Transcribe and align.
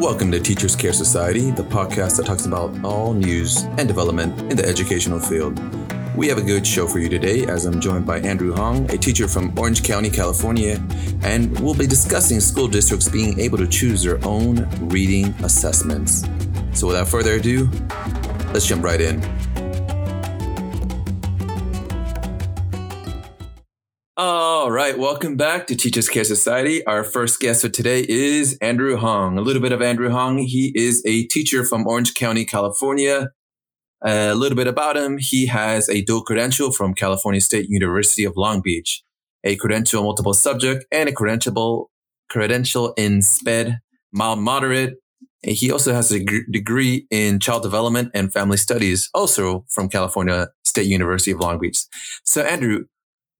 Welcome 0.00 0.30
to 0.32 0.40
Teachers 0.40 0.74
Care 0.74 0.94
Society, 0.94 1.50
the 1.50 1.62
podcast 1.62 2.16
that 2.16 2.24
talks 2.24 2.46
about 2.46 2.74
all 2.82 3.12
news 3.12 3.64
and 3.76 3.86
development 3.86 4.40
in 4.50 4.56
the 4.56 4.64
educational 4.64 5.20
field. 5.20 5.60
We 6.16 6.26
have 6.28 6.38
a 6.38 6.42
good 6.42 6.66
show 6.66 6.86
for 6.86 7.00
you 7.00 7.10
today 7.10 7.44
as 7.44 7.66
I'm 7.66 7.82
joined 7.82 8.06
by 8.06 8.20
Andrew 8.20 8.54
Hong, 8.54 8.90
a 8.90 8.96
teacher 8.96 9.28
from 9.28 9.56
Orange 9.58 9.84
County, 9.84 10.08
California, 10.08 10.82
and 11.22 11.60
we'll 11.60 11.74
be 11.74 11.86
discussing 11.86 12.40
school 12.40 12.66
districts 12.66 13.10
being 13.10 13.38
able 13.38 13.58
to 13.58 13.68
choose 13.68 14.02
their 14.02 14.18
own 14.24 14.66
reading 14.88 15.34
assessments. 15.44 16.24
So 16.72 16.86
without 16.86 17.06
further 17.06 17.34
ado, 17.34 17.68
let's 18.54 18.66
jump 18.66 18.82
right 18.82 19.02
in. 19.02 19.20
All 24.70 24.76
right, 24.76 24.96
welcome 24.96 25.36
back 25.36 25.66
to 25.66 25.74
Teachers 25.74 26.08
Care 26.08 26.22
Society. 26.22 26.86
Our 26.86 27.02
first 27.02 27.40
guest 27.40 27.62
for 27.62 27.68
today 27.68 28.06
is 28.08 28.56
Andrew 28.62 28.96
Hong. 28.96 29.36
A 29.36 29.40
little 29.40 29.60
bit 29.60 29.72
of 29.72 29.82
Andrew 29.82 30.10
Hong. 30.10 30.38
He 30.38 30.70
is 30.76 31.02
a 31.04 31.24
teacher 31.24 31.64
from 31.64 31.88
Orange 31.88 32.14
County, 32.14 32.44
California. 32.44 33.30
A 34.04 34.32
little 34.36 34.54
bit 34.54 34.68
about 34.68 34.96
him. 34.96 35.18
He 35.18 35.46
has 35.46 35.88
a 35.88 36.02
dual 36.02 36.22
credential 36.22 36.70
from 36.70 36.94
California 36.94 37.40
State 37.40 37.68
University 37.68 38.22
of 38.22 38.36
Long 38.36 38.60
Beach, 38.62 39.02
a 39.42 39.56
credential 39.56 40.04
multiple 40.04 40.34
subject, 40.34 40.84
and 40.92 41.08
a 41.08 41.12
credential 41.12 41.90
credential 42.28 42.92
in 42.92 43.22
SPED, 43.22 43.80
mild 44.12 44.38
moderate. 44.38 44.98
And 45.42 45.56
he 45.56 45.72
also 45.72 45.92
has 45.94 46.12
a 46.12 46.24
degree 46.48 47.08
in 47.10 47.40
child 47.40 47.64
development 47.64 48.12
and 48.14 48.32
family 48.32 48.56
studies, 48.56 49.10
also 49.14 49.64
from 49.68 49.88
California 49.88 50.50
State 50.64 50.86
University 50.86 51.32
of 51.32 51.40
Long 51.40 51.58
Beach. 51.58 51.80
So, 52.24 52.42
Andrew, 52.42 52.84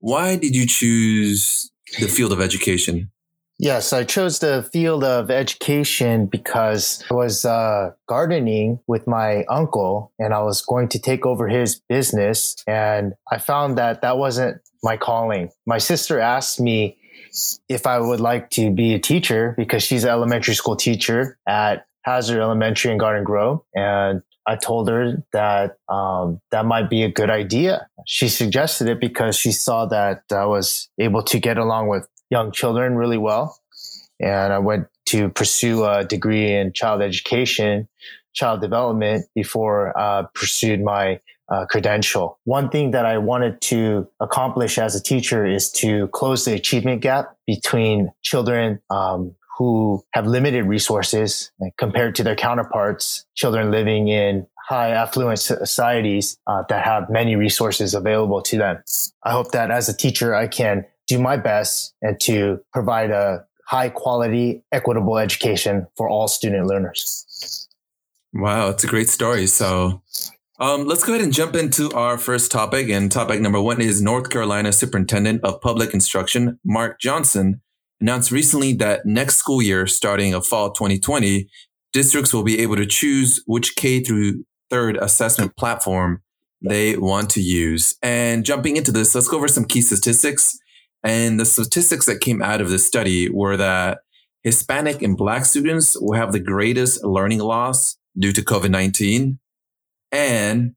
why 0.00 0.36
did 0.36 0.54
you 0.56 0.66
choose 0.66 1.70
the 1.98 2.08
field 2.08 2.32
of 2.32 2.40
education? 2.40 3.10
Yes, 3.58 3.92
I 3.92 4.04
chose 4.04 4.38
the 4.38 4.66
field 4.72 5.04
of 5.04 5.30
education 5.30 6.24
because 6.24 7.04
I 7.10 7.14
was 7.14 7.44
uh, 7.44 7.90
gardening 8.08 8.80
with 8.86 9.06
my 9.06 9.44
uncle 9.50 10.12
and 10.18 10.32
I 10.32 10.40
was 10.42 10.62
going 10.62 10.88
to 10.88 10.98
take 10.98 11.26
over 11.26 11.46
his 11.46 11.78
business. 11.86 12.56
And 12.66 13.12
I 13.30 13.36
found 13.36 13.76
that 13.76 14.00
that 14.00 14.16
wasn't 14.16 14.62
my 14.82 14.96
calling. 14.96 15.50
My 15.66 15.76
sister 15.76 16.18
asked 16.18 16.58
me 16.58 16.96
if 17.68 17.86
I 17.86 18.00
would 18.00 18.20
like 18.20 18.48
to 18.50 18.70
be 18.70 18.94
a 18.94 18.98
teacher 18.98 19.54
because 19.58 19.82
she's 19.82 20.04
an 20.04 20.10
elementary 20.10 20.54
school 20.54 20.74
teacher 20.76 21.38
at 21.46 21.84
Hazard 22.02 22.40
Elementary 22.40 22.92
in 22.92 22.96
Garden 22.96 23.24
Grove. 23.24 23.60
And 23.74 24.22
I 24.46 24.56
told 24.56 24.88
her 24.88 25.22
that 25.32 25.76
um, 25.88 26.40
that 26.50 26.64
might 26.64 26.88
be 26.90 27.02
a 27.02 27.10
good 27.10 27.30
idea. 27.30 27.86
She 28.06 28.28
suggested 28.28 28.88
it 28.88 29.00
because 29.00 29.36
she 29.36 29.52
saw 29.52 29.86
that 29.86 30.24
I 30.32 30.46
was 30.46 30.88
able 30.98 31.22
to 31.24 31.38
get 31.38 31.58
along 31.58 31.88
with 31.88 32.08
young 32.30 32.52
children 32.52 32.96
really 32.96 33.18
well. 33.18 33.58
And 34.18 34.52
I 34.52 34.58
went 34.58 34.86
to 35.06 35.28
pursue 35.28 35.84
a 35.84 36.04
degree 36.04 36.54
in 36.54 36.72
child 36.72 37.02
education, 37.02 37.88
child 38.32 38.60
development 38.60 39.26
before 39.34 39.98
uh, 39.98 40.24
pursued 40.34 40.82
my 40.82 41.20
uh, 41.50 41.66
credential. 41.66 42.38
One 42.44 42.68
thing 42.68 42.92
that 42.92 43.04
I 43.04 43.18
wanted 43.18 43.60
to 43.62 44.08
accomplish 44.20 44.78
as 44.78 44.94
a 44.94 45.02
teacher 45.02 45.44
is 45.44 45.70
to 45.72 46.06
close 46.08 46.44
the 46.44 46.54
achievement 46.54 47.02
gap 47.02 47.36
between 47.46 48.12
children 48.22 48.80
um, 48.88 49.34
who 49.60 50.02
have 50.14 50.26
limited 50.26 50.64
resources 50.64 51.52
compared 51.76 52.14
to 52.14 52.22
their 52.24 52.34
counterparts, 52.34 53.26
children 53.34 53.70
living 53.70 54.08
in 54.08 54.46
high 54.66 54.88
affluent 54.88 55.38
societies 55.38 56.38
uh, 56.46 56.62
that 56.70 56.82
have 56.82 57.10
many 57.10 57.36
resources 57.36 57.92
available 57.92 58.40
to 58.40 58.56
them. 58.56 58.82
I 59.22 59.32
hope 59.32 59.50
that 59.52 59.70
as 59.70 59.86
a 59.86 59.94
teacher, 59.94 60.34
I 60.34 60.46
can 60.48 60.86
do 61.06 61.18
my 61.18 61.36
best 61.36 61.92
and 62.00 62.18
to 62.20 62.64
provide 62.72 63.10
a 63.10 63.44
high 63.66 63.90
quality, 63.90 64.64
equitable 64.72 65.18
education 65.18 65.86
for 65.94 66.08
all 66.08 66.26
student 66.26 66.66
learners. 66.66 67.68
Wow, 68.32 68.70
it's 68.70 68.84
a 68.84 68.86
great 68.86 69.10
story. 69.10 69.46
So, 69.46 70.00
um, 70.58 70.86
let's 70.86 71.04
go 71.04 71.12
ahead 71.12 71.22
and 71.22 71.34
jump 71.34 71.54
into 71.54 71.92
our 71.92 72.16
first 72.16 72.50
topic. 72.50 72.88
And 72.88 73.12
topic 73.12 73.42
number 73.42 73.60
one 73.60 73.82
is 73.82 74.00
North 74.00 74.30
Carolina 74.30 74.72
Superintendent 74.72 75.44
of 75.44 75.60
Public 75.60 75.92
Instruction, 75.92 76.58
Mark 76.64 76.98
Johnson, 76.98 77.60
announced 78.00 78.30
recently 78.30 78.72
that 78.74 79.06
next 79.06 79.36
school 79.36 79.60
year, 79.62 79.86
starting 79.86 80.34
of 80.34 80.46
fall 80.46 80.72
2020, 80.72 81.48
districts 81.92 82.32
will 82.32 82.42
be 82.42 82.60
able 82.60 82.76
to 82.76 82.86
choose 82.86 83.42
which 83.46 83.76
K 83.76 84.00
through 84.00 84.44
third 84.70 84.96
assessment 84.96 85.56
platform 85.56 86.22
they 86.62 86.96
want 86.96 87.30
to 87.30 87.40
use. 87.40 87.96
And 88.02 88.44
jumping 88.44 88.76
into 88.76 88.92
this, 88.92 89.14
let's 89.14 89.28
go 89.28 89.38
over 89.38 89.48
some 89.48 89.64
key 89.64 89.82
statistics. 89.82 90.58
And 91.02 91.40
the 91.40 91.46
statistics 91.46 92.06
that 92.06 92.20
came 92.20 92.42
out 92.42 92.60
of 92.60 92.68
this 92.68 92.86
study 92.86 93.30
were 93.30 93.56
that 93.56 94.00
Hispanic 94.42 95.02
and 95.02 95.16
Black 95.16 95.44
students 95.44 95.96
will 96.00 96.16
have 96.16 96.32
the 96.32 96.40
greatest 96.40 97.04
learning 97.04 97.40
loss 97.40 97.96
due 98.18 98.32
to 98.32 98.42
COVID 98.42 98.70
19. 98.70 99.38
And 100.12 100.74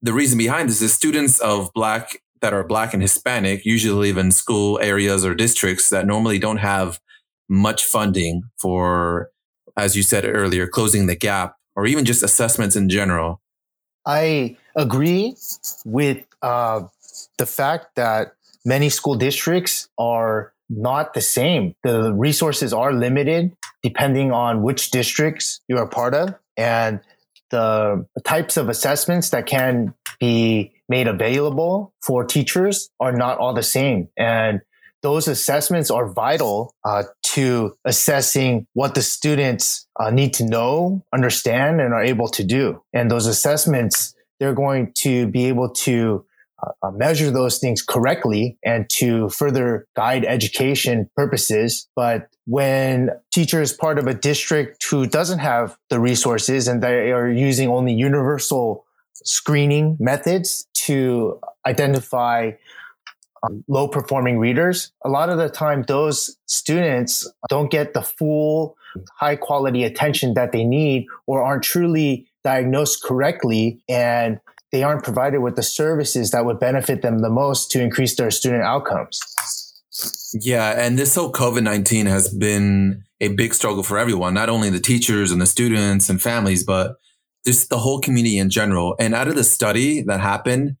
the 0.00 0.12
reason 0.12 0.38
behind 0.38 0.68
this 0.68 0.82
is 0.82 0.92
students 0.92 1.38
of 1.40 1.72
Black 1.74 2.22
that 2.42 2.52
are 2.52 2.64
black 2.64 2.92
and 2.92 3.02
Hispanic 3.02 3.64
usually 3.64 4.08
live 4.08 4.18
in 4.18 4.30
school 4.30 4.78
areas 4.82 5.24
or 5.24 5.34
districts 5.34 5.88
that 5.90 6.06
normally 6.06 6.38
don't 6.38 6.58
have 6.58 7.00
much 7.48 7.84
funding 7.84 8.42
for, 8.60 9.30
as 9.76 9.96
you 9.96 10.02
said 10.02 10.24
earlier, 10.24 10.66
closing 10.66 11.06
the 11.06 11.16
gap 11.16 11.56
or 11.74 11.86
even 11.86 12.04
just 12.04 12.22
assessments 12.22 12.76
in 12.76 12.88
general. 12.88 13.40
I 14.04 14.56
agree 14.76 15.36
with 15.84 16.24
uh, 16.42 16.82
the 17.38 17.46
fact 17.46 17.94
that 17.94 18.34
many 18.64 18.88
school 18.88 19.14
districts 19.14 19.88
are 19.96 20.52
not 20.68 21.14
the 21.14 21.20
same. 21.20 21.74
The 21.84 22.12
resources 22.12 22.72
are 22.72 22.92
limited 22.92 23.56
depending 23.82 24.32
on 24.32 24.62
which 24.62 24.90
districts 24.90 25.60
you 25.68 25.76
are 25.76 25.86
part 25.86 26.14
of. 26.14 26.34
And 26.56 27.00
the 27.50 28.06
types 28.24 28.56
of 28.56 28.68
assessments 28.68 29.30
that 29.30 29.46
can 29.46 29.94
be 30.18 30.71
made 30.88 31.06
available 31.06 31.94
for 32.02 32.24
teachers 32.24 32.90
are 33.00 33.12
not 33.12 33.38
all 33.38 33.54
the 33.54 33.62
same. 33.62 34.08
And 34.16 34.60
those 35.02 35.26
assessments 35.26 35.90
are 35.90 36.06
vital 36.08 36.74
uh, 36.84 37.02
to 37.22 37.76
assessing 37.84 38.66
what 38.74 38.94
the 38.94 39.02
students 39.02 39.86
uh, 39.98 40.10
need 40.10 40.32
to 40.34 40.46
know, 40.46 41.04
understand, 41.12 41.80
and 41.80 41.92
are 41.92 42.04
able 42.04 42.28
to 42.28 42.44
do. 42.44 42.82
And 42.92 43.10
those 43.10 43.26
assessments, 43.26 44.14
they're 44.38 44.54
going 44.54 44.92
to 44.98 45.26
be 45.26 45.46
able 45.46 45.70
to 45.70 46.24
uh, 46.62 46.90
measure 46.92 47.30
those 47.30 47.58
things 47.58 47.82
correctly 47.82 48.56
and 48.64 48.88
to 48.90 49.28
further 49.30 49.86
guide 49.96 50.24
education 50.24 51.10
purposes. 51.16 51.88
But 51.96 52.28
when 52.46 53.10
teacher 53.32 53.60
is 53.60 53.72
part 53.72 53.98
of 53.98 54.06
a 54.06 54.14
district 54.14 54.84
who 54.84 55.06
doesn't 55.06 55.40
have 55.40 55.76
the 55.90 55.98
resources 55.98 56.68
and 56.68 56.82
they 56.82 57.10
are 57.10 57.28
using 57.28 57.68
only 57.68 57.92
universal 57.92 58.84
screening 59.24 59.96
methods 60.00 60.66
to 60.86 61.40
identify 61.66 62.52
um, 63.42 63.64
low 63.68 63.88
performing 63.88 64.38
readers, 64.38 64.92
a 65.04 65.08
lot 65.08 65.28
of 65.28 65.38
the 65.38 65.48
time 65.48 65.82
those 65.82 66.36
students 66.46 67.30
don't 67.48 67.70
get 67.70 67.94
the 67.94 68.02
full 68.02 68.76
high 69.18 69.36
quality 69.36 69.84
attention 69.84 70.34
that 70.34 70.52
they 70.52 70.64
need 70.64 71.06
or 71.26 71.42
aren't 71.42 71.62
truly 71.62 72.26
diagnosed 72.44 73.02
correctly 73.02 73.80
and 73.88 74.38
they 74.70 74.82
aren't 74.82 75.04
provided 75.04 75.38
with 75.40 75.56
the 75.56 75.62
services 75.62 76.30
that 76.30 76.44
would 76.44 76.58
benefit 76.58 77.02
them 77.02 77.20
the 77.20 77.30
most 77.30 77.70
to 77.70 77.80
increase 77.80 78.16
their 78.16 78.30
student 78.30 78.62
outcomes. 78.62 79.20
Yeah, 80.34 80.70
and 80.78 80.98
this 80.98 81.14
whole 81.14 81.30
COVID 81.30 81.62
19 81.62 82.06
has 82.06 82.32
been 82.32 83.04
a 83.20 83.28
big 83.28 83.52
struggle 83.54 83.82
for 83.82 83.98
everyone, 83.98 84.34
not 84.34 84.48
only 84.48 84.70
the 84.70 84.80
teachers 84.80 85.30
and 85.30 85.40
the 85.40 85.46
students 85.46 86.08
and 86.08 86.20
families, 86.20 86.64
but 86.64 86.96
just 87.46 87.70
the 87.70 87.78
whole 87.78 88.00
community 88.00 88.38
in 88.38 88.50
general. 88.50 88.94
And 88.98 89.14
out 89.14 89.28
of 89.28 89.34
the 89.34 89.44
study 89.44 90.02
that 90.02 90.20
happened, 90.20 90.76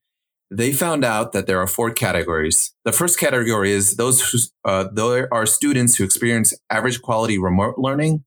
they 0.50 0.72
found 0.72 1.04
out 1.04 1.32
that 1.32 1.46
there 1.46 1.58
are 1.58 1.66
four 1.66 1.90
categories. 1.90 2.74
The 2.84 2.92
first 2.92 3.18
category 3.18 3.72
is 3.72 3.96
those 3.96 4.20
who, 4.30 4.38
uh, 4.64 4.88
there 4.92 5.32
are 5.32 5.46
students 5.46 5.96
who 5.96 6.04
experience 6.04 6.52
average 6.70 7.00
quality 7.00 7.38
remote 7.38 7.78
learning. 7.78 8.24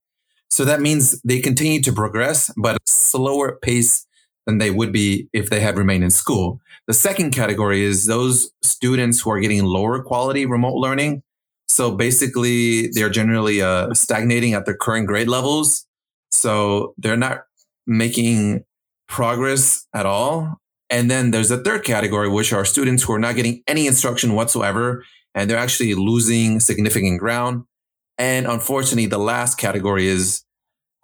So 0.49 0.65
that 0.65 0.81
means 0.81 1.21
they 1.21 1.39
continue 1.39 1.81
to 1.81 1.91
progress, 1.91 2.51
but 2.57 2.77
slower 2.87 3.59
pace 3.61 4.07
than 4.45 4.57
they 4.57 4.71
would 4.71 4.91
be 4.91 5.27
if 5.33 5.49
they 5.49 5.59
had 5.59 5.77
remained 5.77 6.03
in 6.03 6.09
school. 6.09 6.59
The 6.87 6.93
second 6.93 7.31
category 7.31 7.83
is 7.83 8.05
those 8.05 8.51
students 8.61 9.21
who 9.21 9.31
are 9.31 9.39
getting 9.39 9.63
lower 9.63 10.01
quality 10.03 10.45
remote 10.45 10.75
learning. 10.75 11.23
So 11.67 11.91
basically, 11.91 12.89
they're 12.89 13.09
generally 13.09 13.61
uh, 13.61 13.93
stagnating 13.93 14.53
at 14.53 14.65
their 14.65 14.77
current 14.77 15.07
grade 15.07 15.27
levels. 15.27 15.85
So 16.31 16.93
they're 16.97 17.17
not 17.17 17.45
making 17.87 18.63
progress 19.07 19.87
at 19.93 20.05
all. 20.05 20.57
And 20.89 21.09
then 21.09 21.31
there's 21.31 21.51
a 21.51 21.57
third 21.57 21.83
category, 21.83 22.29
which 22.29 22.53
are 22.53 22.65
students 22.65 23.03
who 23.03 23.13
are 23.13 23.19
not 23.19 23.35
getting 23.35 23.63
any 23.67 23.87
instruction 23.87 24.33
whatsoever, 24.33 25.03
and 25.33 25.49
they're 25.49 25.57
actually 25.57 25.95
losing 25.95 26.59
significant 26.59 27.19
ground. 27.19 27.63
And 28.17 28.45
unfortunately, 28.47 29.07
the 29.07 29.17
last 29.17 29.57
category 29.57 30.07
is 30.07 30.43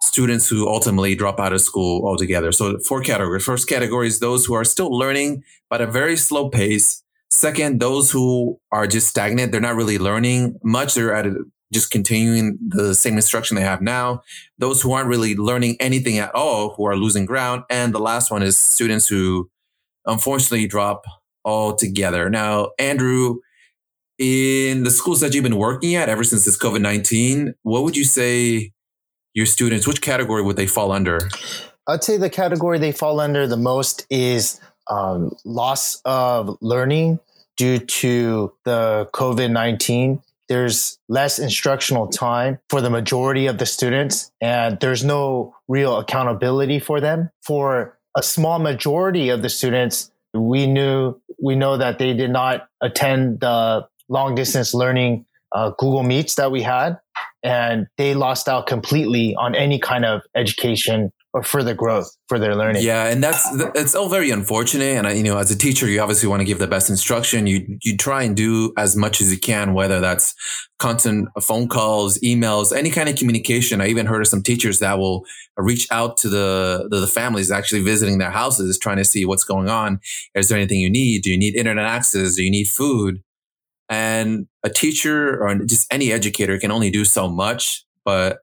students 0.02 0.48
who 0.48 0.68
ultimately 0.68 1.14
drop 1.14 1.38
out 1.38 1.52
of 1.52 1.60
school 1.60 2.06
altogether. 2.06 2.52
So 2.52 2.78
four 2.80 3.02
categories. 3.02 3.44
First 3.44 3.68
category 3.68 4.08
is 4.08 4.18
those 4.18 4.44
who 4.44 4.54
are 4.54 4.64
still 4.64 4.90
learning, 4.90 5.44
but 5.70 5.80
at 5.80 5.88
a 5.88 5.92
very 5.92 6.16
slow 6.16 6.48
pace. 6.48 7.02
Second, 7.30 7.80
those 7.80 8.10
who 8.10 8.60
are 8.72 8.86
just 8.86 9.08
stagnant. 9.08 9.52
They're 9.52 9.60
not 9.60 9.76
really 9.76 9.98
learning 9.98 10.58
much. 10.62 10.94
They're 10.94 11.14
at 11.14 11.26
a 11.26 11.34
just 11.72 11.90
continuing 11.90 12.58
the 12.66 12.94
same 12.94 13.14
instruction 13.14 13.56
they 13.56 13.62
have 13.62 13.80
now, 13.80 14.22
those 14.58 14.82
who 14.82 14.92
aren't 14.92 15.08
really 15.08 15.34
learning 15.34 15.76
anything 15.80 16.18
at 16.18 16.34
all, 16.34 16.74
who 16.74 16.84
are 16.84 16.96
losing 16.96 17.24
ground. 17.24 17.64
And 17.70 17.94
the 17.94 17.98
last 17.98 18.30
one 18.30 18.42
is 18.42 18.56
students 18.56 19.08
who 19.08 19.50
unfortunately 20.06 20.66
drop 20.66 21.04
altogether. 21.44 22.28
Now, 22.28 22.70
Andrew, 22.78 23.40
in 24.18 24.84
the 24.84 24.90
schools 24.90 25.20
that 25.20 25.34
you've 25.34 25.42
been 25.42 25.56
working 25.56 25.94
at 25.94 26.08
ever 26.08 26.24
since 26.24 26.44
this 26.44 26.58
COVID 26.58 26.80
19, 26.80 27.54
what 27.62 27.82
would 27.82 27.96
you 27.96 28.04
say 28.04 28.72
your 29.34 29.46
students, 29.46 29.86
which 29.86 30.02
category 30.02 30.42
would 30.42 30.56
they 30.56 30.66
fall 30.66 30.92
under? 30.92 31.30
I'd 31.88 32.04
say 32.04 32.16
the 32.16 32.30
category 32.30 32.78
they 32.78 32.92
fall 32.92 33.18
under 33.18 33.46
the 33.46 33.56
most 33.56 34.06
is 34.10 34.60
um, 34.88 35.34
loss 35.44 36.00
of 36.04 36.56
learning 36.60 37.18
due 37.56 37.78
to 37.78 38.52
the 38.64 39.08
COVID 39.12 39.50
19. 39.50 40.22
There's 40.52 40.98
less 41.08 41.38
instructional 41.38 42.08
time 42.08 42.58
for 42.68 42.82
the 42.82 42.90
majority 42.90 43.46
of 43.46 43.56
the 43.56 43.64
students, 43.64 44.30
and 44.38 44.78
there's 44.80 45.02
no 45.02 45.54
real 45.66 45.96
accountability 45.96 46.78
for 46.78 47.00
them. 47.00 47.30
For 47.42 47.98
a 48.14 48.22
small 48.22 48.58
majority 48.58 49.30
of 49.30 49.40
the 49.40 49.48
students, 49.48 50.10
we 50.34 50.66
knew 50.66 51.18
we 51.42 51.56
know 51.56 51.78
that 51.78 51.98
they 51.98 52.12
did 52.12 52.30
not 52.30 52.68
attend 52.82 53.40
the 53.40 53.88
long 54.10 54.34
distance 54.34 54.74
learning 54.74 55.24
uh, 55.54 55.70
Google 55.78 56.02
Meets 56.02 56.34
that 56.36 56.50
we 56.50 56.62
had, 56.62 56.98
and 57.42 57.86
they 57.98 58.14
lost 58.14 58.48
out 58.48 58.66
completely 58.66 59.34
on 59.36 59.54
any 59.54 59.78
kind 59.78 60.04
of 60.04 60.22
education 60.34 61.12
or 61.34 61.42
further 61.42 61.72
growth 61.72 62.14
for 62.28 62.38
their 62.38 62.54
learning. 62.54 62.82
Yeah, 62.82 63.06
and 63.06 63.22
that's 63.22 63.46
it's 63.74 63.94
all 63.94 64.08
very 64.08 64.30
unfortunate. 64.30 65.04
And 65.04 65.16
you 65.16 65.24
know, 65.24 65.38
as 65.38 65.50
a 65.50 65.56
teacher, 65.56 65.88
you 65.88 66.00
obviously 66.00 66.28
want 66.28 66.40
to 66.40 66.44
give 66.44 66.58
the 66.58 66.66
best 66.66 66.90
instruction. 66.90 67.46
You 67.46 67.78
you 67.82 67.96
try 67.96 68.22
and 68.22 68.36
do 68.36 68.72
as 68.76 68.96
much 68.96 69.20
as 69.20 69.32
you 69.32 69.38
can, 69.38 69.72
whether 69.72 69.98
that's 70.00 70.34
constant 70.78 71.28
phone 71.40 71.68
calls, 71.68 72.18
emails, 72.18 72.76
any 72.76 72.90
kind 72.90 73.08
of 73.08 73.16
communication. 73.16 73.80
I 73.80 73.88
even 73.88 74.06
heard 74.06 74.20
of 74.20 74.28
some 74.28 74.42
teachers 74.42 74.78
that 74.80 74.98
will 74.98 75.24
reach 75.56 75.88
out 75.90 76.16
to 76.18 76.28
the 76.28 76.88
the, 76.90 77.00
the 77.00 77.06
families 77.06 77.50
actually 77.50 77.82
visiting 77.82 78.18
their 78.18 78.30
houses, 78.30 78.78
trying 78.78 78.98
to 78.98 79.04
see 79.04 79.24
what's 79.24 79.44
going 79.44 79.70
on. 79.70 80.00
Is 80.34 80.48
there 80.48 80.58
anything 80.58 80.80
you 80.80 80.90
need? 80.90 81.22
Do 81.22 81.30
you 81.30 81.38
need 81.38 81.56
internet 81.56 81.86
access? 81.86 82.34
Do 82.34 82.42
you 82.42 82.50
need 82.50 82.68
food? 82.68 83.22
And 83.92 84.46
a 84.64 84.70
teacher 84.70 85.38
or 85.44 85.54
just 85.66 85.92
any 85.92 86.12
educator 86.12 86.58
can 86.58 86.70
only 86.70 86.90
do 86.90 87.04
so 87.04 87.28
much, 87.28 87.84
but 88.06 88.38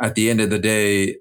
at 0.00 0.14
the 0.14 0.30
end 0.30 0.40
of 0.40 0.48
the 0.48 0.58
day, 0.58 1.18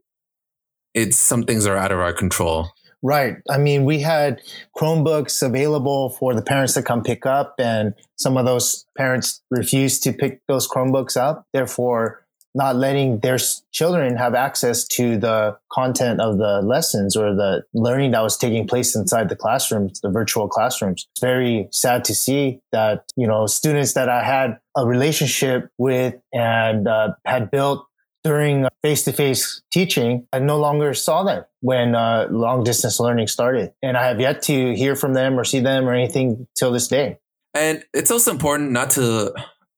it's 0.94 1.18
some 1.18 1.44
things 1.44 1.66
are 1.66 1.76
out 1.76 1.92
of 1.92 2.00
our 2.00 2.14
control. 2.14 2.70
Right. 3.02 3.36
I 3.50 3.58
mean, 3.58 3.84
we 3.84 4.00
had 4.00 4.40
Chromebooks 4.78 5.46
available 5.46 6.12
for 6.12 6.34
the 6.34 6.42
parents 6.42 6.74
to 6.76 6.82
come 6.82 7.04
pick 7.04 7.26
up, 7.26 7.56
and 7.60 7.94
some 8.16 8.38
of 8.38 8.46
those 8.46 8.86
parents 8.98 9.42
refused 9.52 10.04
to 10.04 10.14
pick 10.14 10.40
those 10.48 10.66
Chromebooks 10.66 11.18
up, 11.18 11.46
therefore, 11.52 12.23
not 12.56 12.76
letting 12.76 13.20
their 13.20 13.38
children 13.72 14.16
have 14.16 14.36
access 14.36 14.86
to 14.86 15.18
the 15.18 15.58
content 15.72 16.22
of 16.22 16.38
the 16.38 16.62
lessons 16.62 17.16
or 17.16 17.34
the 17.34 17.64
learning 17.74 18.12
that 18.12 18.22
was 18.22 18.38
taking 18.38 18.68
place 18.68 18.96
inside 18.96 19.30
the 19.30 19.36
classrooms, 19.36 20.00
the 20.02 20.10
virtual 20.10 20.48
classrooms. 20.48 21.08
It's 21.12 21.22
very 21.22 21.68
sad 21.72 22.06
to 22.06 22.16
see 22.16 22.60
that, 22.72 23.06
you 23.16 23.28
know, 23.28 23.48
students 23.48 23.94
that 23.94 24.10
I 24.10 24.24
had 24.24 24.60
a 24.78 24.86
relationship 24.86 25.70
with 25.78 26.16
and 26.32 26.88
uh, 26.88 27.14
had 27.26 27.50
built 27.50 27.88
during 28.24 28.68
face 28.82 29.04
to 29.04 29.12
face 29.12 29.62
teaching, 29.72 30.28
I 30.32 30.40
no 30.40 30.58
longer 30.58 30.94
saw 30.94 31.24
them 31.24 31.44
when 31.60 31.94
uh, 31.94 32.28
long 32.30 32.64
distance 32.64 33.00
learning 33.00 33.28
started. 33.28 33.74
And 33.82 33.98
I 33.98 34.08
have 34.08 34.20
yet 34.20 34.42
to 34.44 34.74
hear 34.76 34.96
from 34.96 35.14
them 35.14 35.38
or 35.38 35.44
see 35.44 35.60
them 35.60 35.88
or 35.88 35.94
anything 35.94 36.48
till 36.58 36.72
this 36.72 36.88
day. 36.88 37.18
And 37.54 37.84
it's 37.94 38.12
also 38.12 38.32
important 38.32 38.72
not 38.72 38.92
to, 38.92 39.34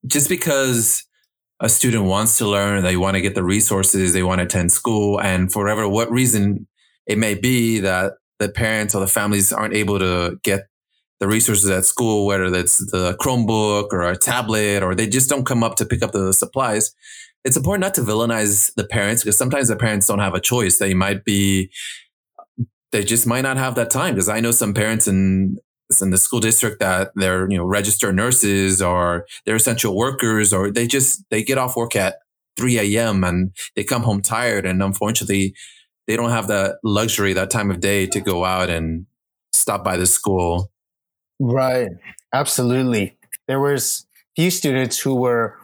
just 0.05 0.29
because 0.29 1.05
a 1.65 1.69
student 1.69 2.05
wants 2.05 2.37
to 2.37 2.47
learn, 2.47 2.83
they 2.83 2.97
want 2.97 3.15
to 3.15 3.21
get 3.21 3.35
the 3.35 3.43
resources, 3.43 4.13
they 4.13 4.23
want 4.23 4.39
to 4.39 4.45
attend 4.45 4.71
school, 4.71 5.19
and 5.19 5.51
for 5.51 5.63
whatever 5.63 5.87
what 5.87 6.11
reason 6.11 6.67
it 7.07 7.17
may 7.17 7.33
be 7.33 7.79
that 7.79 8.13
the 8.39 8.49
parents 8.49 8.93
or 8.95 8.99
the 8.99 9.07
families 9.07 9.51
aren't 9.51 9.73
able 9.73 9.99
to 9.99 10.37
get 10.43 10.67
the 11.19 11.27
resources 11.27 11.69
at 11.69 11.85
school, 11.85 12.25
whether 12.25 12.49
that's 12.49 12.79
the 12.91 13.15
Chromebook 13.21 13.87
or 13.91 14.01
a 14.01 14.17
tablet, 14.17 14.83
or 14.83 14.95
they 14.95 15.07
just 15.07 15.29
don't 15.29 15.45
come 15.45 15.63
up 15.63 15.75
to 15.75 15.85
pick 15.85 16.03
up 16.03 16.11
the 16.11 16.33
supplies 16.33 16.93
it's 17.45 17.55
important 17.55 17.81
not 17.81 17.93
to 17.93 18.01
villainize 18.01 18.73
the 18.73 18.83
parents 18.83 19.23
because 19.23 19.37
sometimes 19.37 19.67
the 19.67 19.75
parents 19.75 20.07
don't 20.07 20.19
have 20.19 20.33
a 20.33 20.39
choice. 20.39 20.79
They 20.79 20.95
might 20.95 21.23
be, 21.23 21.71
they 22.91 23.03
just 23.03 23.27
might 23.27 23.43
not 23.43 23.57
have 23.57 23.75
that 23.75 23.91
time. 23.91 24.15
Because 24.15 24.27
I 24.27 24.39
know 24.39 24.51
some 24.51 24.73
parents 24.73 25.07
in 25.07 25.59
in 26.01 26.09
the 26.09 26.17
school 26.17 26.39
district 26.39 26.79
that 26.79 27.11
they're 27.15 27.49
you 27.49 27.57
know 27.57 27.65
registered 27.65 28.15
nurses 28.15 28.81
or 28.81 29.25
they're 29.45 29.55
essential 29.55 29.95
workers 29.95 30.53
or 30.53 30.71
they 30.71 30.87
just 30.87 31.23
they 31.29 31.43
get 31.43 31.57
off 31.57 31.75
work 31.75 31.95
at 31.95 32.17
3 32.57 32.79
a.m. 32.79 33.23
and 33.23 33.51
they 33.75 33.83
come 33.83 34.03
home 34.03 34.21
tired 34.21 34.65
and 34.65 34.81
unfortunately 34.81 35.53
they 36.07 36.15
don't 36.15 36.29
have 36.29 36.47
that 36.47 36.77
luxury 36.83 37.33
that 37.33 37.49
time 37.49 37.71
of 37.71 37.79
day 37.79 38.05
to 38.07 38.19
go 38.19 38.45
out 38.45 38.69
and 38.69 39.05
stop 39.53 39.83
by 39.83 39.97
the 39.97 40.05
school. 40.05 40.71
Right. 41.39 41.89
Absolutely. 42.33 43.17
There 43.47 43.59
was 43.59 44.05
few 44.35 44.51
students 44.51 44.99
who 44.99 45.15
were 45.15 45.57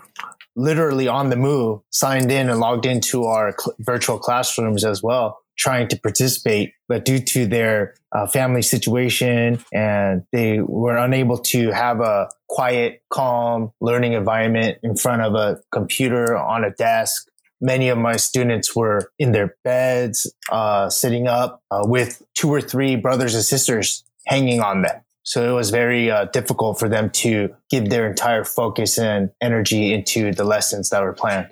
literally 0.56 1.08
on 1.08 1.30
the 1.30 1.36
move, 1.36 1.82
signed 1.92 2.32
in 2.32 2.50
and 2.50 2.60
logged 2.60 2.86
into 2.86 3.26
our 3.26 3.56
cl- 3.58 3.76
virtual 3.80 4.20
classrooms 4.20 4.84
as 4.84 5.02
well, 5.02 5.40
trying 5.58 5.88
to 5.90 6.00
participate. 6.00 6.74
But 6.88 7.06
due 7.06 7.20
to 7.20 7.46
their 7.46 7.96
uh, 8.14 8.28
family 8.28 8.62
situation 8.62 9.64
and 9.74 10.24
they 10.32 10.60
were 10.62 10.98
unable 10.98 11.38
to 11.38 11.72
have 11.72 12.02
a 12.02 12.30
quiet, 12.50 13.02
calm 13.10 13.72
learning 13.80 14.14
environment 14.14 14.78
in 14.84 14.96
front 14.96 15.22
of 15.22 15.34
a 15.36 15.62
computer 15.72 16.38
on 16.38 16.64
a 16.64 16.72
desk, 16.72 17.28
many 17.62 17.90
of 17.90 17.98
my 17.98 18.18
students 18.18 18.76
were 18.76 19.12
in 19.20 19.32
their 19.32 19.56
beds, 19.64 20.32
uh, 20.52 20.90
sitting 20.90 21.28
up 21.28 21.62
uh, 21.72 21.84
with 21.84 22.22
two 22.34 22.50
or 22.50 22.60
three 22.60 22.96
brothers 22.96 23.36
and 23.36 23.44
sisters 23.44 24.04
hanging 24.26 24.60
on 24.60 24.82
them. 24.82 25.02
So 25.24 25.50
it 25.50 25.54
was 25.54 25.70
very 25.70 26.10
uh, 26.10 26.26
difficult 26.26 26.80
for 26.80 26.90
them 26.90 27.12
to 27.12 27.56
give 27.70 27.90
their 27.90 28.10
entire 28.10 28.44
focus 28.44 28.98
and 28.98 29.30
energy 29.40 29.94
into 29.94 30.34
the 30.34 30.44
lessons 30.44 30.90
that 30.90 31.04
were 31.04 31.14
planned. 31.14 31.50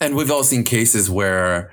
And 0.00 0.16
we've 0.16 0.30
all 0.30 0.42
seen 0.42 0.64
cases 0.64 1.10
where 1.10 1.72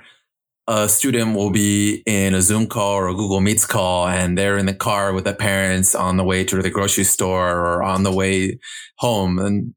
a 0.68 0.88
student 0.88 1.34
will 1.34 1.50
be 1.50 2.02
in 2.06 2.34
a 2.34 2.42
Zoom 2.42 2.66
call 2.68 2.92
or 2.92 3.08
a 3.08 3.14
Google 3.14 3.40
Meets 3.40 3.66
call, 3.66 4.06
and 4.06 4.38
they're 4.38 4.58
in 4.58 4.66
the 4.66 4.74
car 4.74 5.12
with 5.14 5.24
the 5.24 5.34
parents 5.34 5.94
on 5.94 6.18
the 6.18 6.24
way 6.24 6.44
to 6.44 6.62
the 6.62 6.70
grocery 6.70 7.04
store 7.04 7.50
or 7.56 7.82
on 7.82 8.02
the 8.04 8.12
way 8.12 8.60
home, 8.98 9.38
and 9.38 9.74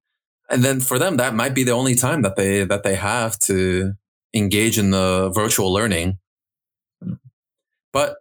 and 0.49 0.63
then 0.63 0.81
for 0.81 0.99
them 0.99 1.17
that 1.17 1.33
might 1.33 1.55
be 1.55 1.63
the 1.63 1.71
only 1.71 1.95
time 1.95 2.21
that 2.23 2.35
they 2.35 2.65
that 2.65 2.83
they 2.83 2.95
have 2.95 3.39
to 3.39 3.93
engage 4.35 4.77
in 4.77 4.91
the 4.91 5.31
virtual 5.33 5.73
learning. 5.73 6.19
But 7.93 8.17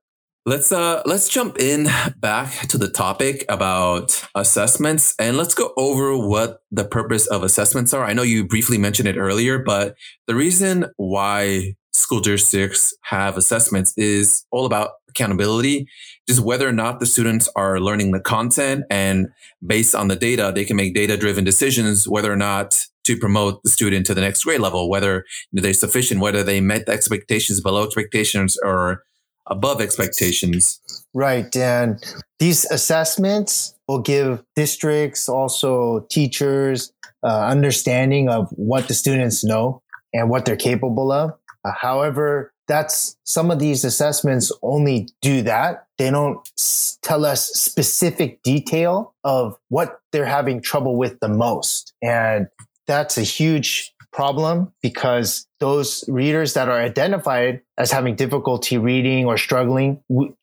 Let's 0.47 0.73
uh 0.73 1.03
let's 1.05 1.29
jump 1.29 1.59
in 1.59 1.87
back 2.17 2.67
to 2.69 2.79
the 2.79 2.89
topic 2.89 3.45
about 3.51 4.25
assessments 4.35 5.15
and 5.19 5.37
let's 5.37 5.55
go 5.55 5.75
over 5.77 6.17
what 6.17 6.63
the 6.71 6.85
purpose 6.85 7.27
of 7.27 7.43
assessments 7.43 7.93
are. 7.93 8.05
I 8.05 8.15
know 8.15 8.23
you 8.23 8.49
briefly 8.49 8.79
mentioned 8.79 9.07
it 9.07 9.19
earlier, 9.19 9.59
but 9.59 9.97
the 10.27 10.35
reason 10.35 10.87
why 10.97 11.77
school 12.01 12.21
districts 12.21 12.95
have 13.03 13.37
assessments 13.37 13.93
is 13.97 14.45
all 14.51 14.67
about 14.67 14.91
accountability, 15.09 15.87
just 16.29 16.41
whether 16.41 16.69
or 16.69 16.73
not 16.73 17.01
the 17.01 17.07
students 17.07 17.49
are 17.57 17.81
learning 17.81 18.13
the 18.13 18.21
content 18.21 18.85
and 18.91 19.29
based 19.67 19.95
on 19.95 20.09
the 20.09 20.17
data, 20.17 20.53
they 20.55 20.65
can 20.65 20.77
make 20.77 20.95
data 20.95 21.17
driven 21.17 21.45
decisions 21.45 22.09
whether 22.09 22.33
or 22.33 22.37
not 22.37 22.87
to 23.05 23.17
promote 23.17 23.63
the 23.63 23.71
student 23.71 24.07
to 24.07 24.15
the 24.15 24.21
next 24.21 24.45
grade 24.45 24.61
level, 24.61 24.89
whether 24.89 25.25
they're 25.53 25.73
sufficient, 25.73 26.21
whether 26.21 26.43
they 26.43 26.61
met 26.61 26.87
the 26.87 26.93
expectations 26.93 27.61
below 27.61 27.85
expectations 27.85 28.57
or 28.63 29.05
above 29.47 29.81
expectations. 29.81 30.81
Right. 31.13 31.55
And 31.57 32.03
these 32.39 32.65
assessments 32.67 33.75
will 33.89 34.01
give 34.01 34.43
districts, 34.55 35.29
also 35.29 36.07
teachers, 36.11 36.93
uh, 37.23 37.47
understanding 37.47 38.29
of 38.29 38.49
what 38.51 38.87
the 38.87 38.95
students 38.95 39.45
know 39.45 39.83
and 40.13 40.31
what 40.31 40.45
they're 40.45 40.57
capable 40.57 41.11
of. 41.11 41.33
Uh, 41.65 41.73
however, 41.79 42.53
that's 42.69 43.17
some 43.25 43.51
of 43.51 43.59
these 43.59 43.85
assessments 43.85 44.53
only 44.63 45.09
do 45.21 45.43
that. 45.43 45.87
They 45.99 46.11
don't 46.11 46.39
s- 46.57 46.99
tell 47.03 47.25
us 47.25 47.47
specific 47.49 48.43
detail 48.43 49.15
of 49.25 49.59
what 49.69 50.01
they're 50.13 50.25
having 50.25 50.61
trouble 50.61 50.97
with 50.97 51.19
the 51.21 51.29
most. 51.29 51.93
And 52.01 52.47
that's 52.87 53.19
a 53.19 53.23
huge 53.23 53.93
problem 54.13 54.73
because 54.83 55.47
those 55.61 56.05
readers 56.09 56.55
that 56.55 56.69
are 56.69 56.81
identified 56.81 57.61
as 57.79 57.91
having 57.91 58.17
difficulty 58.17 58.79
reading 58.79 59.27
or 59.27 59.37
struggling, 59.37 60.01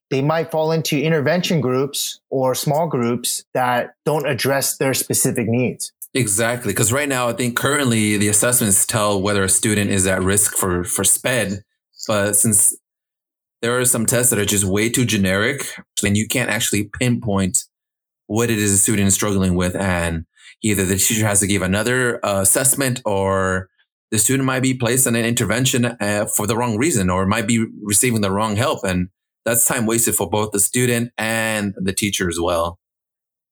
they 0.10 0.22
might 0.22 0.52
fall 0.52 0.72
into 0.72 1.00
intervention 1.02 1.60
groups 1.60 2.20
or 2.30 2.56
small 2.56 2.88
groups 2.88 3.44
that 3.54 3.94
don't 4.06 4.28
address 4.28 4.78
their 4.78 4.94
specific 4.94 5.48
needs. 5.48 5.92
Exactly. 6.18 6.74
Because 6.74 6.92
right 6.92 7.08
now, 7.08 7.30
I 7.30 7.34
think 7.34 7.56
currently 7.56 8.18
the 8.18 8.28
assessments 8.28 8.88
tell 8.88 9.22
whether 9.22 9.44
a 9.44 9.50
student 9.50 9.92
is 9.92 10.08
at 10.08 10.24
risk 10.24 10.58
for, 10.58 10.84
for 10.84 11.04
SPED. 11.04 11.62
But 12.08 12.36
since 12.36 12.76
there 13.62 13.78
are 13.78 13.86
some 13.86 14.08
tests 14.08 14.32
that 14.32 14.40
are 14.40 14.46
just 14.46 14.64
way 14.64 14.90
too 14.90 15.06
generic, 15.06 15.62
and 16.04 16.18
you 16.18 16.28
can't 16.28 16.50
actually 16.50 16.86
pinpoint 16.86 17.66
what 18.26 18.50
it 18.50 18.58
is 18.58 18.74
a 18.74 18.80
student 18.80 19.08
is 19.08 19.14
struggling 19.14 19.54
with. 19.54 19.76
And 19.76 20.26
either 20.64 20.86
the 20.86 20.98
teacher 20.98 21.28
has 21.28 21.40
to 21.42 21.48
give 21.48 21.62
another 21.62 22.26
uh, 22.26 22.42
assessment 22.42 23.00
or 23.06 23.70
the 24.10 24.18
student 24.18 24.46
might 24.46 24.64
be 24.64 24.74
placed 24.74 25.06
in 25.06 25.16
an 25.16 25.24
intervention 25.24 25.86
uh, 25.86 26.26
for 26.26 26.48
the 26.48 26.58
wrong 26.58 26.78
reason 26.78 27.12
or 27.12 27.28
might 27.28 27.46
be 27.46 27.64
receiving 27.84 28.22
the 28.22 28.32
wrong 28.32 28.56
help. 28.56 28.84
And 28.84 29.10
that's 29.46 29.68
time 29.68 29.86
wasted 29.86 30.16
for 30.16 30.28
both 30.28 30.52
the 30.52 30.60
student 30.60 31.12
and 31.16 31.76
the 31.78 31.94
teacher 31.94 32.28
as 32.28 32.40
well. 32.42 32.80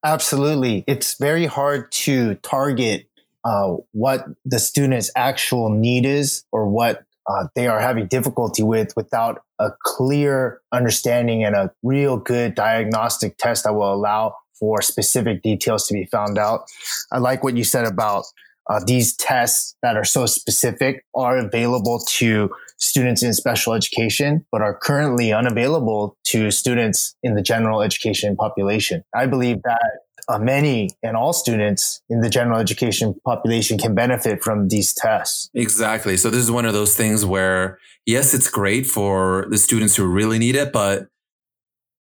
Absolutely. 0.06 0.84
It's 0.86 1.16
very 1.16 1.48
hard 1.48 1.92
to 1.94 2.36
target 2.36 3.10
uh, 3.44 3.78
what 3.92 4.26
the 4.46 4.60
student's 4.60 5.10
actual 5.16 5.70
need 5.70 6.06
is 6.06 6.46
or 6.52 6.70
what 6.70 7.04
uh, 7.28 7.48
they 7.56 7.66
are 7.66 7.80
having 7.80 8.06
difficulty 8.06 8.62
with 8.62 8.94
without 8.96 9.42
a 9.58 9.72
clear 9.82 10.62
understanding 10.72 11.44
and 11.44 11.56
a 11.56 11.72
real 11.82 12.18
good 12.18 12.54
diagnostic 12.54 13.36
test 13.40 13.64
that 13.64 13.74
will 13.74 13.92
allow 13.92 14.36
for 14.60 14.80
specific 14.84 15.42
details 15.42 15.88
to 15.88 15.96
be 15.96 16.06
found 16.06 16.38
out. 16.38 16.66
I 17.12 17.18
like 17.18 17.44
what 17.44 17.58
you 17.58 17.64
said 17.64 17.86
about 17.86 18.26
uh, 18.70 18.82
these 18.86 19.16
tests 19.16 19.76
that 19.82 19.98
are 19.98 20.06
so 20.06 20.28
specific 20.28 21.04
are 21.16 21.38
available 21.38 22.00
to 22.10 22.52
students 22.78 23.24
in 23.24 23.34
special 23.34 23.74
education, 23.74 24.46
but 24.52 24.62
are 24.62 24.78
currently 24.78 25.32
unavailable 25.32 26.18
to 26.26 26.52
students 26.52 27.16
in 27.24 27.36
the 27.36 27.42
general 27.42 27.82
education 27.82 28.36
population. 28.36 29.04
I 29.16 29.28
believe 29.28 29.62
that 29.64 30.00
uh, 30.28 30.40
many 30.40 30.90
and 31.04 31.16
all 31.16 31.34
students 31.34 32.02
in 32.10 32.22
the 32.22 32.30
general 32.30 32.60
education 32.60 33.16
population 33.26 33.78
can 33.78 33.94
benefit 33.94 34.44
from 34.44 34.68
these 34.70 34.94
tests. 34.94 35.50
Exactly. 35.54 36.18
So 36.18 36.30
this 36.30 36.42
is 36.42 36.52
one 36.52 36.66
of 36.66 36.74
those 36.74 36.96
things 36.96 37.26
where, 37.26 37.80
yes, 38.06 38.34
it's 38.34 38.50
great 38.50 38.88
for 38.88 39.46
the 39.50 39.58
students 39.58 39.96
who 39.96 40.06
really 40.06 40.40
need 40.40 40.56
it, 40.56 40.74
but 40.74 41.08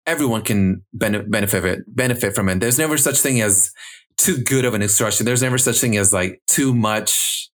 everyone 0.05 0.41
can 0.41 0.83
benefit 0.93 1.83
benefit 1.87 2.35
from 2.35 2.49
it. 2.49 2.59
There's 2.59 2.79
never 2.79 2.97
such 2.97 3.19
thing 3.19 3.41
as 3.41 3.71
too 4.17 4.37
good 4.37 4.65
of 4.65 4.73
an 4.73 4.81
instruction. 4.81 5.25
There's 5.25 5.41
never 5.41 5.57
such 5.57 5.79
thing 5.79 5.97
as 5.97 6.13
like 6.13 6.41
too 6.47 6.73
much 6.73 7.49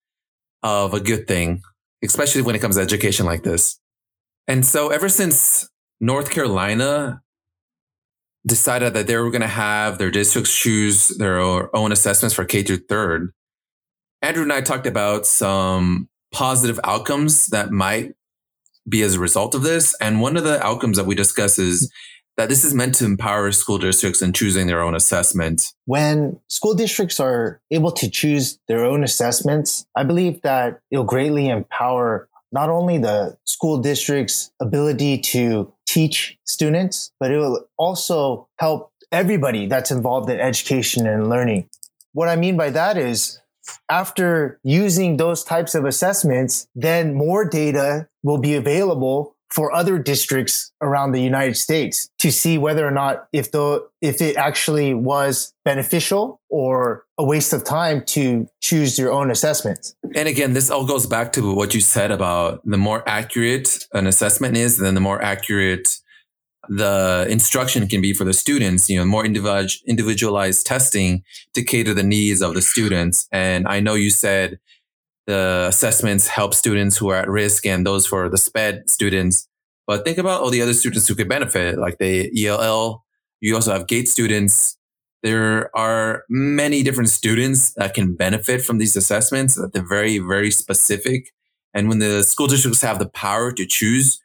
of 0.62 0.94
a 0.94 1.00
good 1.00 1.26
thing, 1.26 1.62
especially 2.04 2.42
when 2.42 2.54
it 2.54 2.60
comes 2.60 2.76
to 2.76 2.82
education 2.82 3.26
like 3.26 3.42
this. 3.42 3.78
And 4.46 4.64
so 4.64 4.90
ever 4.90 5.08
since 5.08 5.68
North 6.00 6.30
Carolina 6.30 7.22
decided 8.46 8.92
that 8.94 9.06
they 9.06 9.16
were 9.16 9.30
going 9.30 9.40
to 9.40 9.46
have 9.46 9.98
their 9.98 10.10
districts 10.10 10.54
choose 10.54 11.08
their 11.08 11.40
own 11.74 11.92
assessments 11.92 12.34
for 12.34 12.44
K 12.44 12.62
through 12.62 12.84
third, 12.88 13.32
Andrew 14.20 14.42
and 14.42 14.52
I 14.52 14.60
talked 14.60 14.86
about 14.86 15.26
some 15.26 16.08
positive 16.32 16.80
outcomes 16.84 17.46
that 17.48 17.70
might 17.70 18.14
be 18.88 19.02
as 19.02 19.14
a 19.14 19.20
result 19.20 19.54
of 19.54 19.62
this. 19.62 19.94
And 20.00 20.20
one 20.20 20.36
of 20.36 20.44
the 20.44 20.64
outcomes 20.64 20.96
that 20.96 21.06
we 21.06 21.14
discuss 21.14 21.58
is 21.58 21.90
that 22.36 22.48
this 22.48 22.64
is 22.64 22.74
meant 22.74 22.94
to 22.96 23.04
empower 23.04 23.52
school 23.52 23.78
districts 23.78 24.20
in 24.20 24.32
choosing 24.32 24.66
their 24.66 24.82
own 24.82 24.94
assessment. 24.94 25.72
When 25.84 26.40
school 26.48 26.74
districts 26.74 27.20
are 27.20 27.60
able 27.70 27.92
to 27.92 28.10
choose 28.10 28.58
their 28.68 28.84
own 28.84 29.04
assessments, 29.04 29.86
I 29.96 30.04
believe 30.04 30.42
that 30.42 30.80
it'll 30.90 31.04
greatly 31.04 31.48
empower 31.48 32.28
not 32.52 32.70
only 32.70 32.98
the 32.98 33.36
school 33.44 33.78
district's 33.78 34.52
ability 34.60 35.18
to 35.18 35.72
teach 35.86 36.38
students, 36.44 37.12
but 37.18 37.30
it 37.30 37.38
will 37.38 37.66
also 37.76 38.48
help 38.58 38.92
everybody 39.10 39.66
that's 39.66 39.90
involved 39.90 40.30
in 40.30 40.40
education 40.40 41.06
and 41.06 41.28
learning. 41.28 41.68
What 42.12 42.28
I 42.28 42.36
mean 42.36 42.56
by 42.56 42.70
that 42.70 42.96
is 42.96 43.40
after 43.88 44.60
using 44.62 45.16
those 45.16 45.42
types 45.42 45.74
of 45.74 45.84
assessments, 45.84 46.68
then 46.74 47.14
more 47.14 47.44
data 47.44 48.08
will 48.22 48.38
be 48.38 48.54
available 48.54 49.33
for 49.50 49.72
other 49.72 49.98
districts 49.98 50.72
around 50.80 51.12
the 51.12 51.20
United 51.20 51.56
States 51.56 52.08
to 52.18 52.32
see 52.32 52.58
whether 52.58 52.86
or 52.86 52.90
not 52.90 53.28
if 53.32 53.52
the 53.52 53.86
if 54.00 54.20
it 54.20 54.36
actually 54.36 54.94
was 54.94 55.52
beneficial 55.64 56.40
or 56.48 57.04
a 57.18 57.24
waste 57.24 57.52
of 57.52 57.64
time 57.64 58.04
to 58.04 58.48
choose 58.60 58.98
your 58.98 59.12
own 59.12 59.30
assessments. 59.30 59.94
And 60.14 60.28
again, 60.28 60.52
this 60.52 60.70
all 60.70 60.86
goes 60.86 61.06
back 61.06 61.32
to 61.34 61.54
what 61.54 61.74
you 61.74 61.80
said 61.80 62.10
about 62.10 62.60
the 62.64 62.76
more 62.76 63.02
accurate 63.06 63.86
an 63.92 64.06
assessment 64.06 64.56
is, 64.56 64.78
then 64.78 64.94
the 64.94 65.00
more 65.00 65.22
accurate 65.22 66.00
the 66.68 67.26
instruction 67.28 67.86
can 67.86 68.00
be 68.00 68.14
for 68.14 68.24
the 68.24 68.32
students, 68.32 68.88
you 68.88 68.98
know, 68.98 69.04
more 69.04 69.24
individualized 69.24 70.66
testing 70.66 71.22
to 71.52 71.62
cater 71.62 71.92
the 71.92 72.02
needs 72.02 72.40
of 72.40 72.54
the 72.54 72.62
students. 72.62 73.28
And 73.30 73.68
I 73.68 73.80
know 73.80 73.94
you 73.94 74.10
said 74.10 74.58
the 75.26 75.66
assessments 75.68 76.28
help 76.28 76.54
students 76.54 76.96
who 76.96 77.08
are 77.08 77.16
at 77.16 77.28
risk 77.28 77.66
and 77.66 77.86
those 77.86 78.06
for 78.06 78.28
the 78.28 78.38
SPED 78.38 78.88
students. 78.90 79.48
But 79.86 80.04
think 80.04 80.18
about 80.18 80.40
all 80.40 80.50
the 80.50 80.62
other 80.62 80.74
students 80.74 81.06
who 81.08 81.14
could 81.14 81.28
benefit, 81.28 81.78
like 81.78 81.98
the 81.98 82.30
ELL. 82.46 83.04
You 83.40 83.54
also 83.54 83.72
have 83.72 83.86
GATE 83.86 84.08
students. 84.08 84.76
There 85.22 85.74
are 85.76 86.24
many 86.28 86.82
different 86.82 87.10
students 87.10 87.72
that 87.74 87.94
can 87.94 88.14
benefit 88.14 88.62
from 88.62 88.78
these 88.78 88.96
assessments. 88.96 89.54
That 89.54 89.72
they're 89.72 89.86
very, 89.86 90.18
very 90.18 90.50
specific. 90.50 91.32
And 91.74 91.88
when 91.88 91.98
the 91.98 92.22
school 92.22 92.46
districts 92.46 92.82
have 92.82 92.98
the 92.98 93.08
power 93.08 93.52
to 93.52 93.66
choose, 93.66 94.20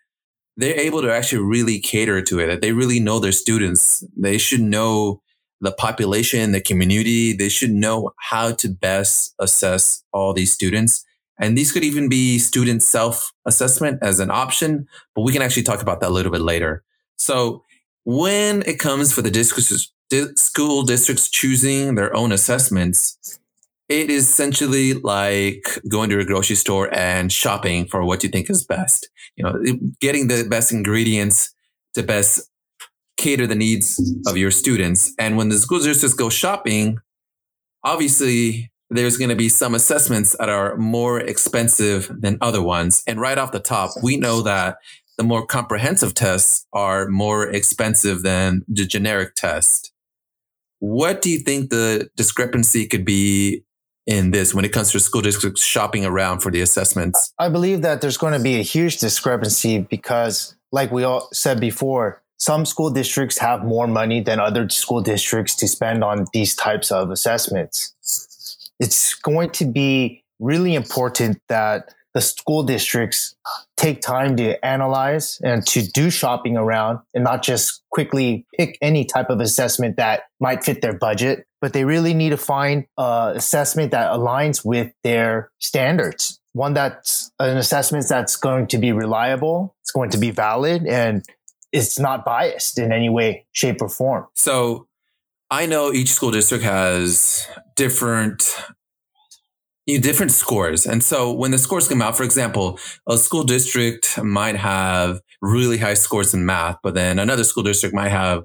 they're 0.56 0.79
able 0.79 1.01
to 1.01 1.12
actually 1.12 1.44
really 1.44 1.79
cater 1.79 2.22
to 2.22 2.39
it. 2.39 2.48
That 2.48 2.62
they 2.62 2.72
really 2.72 3.00
know 3.00 3.20
their 3.20 3.32
students. 3.32 4.03
They 4.15 4.38
should 4.38 4.62
know 4.62 5.22
the 5.62 5.72
population, 5.72 6.51
the 6.51 6.62
community, 6.62 7.34
they 7.34 7.50
should 7.50 7.72
know 7.72 8.13
how 8.18 8.51
to 8.54 8.70
best 8.70 9.34
assess 9.39 10.04
all 10.13 10.34
these 10.34 10.54
students. 10.54 11.06
And 11.39 11.58
these 11.58 11.72
could 11.72 11.84
even 11.84 12.10
be 12.10 12.38
student 12.39 12.84
self 12.84 13.32
assessment 13.46 14.00
as 14.01 14.20
an 14.20 14.32
option, 14.32 14.88
but 15.16 15.22
we 15.22 15.34
can 15.34 15.42
actually 15.42 15.63
talk 15.63 15.82
about 15.82 16.01
that 16.01 16.10
a 16.10 16.13
little 16.13 16.32
bit 16.32 16.42
later. 16.42 16.84
So 17.18 17.63
when 18.04 18.63
it 18.66 18.80
comes 18.80 19.13
for 19.13 19.22
the 19.22 20.34
school 20.36 20.84
districts 20.84 21.30
choosing 21.30 21.96
their 21.96 22.16
own 22.16 22.32
assessments, 22.32 23.39
it 23.89 24.10
is 24.10 24.30
essentially 24.30 24.94
like 24.94 25.66
going 25.89 26.10
to 26.12 26.20
a 26.20 26.25
grocery 26.25 26.56
store 26.56 26.94
and 26.94 27.32
shopping 27.32 27.88
for 27.88 28.04
what 28.06 28.24
you 28.24 28.30
think 28.30 28.50
is 28.50 28.63
best. 28.63 29.10
You 29.36 29.44
know, 29.44 29.62
getting 30.00 30.28
the 30.28 30.46
best 30.48 30.72
ingredients 30.72 31.54
to 31.96 32.04
best 32.04 32.50
cater 33.20 33.46
the 33.46 33.56
needs 33.56 34.02
of 34.26 34.38
your 34.38 34.50
students. 34.50 35.14
And 35.20 35.38
when 35.38 35.50
the 35.50 35.58
school 35.58 35.80
districts 35.80 36.16
go 36.16 36.30
shopping, 36.30 37.00
obviously 37.84 38.72
there's 38.90 39.18
going 39.18 39.30
to 39.30 39.36
be 39.36 39.50
some 39.50 39.76
assessments 39.76 40.36
that 40.40 40.50
are 40.50 40.76
more 40.78 41.20
expensive 41.20 42.10
than 42.20 42.38
other 42.42 42.62
ones. 42.62 43.04
And 43.06 43.20
right 43.20 43.38
off 43.38 43.52
the 43.52 43.60
top, 43.60 43.92
we 44.02 44.18
know 44.18 44.42
that 44.42 44.78
the 45.18 45.24
more 45.24 45.46
comprehensive 45.46 46.14
tests 46.14 46.66
are 46.74 47.08
more 47.08 47.48
expensive 47.48 48.24
than 48.24 48.64
the 48.68 48.86
generic 48.86 49.36
test. 49.36 49.92
What 50.80 51.22
do 51.22 51.30
you 51.30 51.40
think 51.40 51.70
the 51.70 52.10
discrepancy 52.16 52.88
could 52.88 53.04
be 53.04 53.64
in 54.08 54.32
this 54.32 54.56
when 54.56 54.64
it 54.66 54.72
comes 54.72 54.92
to 54.94 55.00
school 55.00 55.22
districts 55.22 55.62
shopping 55.62 56.06
around 56.06 56.40
for 56.40 56.52
the 56.52 56.62
assessments? 56.62 57.34
I 57.38 57.50
believe 57.50 57.82
that 57.82 58.00
there's 58.00 58.18
going 58.18 58.34
to 58.34 58.40
be 58.40 58.56
a 58.56 58.64
huge 58.64 59.00
discrepancy 59.00 59.80
because, 59.80 60.56
like 60.72 60.90
we 60.90 61.04
all 61.04 61.28
said 61.34 61.60
before, 61.60 62.24
some 62.39 62.65
school 62.65 62.89
districts 62.89 63.38
have 63.38 63.63
more 63.63 63.86
money 63.86 64.22
than 64.22 64.39
other 64.39 64.67
school 64.69 65.01
districts 65.01 65.55
to 65.58 65.67
spend 65.67 66.03
on 66.03 66.25
these 66.34 66.55
types 66.55 66.89
of 66.89 67.12
assessments. 67.12 67.93
It's 68.79 69.13
going 69.13 69.50
to 69.51 69.65
be 69.65 70.24
really 70.39 70.74
important 70.74 71.41
that 71.50 71.93
the 72.13 72.22
school 72.22 72.63
districts 72.63 73.36
take 73.77 74.01
time 74.01 74.38
to 74.38 74.65
analyze 74.65 75.39
and 75.43 75.65
to 75.67 75.86
do 75.91 76.10
shopping 76.10 76.58
around 76.58 77.00
and 77.13 77.24
not 77.24 77.43
just 77.43 77.84
quickly 77.91 78.46
pick 78.58 78.77
any 78.81 79.05
type 79.05 79.29
of 79.29 79.41
assessment 79.41 79.98
that 79.98 80.24
might 80.39 80.63
fit 80.63 80.81
their 80.81 80.93
budget, 80.93 81.46
but 81.62 81.74
they 81.74 81.84
really 81.84 82.13
need 82.13 82.29
to 82.29 82.38
find 82.38 82.86
an 82.98 83.36
assessment 83.36 83.91
that 83.91 84.12
aligns 84.12 84.65
with 84.65 84.91
their 85.03 85.51
standards. 85.60 86.39
One 86.53 86.74
that's 86.74 87.31
an 87.38 87.58
assessment 87.58 88.08
that's 88.08 88.38
going 88.38 88.67
to 88.67 88.77
be 88.77 88.91
reliable, 88.91 89.75
it's 89.84 89.91
going 89.91 90.10
to 90.12 90.17
be 90.17 90.31
valid, 90.31 90.88
and 90.88 91.24
it's 91.72 92.00
not 92.00 92.26
biased 92.26 92.80
in 92.80 92.92
any 92.92 93.10
way, 93.10 93.46
shape, 93.52 93.82
or 93.82 93.90
form. 93.90 94.28
So 94.34 94.88
I 95.52 95.66
know 95.66 95.92
each 95.92 96.12
school 96.12 96.32
district 96.32 96.64
has 96.64 97.48
different 97.76 98.56
you 99.86 99.98
know, 99.98 100.02
different 100.02 100.32
scores. 100.32 100.86
And 100.86 101.04
so 101.04 101.34
when 101.34 101.50
the 101.50 101.58
scores 101.58 101.88
come 101.88 102.02
out, 102.02 102.16
for 102.16 102.24
example, 102.24 102.80
a 103.08 103.18
school 103.18 103.44
district 103.44 104.22
might 104.22 104.56
have 104.56 105.20
really 105.42 105.80
high 105.80 105.96
scores 105.96 106.34
in 106.34 106.46
math, 106.46 106.78
but 106.84 106.94
then 106.94 107.18
another 107.18 107.44
school 107.44 107.64
district 107.64 107.96
might 107.96 108.10
have 108.10 108.44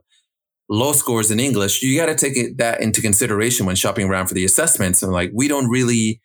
low 0.70 0.94
scores 0.94 1.30
in 1.30 1.38
English. 1.38 1.82
You 1.82 1.98
got 1.98 2.06
to 2.06 2.14
take 2.14 2.56
that 2.56 2.80
into 2.80 3.02
consideration 3.02 3.66
when 3.66 3.76
shopping 3.76 4.08
around 4.08 4.28
for 4.28 4.34
the 4.34 4.46
assessments. 4.46 5.02
And 5.02 5.12
like, 5.12 5.32
we 5.34 5.46
don't 5.46 5.68
really 5.68 6.22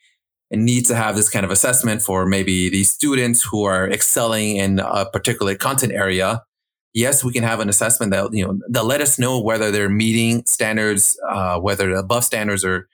need 0.51 0.85
to 0.85 0.95
have 0.95 1.17
this 1.17 1.29
kind 1.29 1.43
of 1.43 1.51
assessment 1.51 2.01
for 2.01 2.25
maybe 2.25 2.69
these 2.69 2.89
students 2.89 3.43
who 3.43 3.65
are 3.65 3.89
excelling 3.89 4.55
in 4.55 4.79
a 4.79 5.05
particular 5.05 5.53
content 5.55 5.91
area 5.91 6.43
yes, 6.93 7.23
we 7.23 7.33
can 7.33 7.43
have 7.43 7.59
an 7.59 7.69
assessment 7.69 8.11
that 8.11 8.33
you 8.33 8.45
know 8.45 8.59
that 8.69 8.85
let 8.85 9.01
us 9.01 9.19
know 9.19 9.41
whether 9.41 9.71
they're 9.71 9.89
meeting 9.89 10.43
standards, 10.45 11.17
uh, 11.29 11.59
whether 11.59 11.93
above 11.93 12.23
standards 12.23 12.63
or 12.65 12.87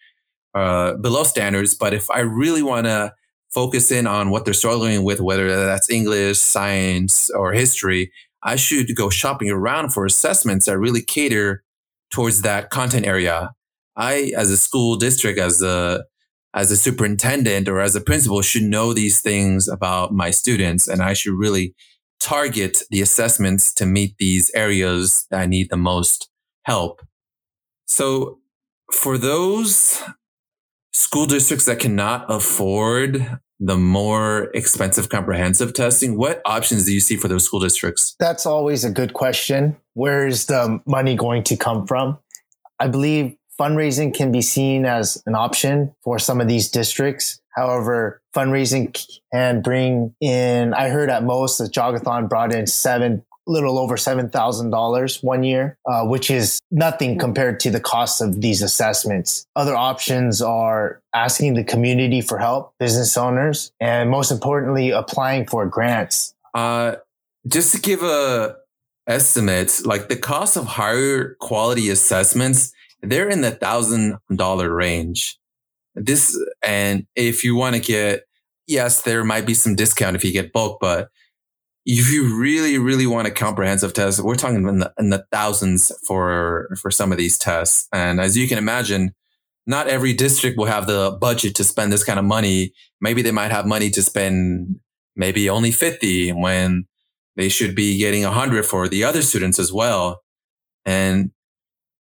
uh, 0.53 0.95
below 0.95 1.23
standards. 1.23 1.73
But 1.73 1.93
if 1.93 2.09
I 2.09 2.19
really 2.19 2.63
want 2.63 2.87
to 2.87 3.13
focus 3.53 3.91
in 3.91 4.07
on 4.07 4.29
what 4.29 4.45
they're 4.45 4.53
struggling 4.53 5.03
with, 5.03 5.21
whether 5.21 5.65
that's 5.65 5.89
English, 5.89 6.39
science, 6.39 7.29
or 7.29 7.53
history, 7.53 8.11
I 8.43 8.57
should 8.57 8.95
go 8.95 9.09
shopping 9.09 9.49
around 9.49 9.91
for 9.91 10.05
assessments 10.05 10.65
that 10.65 10.77
really 10.77 11.01
cater 11.01 11.63
towards 12.11 12.41
that 12.41 12.69
content 12.69 13.05
area. 13.05 13.51
I, 13.95 14.33
as 14.35 14.51
a 14.51 14.57
school 14.57 14.97
district, 14.97 15.39
as 15.39 15.61
a 15.61 16.05
as 16.53 16.71
a 16.71 16.77
superintendent 16.77 17.67
or 17.67 17.81
as 17.81 17.95
a 17.95 18.01
principal, 18.01 18.41
should 18.41 18.63
know 18.63 18.93
these 18.93 19.19
things 19.19 19.67
about 19.67 20.13
my 20.13 20.31
students, 20.31 20.87
and 20.87 21.01
I 21.01 21.13
should 21.13 21.33
really 21.37 21.75
target 22.19 22.79
the 22.89 23.01
assessments 23.01 23.73
to 23.75 23.85
meet 23.85 24.17
these 24.17 24.51
areas 24.53 25.27
that 25.29 25.41
I 25.41 25.45
need 25.45 25.69
the 25.69 25.77
most 25.77 26.29
help. 26.63 27.01
So, 27.85 28.39
for 28.91 29.17
those 29.17 30.01
school 30.93 31.25
districts 31.25 31.65
that 31.65 31.79
cannot 31.79 32.25
afford 32.29 33.39
the 33.59 33.77
more 33.77 34.49
expensive 34.53 35.09
comprehensive 35.09 35.73
testing, 35.73 36.17
what 36.17 36.41
options 36.45 36.85
do 36.85 36.93
you 36.93 36.99
see 36.99 37.15
for 37.15 37.27
those 37.27 37.45
school 37.45 37.59
districts? 37.59 38.15
That's 38.19 38.45
always 38.45 38.83
a 38.83 38.91
good 38.91 39.13
question. 39.13 39.77
Where 39.93 40.27
is 40.27 40.45
the 40.47 40.81
money 40.85 41.15
going 41.15 41.43
to 41.43 41.57
come 41.57 41.87
from? 41.87 42.19
I 42.79 42.87
believe 42.87 43.37
fundraising 43.59 44.13
can 44.13 44.31
be 44.31 44.41
seen 44.41 44.85
as 44.85 45.21
an 45.25 45.35
option 45.35 45.95
for 46.03 46.19
some 46.19 46.41
of 46.41 46.47
these 46.47 46.69
districts. 46.69 47.39
However, 47.55 48.21
fundraising 48.35 48.95
can 49.33 49.61
bring 49.61 50.13
in, 50.19 50.73
I 50.73 50.89
heard 50.89 51.09
at 51.09 51.23
most 51.23 51.57
the 51.57 51.65
Jogathon 51.65 52.27
brought 52.29 52.53
in 52.53 52.67
seven, 52.67 53.23
little 53.47 53.77
over 53.77 53.95
$7,000 53.95 55.23
one 55.23 55.43
year, 55.43 55.77
uh, 55.85 56.05
which 56.05 56.29
is 56.29 56.59
nothing 56.71 57.17
compared 57.17 57.59
to 57.61 57.69
the 57.69 57.79
cost 57.79 58.21
of 58.21 58.41
these 58.41 58.61
assessments. 58.61 59.45
Other 59.55 59.75
options 59.75 60.41
are 60.41 61.01
asking 61.13 61.53
the 61.53 61.63
community 61.63 62.21
for 62.21 62.37
help, 62.37 62.73
business 62.79 63.15
owners, 63.17 63.71
and 63.79 64.09
most 64.09 64.31
importantly, 64.31 64.91
applying 64.91 65.45
for 65.45 65.65
grants. 65.65 66.33
Uh, 66.53 66.95
just 67.47 67.73
to 67.75 67.81
give 67.81 68.01
a 68.01 68.57
estimate, 69.07 69.81
like 69.85 70.09
the 70.09 70.15
cost 70.15 70.57
of 70.57 70.65
higher 70.65 71.35
quality 71.35 71.89
assessments 71.89 72.73
they're 73.01 73.29
in 73.29 73.41
the 73.41 73.51
thousand 73.51 74.17
dollar 74.33 74.73
range. 74.73 75.37
This, 75.95 76.37
and 76.63 77.05
if 77.15 77.43
you 77.43 77.55
want 77.55 77.75
to 77.75 77.81
get, 77.81 78.23
yes, 78.67 79.01
there 79.01 79.23
might 79.23 79.45
be 79.45 79.53
some 79.53 79.75
discount 79.75 80.15
if 80.15 80.23
you 80.23 80.31
get 80.31 80.53
bulk, 80.53 80.79
but 80.79 81.09
if 81.85 82.11
you 82.11 82.39
really, 82.39 82.77
really 82.77 83.05
want 83.05 83.27
a 83.27 83.31
comprehensive 83.31 83.93
test, 83.93 84.19
we're 84.19 84.35
talking 84.35 84.67
in 84.67 84.79
the, 84.79 84.93
in 84.97 85.09
the 85.11 85.25
thousands 85.31 85.91
for, 86.07 86.67
for 86.81 86.89
some 86.89 87.11
of 87.11 87.17
these 87.17 87.37
tests. 87.37 87.87
And 87.93 88.19
as 88.19 88.35
you 88.35 88.47
can 88.47 88.57
imagine, 88.57 89.13
not 89.67 89.87
every 89.87 90.13
district 90.13 90.57
will 90.57 90.65
have 90.65 90.87
the 90.87 91.17
budget 91.19 91.55
to 91.55 91.63
spend 91.63 91.91
this 91.91 92.03
kind 92.03 92.19
of 92.19 92.25
money. 92.25 92.73
Maybe 93.01 93.21
they 93.21 93.31
might 93.31 93.51
have 93.51 93.65
money 93.65 93.89
to 93.91 94.01
spend 94.01 94.79
maybe 95.15 95.49
only 95.49 95.71
50 95.71 96.31
when 96.31 96.85
they 97.35 97.49
should 97.49 97.75
be 97.75 97.97
getting 97.97 98.23
100 98.23 98.65
for 98.65 98.87
the 98.87 99.03
other 99.03 99.21
students 99.21 99.59
as 99.59 99.71
well. 99.71 100.21
And 100.85 101.31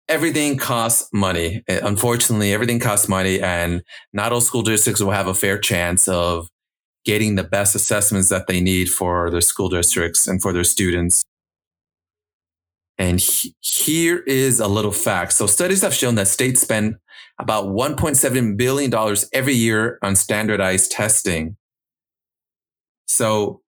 everything 0.09 0.57
costs 0.57 1.09
money. 1.13 1.63
Uh, 1.69 1.81
unfortunately, 1.83 2.53
everything 2.53 2.81
costs 2.81 3.09
money 3.09 3.41
and 3.41 3.83
not 4.13 4.33
all 4.33 4.41
school 4.41 4.63
districts 4.63 5.01
will 5.03 5.11
have 5.11 5.27
a 5.27 5.35
fair 5.35 5.59
chance 5.59 6.09
of 6.09 6.49
getting 7.05 7.35
the 7.35 7.45
best 7.45 7.75
assessments 7.75 8.29
that 8.31 8.47
they 8.47 8.61
need 8.61 8.89
for 8.89 9.31
their 9.31 9.41
school 9.41 9.69
districts 9.69 10.27
and 10.27 10.41
for 10.41 10.53
their 10.53 10.65
students. 10.65 11.23
And 12.97 13.21
he, 13.21 13.55
here 13.61 14.19
is 14.19 14.61
a 14.61 14.69
little 14.69 14.93
fact. 14.93 15.33
So 15.33 15.47
studies 15.47 15.83
have 15.83 15.95
shown 15.95 16.15
that 16.15 16.29
states 16.29 16.61
spend 16.61 16.97
about 17.39 17.67
$1.7 17.67 18.57
billion 18.57 19.17
every 19.33 19.55
year 19.55 19.99
on 20.03 20.17
standardized 20.17 20.93
testing. 20.93 21.57
So 23.07 23.61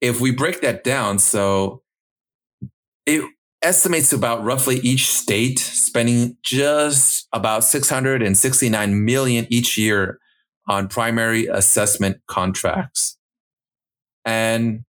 if 0.00 0.20
we 0.20 0.30
break 0.30 0.62
that 0.62 0.82
down, 0.82 1.18
so 1.18 1.82
it 3.04 3.22
estimates 3.62 4.12
about 4.12 4.44
roughly 4.44 4.76
each 4.80 5.08
state 5.08 5.58
spending 5.58 6.36
just 6.42 7.26
about 7.32 7.64
669 7.64 9.04
million 9.04 9.46
each 9.50 9.76
year 9.78 10.18
on 10.68 10.88
primary 10.88 11.46
assessment 11.46 12.18
contracts. 12.26 13.16
And 14.24 14.84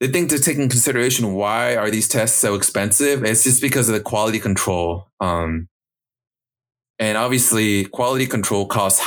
the 0.00 0.08
thing 0.08 0.26
to 0.28 0.38
take 0.38 0.56
in 0.56 0.68
consideration, 0.68 1.34
why 1.34 1.76
are 1.76 1.90
these 1.90 2.08
tests 2.08 2.38
so 2.38 2.54
expensive? 2.54 3.24
It's 3.24 3.44
just 3.44 3.60
because 3.60 3.88
of 3.88 3.94
the 3.94 4.00
quality 4.00 4.40
control. 4.40 5.06
Um, 5.20 5.68
and 6.98 7.18
obviously 7.18 7.84
quality 7.84 8.26
control 8.26 8.66
costs 8.66 9.04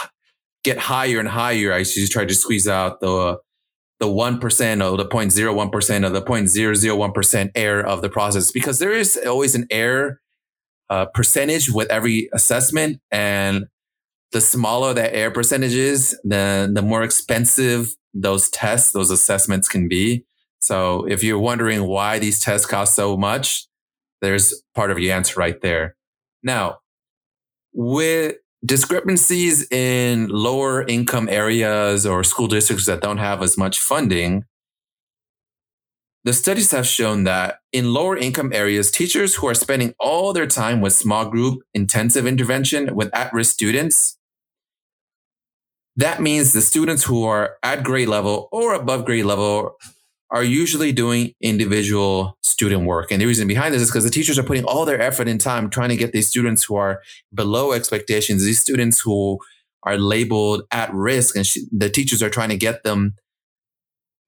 get 0.64 0.78
higher 0.78 1.20
and 1.20 1.28
higher 1.28 1.72
as 1.72 1.96
you 1.96 2.08
try 2.08 2.26
to 2.26 2.34
squeeze 2.34 2.68
out 2.68 3.00
the 3.00 3.38
the 4.00 4.08
1% 4.08 4.92
or 4.92 4.98
the 4.98 5.06
0.01% 5.06 6.06
or 6.06 6.10
the 6.10 6.22
0.001% 6.22 7.52
error 7.56 7.86
of 7.86 8.02
the 8.02 8.10
process 8.10 8.52
because 8.52 8.80
there 8.80 8.92
is 8.92 9.18
always 9.26 9.56
an 9.56 9.68
error 9.72 10.22
uh, 10.90 11.06
percentage 11.06 11.72
with 11.72 11.90
every 11.90 12.30
assessment. 12.34 13.00
And 13.12 13.66
the 14.32 14.42
smaller 14.42 14.94
that 14.94 15.16
error 15.16 15.32
percentage 15.32 15.74
is, 15.74 16.20
then 16.24 16.74
the 16.74 16.82
more 16.82 17.04
expensive 17.04 17.96
those 18.14 18.50
tests, 18.50 18.92
those 18.92 19.12
assessments 19.12 19.68
can 19.68 19.88
be. 19.88 20.26
So 20.60 21.06
if 21.06 21.24
you're 21.24 21.40
wondering 21.40 21.86
why 21.86 22.20
these 22.20 22.40
tests 22.40 22.66
cost 22.66 22.96
so 22.96 23.16
much, 23.18 23.68
there's 24.22 24.62
part 24.74 24.92
of 24.92 25.00
your 25.00 25.16
answer 25.16 25.40
right 25.40 25.60
there. 25.62 25.96
Now, 26.44 26.80
with 27.74 28.38
discrepancies 28.66 29.70
in 29.72 30.28
lower 30.30 30.86
income 30.88 31.30
areas 31.30 32.06
or 32.06 32.24
school 32.24 32.48
districts 32.48 32.86
that 32.86 33.02
don't 33.02 33.18
have 33.18 33.42
as 33.42 33.58
much 33.58 33.80
funding, 33.80 34.46
the 36.24 36.34
studies 36.34 36.72
have 36.72 36.88
shown 36.88 37.24
that 37.26 37.60
in 37.72 37.94
lower 37.94 38.18
income 38.18 38.52
areas, 38.52 38.90
teachers 38.90 39.36
who 39.36 39.48
are 39.48 39.54
spending 39.54 39.94
all 40.00 40.34
their 40.34 40.48
time 40.48 40.82
with 40.82 40.94
small 40.94 41.30
group 41.30 41.62
intensive 41.74 42.26
intervention 42.26 42.96
with 42.96 43.14
at 43.14 43.32
risk 43.32 43.54
students, 43.54 44.18
that 45.96 46.22
means 46.22 46.52
the 46.52 46.62
students 46.62 47.04
who 47.04 47.24
are 47.24 47.58
at 47.62 47.84
grade 47.84 48.08
level 48.08 48.50
or 48.52 48.74
above 48.74 49.06
grade 49.06 49.26
level 49.26 49.78
are 50.32 50.44
usually 50.44 50.92
doing 50.92 51.34
individual 51.40 52.38
student 52.56 52.86
work. 52.86 53.12
And 53.12 53.22
the 53.22 53.26
reason 53.26 53.50
behind 53.50 53.74
this 53.74 53.82
is 53.82 53.92
because 53.92 54.06
the 54.06 54.10
teachers 54.10 54.40
are 54.40 54.44
putting 54.44 54.64
all 54.64 54.86
their 54.86 55.02
effort 55.02 55.28
and 55.28 55.42
time 55.42 55.70
trying 55.70 55.90
to 55.90 55.98
get 55.98 56.14
these 56.14 56.30
students 56.30 56.64
who 56.64 56.78
are 56.78 57.02
below 57.34 57.74
expectations, 57.74 58.46
these 58.46 58.62
students 58.62 59.02
who 59.02 59.40
are 59.84 59.98
labeled 59.98 60.64
at 60.72 60.94
risk, 60.94 61.36
and 61.36 61.46
the 61.74 61.90
teachers 61.90 62.24
are 62.24 62.30
trying 62.30 62.48
to 62.48 62.56
get 62.56 62.84
them 62.84 63.16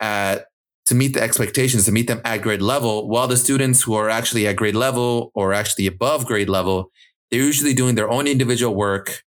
at 0.01 0.47
to 0.87 0.95
meet 0.95 1.13
the 1.13 1.21
expectations, 1.21 1.85
to 1.85 1.91
meet 1.93 2.07
them 2.07 2.21
at 2.25 2.41
grade 2.41 2.61
level, 2.61 3.07
while 3.07 3.29
the 3.29 3.37
students 3.37 3.81
who 3.83 3.93
are 3.93 4.09
actually 4.09 4.45
at 4.45 4.57
grade 4.57 4.75
level 4.75 5.31
or 5.33 5.53
actually 5.53 5.87
above 5.87 6.25
grade 6.25 6.49
level, 6.49 6.91
they're 7.31 7.39
usually 7.39 7.73
doing 7.73 7.95
their 7.95 8.09
own 8.09 8.27
individual 8.27 8.75
work 8.75 9.23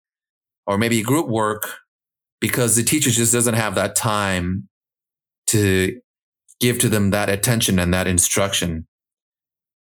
or 0.67 0.77
maybe 0.77 1.03
group 1.03 1.27
work 1.27 1.79
because 2.41 2.77
the 2.77 2.83
teacher 2.83 3.11
just 3.11 3.33
doesn't 3.33 3.55
have 3.55 3.75
that 3.75 3.97
time 3.97 4.69
to 5.47 6.01
give 6.61 6.79
to 6.79 6.89
them 6.89 7.11
that 7.11 7.29
attention 7.29 7.79
and 7.79 7.93
that 7.93 8.07
instruction. 8.07 8.87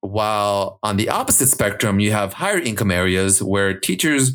While 0.00 0.78
on 0.82 0.96
the 0.96 1.08
opposite 1.10 1.48
spectrum, 1.48 2.00
you 2.00 2.12
have 2.12 2.34
higher 2.34 2.58
income 2.58 2.90
areas 2.90 3.42
where 3.42 3.78
teachers 3.78 4.32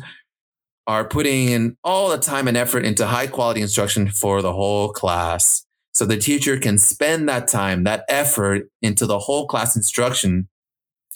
are 0.86 1.04
putting 1.04 1.48
in 1.48 1.76
all 1.82 2.08
the 2.08 2.18
time 2.18 2.46
and 2.46 2.56
effort 2.56 2.84
into 2.84 3.06
high 3.06 3.26
quality 3.26 3.60
instruction 3.60 4.08
for 4.08 4.40
the 4.42 4.52
whole 4.52 4.90
class. 4.90 5.64
So 5.94 6.04
the 6.04 6.16
teacher 6.16 6.58
can 6.58 6.78
spend 6.78 7.28
that 7.28 7.48
time, 7.48 7.84
that 7.84 8.04
effort 8.08 8.68
into 8.82 9.06
the 9.06 9.18
whole 9.18 9.46
class 9.46 9.74
instruction 9.74 10.48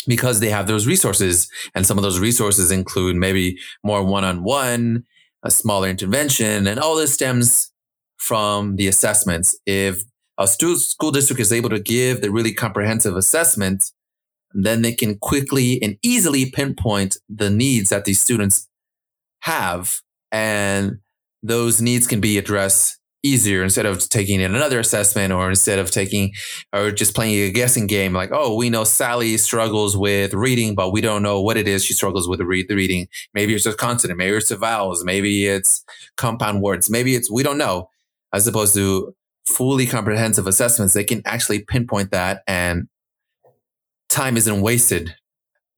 because 0.07 0.41
they 0.41 0.51
have 0.51 0.67
those 0.67 0.87
resources. 0.87 1.49
And 1.75 1.87
some 1.87 1.99
of 1.99 2.03
those 2.03 2.19
resources 2.19 2.71
include 2.71 3.17
maybe 3.17 3.59
more 3.85 4.03
one 4.03 4.25
on 4.25 4.43
one, 4.43 5.05
a 5.43 5.51
smaller 5.51 5.89
intervention, 5.89 6.67
and 6.67 6.81
all 6.81 6.97
this 6.97 7.15
stems 7.15 7.71
from 8.17 8.77
the 8.77 8.89
assessments. 8.89 9.57
If 9.67 10.03
a 10.39 10.49
school 10.49 11.11
district 11.11 11.41
is 11.41 11.53
able 11.53 11.71
to 11.71 11.79
give 11.79 12.23
the 12.23 12.31
really 12.31 12.53
comprehensive 12.53 13.17
assessment, 13.17 13.93
then 14.53 14.83
they 14.83 14.93
can 14.93 15.19
quickly 15.19 15.83
and 15.83 15.97
easily 16.03 16.51
pinpoint 16.51 17.17
the 17.29 17.51
needs 17.51 17.91
that 17.91 18.05
these 18.05 18.21
students 18.21 18.69
have. 19.41 20.01
And 20.33 20.99
those 21.43 21.81
needs 21.81 22.07
can 22.07 22.21
be 22.21 22.39
addressed 22.39 22.99
easier 23.23 23.63
instead 23.63 23.85
of 23.85 24.09
taking 24.09 24.41
in 24.41 24.55
another 24.55 24.79
assessment 24.79 25.31
or 25.31 25.51
instead 25.51 25.79
of 25.79 25.91
taking 25.91 26.33
or 26.73 26.91
just 26.91 27.15
playing 27.15 27.35
a 27.35 27.53
guessing 27.53 27.87
game 27.87 28.15
like 28.15 28.31
oh 28.33 28.57
we 28.57 28.71
know 28.71 28.83
sally 28.83 29.37
struggles 29.37 29.95
with 29.95 30.33
reading 30.33 30.75
but 30.75 30.91
we 30.91 31.03
don't 31.03 31.23
know 31.23 31.39
what 31.39 31.59
it 31.59 31.69
is 31.69 31.85
she 31.85 31.93
struggles 31.93 32.27
with 32.27 32.41
read, 32.41 32.67
the 32.67 32.75
reading 32.75 33.07
maybe 33.35 33.55
it's 33.55 33.67
a 33.67 33.75
consonant 33.75 34.17
maybe 34.17 34.35
it's 34.35 34.49
the 34.49 34.57
vowels 34.57 35.05
maybe 35.05 35.47
it's 35.47 35.85
compound 36.17 36.63
words 36.63 36.89
maybe 36.89 37.15
it's 37.15 37.31
we 37.31 37.43
don't 37.43 37.59
know 37.59 37.91
as 38.33 38.47
opposed 38.47 38.73
to 38.73 39.15
fully 39.47 39.87
comprehensive 39.87 40.47
assessments, 40.47 40.95
they 40.95 41.05
can 41.05 41.23
actually 41.25 41.61
pinpoint 41.61 42.11
that 42.11 42.43
and 42.47 42.89
time 44.11 44.37
isn't 44.37 44.61
wasted. 44.61 45.15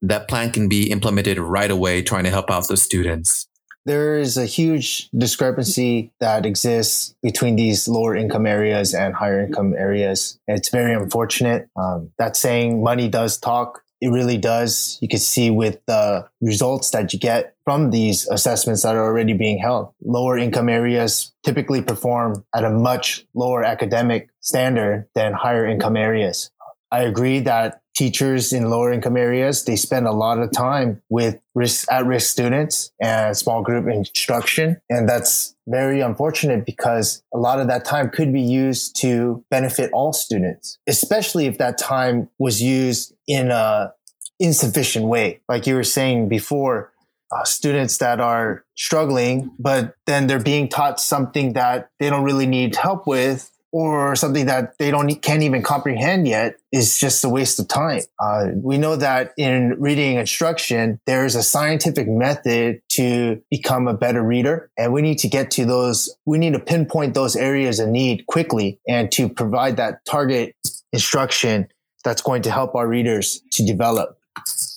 That 0.00 0.26
plan 0.28 0.50
can 0.50 0.68
be 0.68 0.90
implemented 0.90 1.38
right 1.38 1.70
away, 1.70 2.02
trying 2.02 2.24
to 2.24 2.30
help 2.30 2.50
out 2.50 2.66
the 2.66 2.76
students. 2.76 3.48
There 3.84 4.16
is 4.16 4.36
a 4.36 4.46
huge 4.46 5.08
discrepancy 5.10 6.12
that 6.20 6.46
exists 6.46 7.14
between 7.22 7.56
these 7.56 7.88
lower 7.88 8.14
income 8.14 8.46
areas 8.46 8.94
and 8.94 9.14
higher 9.14 9.44
income 9.44 9.74
areas. 9.74 10.38
It's 10.46 10.68
very 10.68 10.94
unfortunate. 10.94 11.68
Um, 11.76 12.10
that 12.18 12.36
saying, 12.36 12.82
money 12.82 13.08
does 13.08 13.38
talk, 13.38 13.82
it 14.00 14.08
really 14.08 14.36
does. 14.36 14.98
You 15.00 15.08
can 15.08 15.20
see 15.20 15.50
with 15.50 15.78
the 15.86 16.28
results 16.40 16.90
that 16.90 17.12
you 17.12 17.18
get 17.18 17.54
from 17.64 17.90
these 17.90 18.26
assessments 18.28 18.82
that 18.82 18.96
are 18.96 19.04
already 19.04 19.32
being 19.32 19.58
held. 19.58 19.92
Lower 20.04 20.38
income 20.38 20.68
areas 20.68 21.32
typically 21.44 21.82
perform 21.82 22.44
at 22.54 22.64
a 22.64 22.70
much 22.70 23.24
lower 23.34 23.62
academic 23.64 24.28
standard 24.40 25.06
than 25.14 25.32
higher 25.32 25.66
income 25.66 25.96
areas. 25.96 26.50
I 26.90 27.02
agree 27.02 27.40
that 27.40 27.81
teachers 27.94 28.52
in 28.52 28.70
lower 28.70 28.92
income 28.92 29.16
areas, 29.16 29.64
they 29.64 29.76
spend 29.76 30.06
a 30.06 30.12
lot 30.12 30.38
of 30.38 30.50
time 30.50 31.02
with 31.08 31.38
risk, 31.54 31.90
at-risk 31.90 32.30
students 32.30 32.92
and 33.00 33.36
small 33.36 33.62
group 33.62 33.86
instruction. 33.86 34.80
And 34.88 35.08
that's 35.08 35.54
very 35.66 36.00
unfortunate 36.00 36.64
because 36.64 37.22
a 37.34 37.38
lot 37.38 37.60
of 37.60 37.68
that 37.68 37.84
time 37.84 38.10
could 38.10 38.32
be 38.32 38.40
used 38.40 38.96
to 39.00 39.44
benefit 39.50 39.90
all 39.92 40.12
students, 40.12 40.78
especially 40.86 41.46
if 41.46 41.58
that 41.58 41.78
time 41.78 42.28
was 42.38 42.62
used 42.62 43.14
in 43.26 43.50
a 43.50 43.92
insufficient 44.40 45.06
way. 45.06 45.40
Like 45.48 45.66
you 45.66 45.74
were 45.74 45.84
saying 45.84 46.28
before, 46.28 46.92
uh, 47.32 47.44
students 47.44 47.98
that 47.98 48.20
are 48.20 48.64
struggling, 48.76 49.50
but 49.58 49.94
then 50.06 50.26
they're 50.26 50.38
being 50.38 50.68
taught 50.68 51.00
something 51.00 51.54
that 51.54 51.88
they 51.98 52.10
don't 52.10 52.24
really 52.24 52.46
need 52.46 52.76
help 52.76 53.06
with 53.06 53.50
or 53.72 54.14
something 54.14 54.46
that 54.46 54.76
they 54.78 54.90
don't 54.90 55.10
can't 55.22 55.42
even 55.42 55.62
comprehend 55.62 56.28
yet 56.28 56.56
is 56.70 56.98
just 56.98 57.24
a 57.24 57.28
waste 57.28 57.58
of 57.58 57.66
time. 57.68 58.02
Uh, 58.18 58.48
we 58.54 58.76
know 58.78 58.96
that 58.96 59.32
in 59.36 59.74
reading 59.80 60.18
instruction, 60.18 61.00
there's 61.06 61.34
a 61.34 61.42
scientific 61.42 62.06
method 62.06 62.80
to 62.90 63.42
become 63.50 63.88
a 63.88 63.94
better 63.94 64.22
reader, 64.22 64.70
and 64.76 64.92
we 64.92 65.02
need 65.02 65.18
to 65.18 65.28
get 65.28 65.50
to 65.52 65.64
those. 65.64 66.14
We 66.26 66.38
need 66.38 66.52
to 66.52 66.60
pinpoint 66.60 67.14
those 67.14 67.34
areas 67.34 67.80
of 67.80 67.88
need 67.88 68.26
quickly 68.26 68.78
and 68.86 69.10
to 69.12 69.28
provide 69.28 69.76
that 69.78 70.04
target 70.04 70.54
instruction 70.92 71.68
that's 72.04 72.22
going 72.22 72.42
to 72.42 72.50
help 72.50 72.74
our 72.74 72.86
readers 72.86 73.42
to 73.52 73.64
develop. 73.64 74.18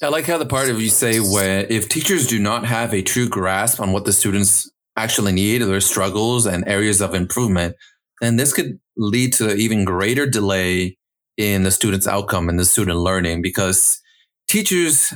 I 0.01 0.09
like 0.09 0.25
how 0.25 0.37
the 0.37 0.45
part 0.45 0.69
of 0.69 0.81
you 0.81 0.89
say 0.89 1.19
where 1.19 1.65
if 1.69 1.89
teachers 1.89 2.27
do 2.27 2.39
not 2.39 2.65
have 2.65 2.93
a 2.93 3.01
true 3.01 3.27
grasp 3.27 3.79
on 3.79 3.91
what 3.91 4.05
the 4.05 4.13
students 4.13 4.69
actually 4.95 5.31
need, 5.31 5.61
their 5.61 5.81
struggles 5.81 6.45
and 6.45 6.67
areas 6.67 7.01
of 7.01 7.13
improvement, 7.13 7.75
then 8.21 8.37
this 8.37 8.53
could 8.53 8.79
lead 8.97 9.33
to 9.33 9.55
even 9.55 9.85
greater 9.85 10.25
delay 10.25 10.97
in 11.37 11.63
the 11.63 11.71
student's 11.71 12.07
outcome 12.07 12.47
and 12.47 12.57
the 12.57 12.65
student 12.65 12.97
learning 12.97 13.41
because 13.41 14.01
teachers 14.47 15.13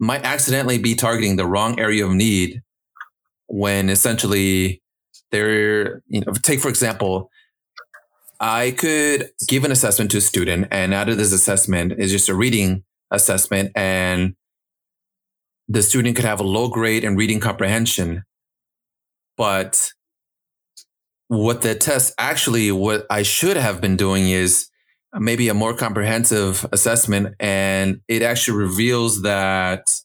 might 0.00 0.24
accidentally 0.24 0.78
be 0.78 0.94
targeting 0.94 1.36
the 1.36 1.46
wrong 1.46 1.78
area 1.78 2.04
of 2.04 2.12
need 2.12 2.62
when 3.46 3.88
essentially 3.88 4.82
they're, 5.30 6.02
you 6.08 6.20
know, 6.20 6.32
take 6.42 6.60
for 6.60 6.68
example, 6.68 7.30
I 8.40 8.72
could 8.72 9.30
give 9.46 9.64
an 9.64 9.70
assessment 9.70 10.10
to 10.10 10.18
a 10.18 10.20
student 10.20 10.68
and 10.70 10.92
out 10.92 11.08
of 11.08 11.16
this 11.16 11.32
assessment 11.32 11.92
is 11.98 12.10
just 12.10 12.28
a 12.28 12.34
reading 12.34 12.82
assessment 13.10 13.70
and 13.76 14.34
the 15.68 15.82
student 15.82 16.16
could 16.16 16.24
have 16.24 16.40
a 16.40 16.44
low 16.44 16.68
grade 16.68 17.04
in 17.04 17.16
reading 17.16 17.40
comprehension, 17.40 18.24
but 19.36 19.92
what 21.28 21.62
the 21.62 21.74
test 21.74 22.14
actually, 22.18 22.70
what 22.72 23.06
I 23.10 23.22
should 23.22 23.56
have 23.56 23.80
been 23.80 23.96
doing 23.96 24.28
is 24.28 24.68
uh, 25.12 25.20
maybe 25.20 25.48
a 25.48 25.54
more 25.54 25.74
comprehensive 25.74 26.66
assessment. 26.72 27.34
And 27.40 28.00
it 28.08 28.22
actually 28.22 28.58
reveals 28.58 29.22
that 29.22 30.00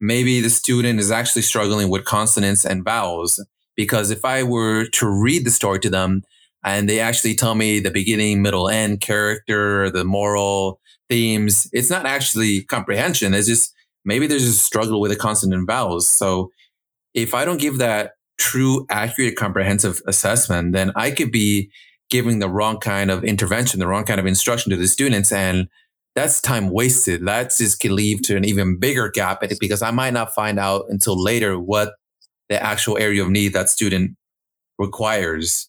maybe 0.00 0.40
the 0.40 0.50
student 0.50 1.00
is 1.00 1.10
actually 1.10 1.42
struggling 1.42 1.88
with 1.88 2.04
consonants 2.04 2.64
and 2.64 2.84
vowels. 2.84 3.44
Because 3.76 4.10
if 4.10 4.24
I 4.24 4.42
were 4.42 4.86
to 4.86 5.08
read 5.08 5.44
the 5.44 5.50
story 5.50 5.80
to 5.80 5.90
them 5.90 6.22
and 6.64 6.88
they 6.88 7.00
actually 7.00 7.34
tell 7.34 7.54
me 7.54 7.80
the 7.80 7.90
beginning, 7.90 8.42
middle, 8.42 8.68
end, 8.68 9.00
character, 9.00 9.90
the 9.90 10.04
moral, 10.04 10.80
themes, 11.08 11.68
it's 11.72 11.90
not 11.90 12.06
actually 12.06 12.62
comprehension. 12.62 13.34
It's 13.34 13.48
just 13.48 13.74
maybe 14.04 14.26
there's 14.26 14.44
a 14.44 14.52
struggle 14.52 15.00
with 15.00 15.10
the 15.10 15.16
consonant 15.16 15.58
and 15.58 15.66
vowels. 15.66 16.06
So 16.08 16.50
if 17.14 17.34
I 17.34 17.44
don't 17.44 17.60
give 17.60 17.78
that 17.78 18.12
true, 18.40 18.86
accurate, 18.88 19.36
comprehensive 19.36 20.00
assessment, 20.06 20.72
then 20.72 20.90
I 20.96 21.10
could 21.12 21.30
be 21.30 21.70
giving 22.08 22.40
the 22.40 22.48
wrong 22.48 22.78
kind 22.78 23.10
of 23.10 23.22
intervention, 23.22 23.78
the 23.78 23.86
wrong 23.86 24.04
kind 24.04 24.18
of 24.18 24.26
instruction 24.26 24.70
to 24.70 24.76
the 24.76 24.88
students. 24.88 25.30
And 25.30 25.68
that's 26.16 26.40
time 26.40 26.70
wasted. 26.70 27.24
That 27.26 27.54
just 27.56 27.78
can 27.78 27.94
lead 27.94 28.24
to 28.24 28.36
an 28.36 28.44
even 28.44 28.78
bigger 28.78 29.10
gap 29.10 29.44
because 29.60 29.82
I 29.82 29.92
might 29.92 30.14
not 30.14 30.34
find 30.34 30.58
out 30.58 30.86
until 30.88 31.22
later 31.22 31.60
what 31.60 31.94
the 32.48 32.60
actual 32.60 32.98
area 32.98 33.22
of 33.22 33.30
need 33.30 33.52
that 33.52 33.68
student 33.68 34.16
requires. 34.78 35.68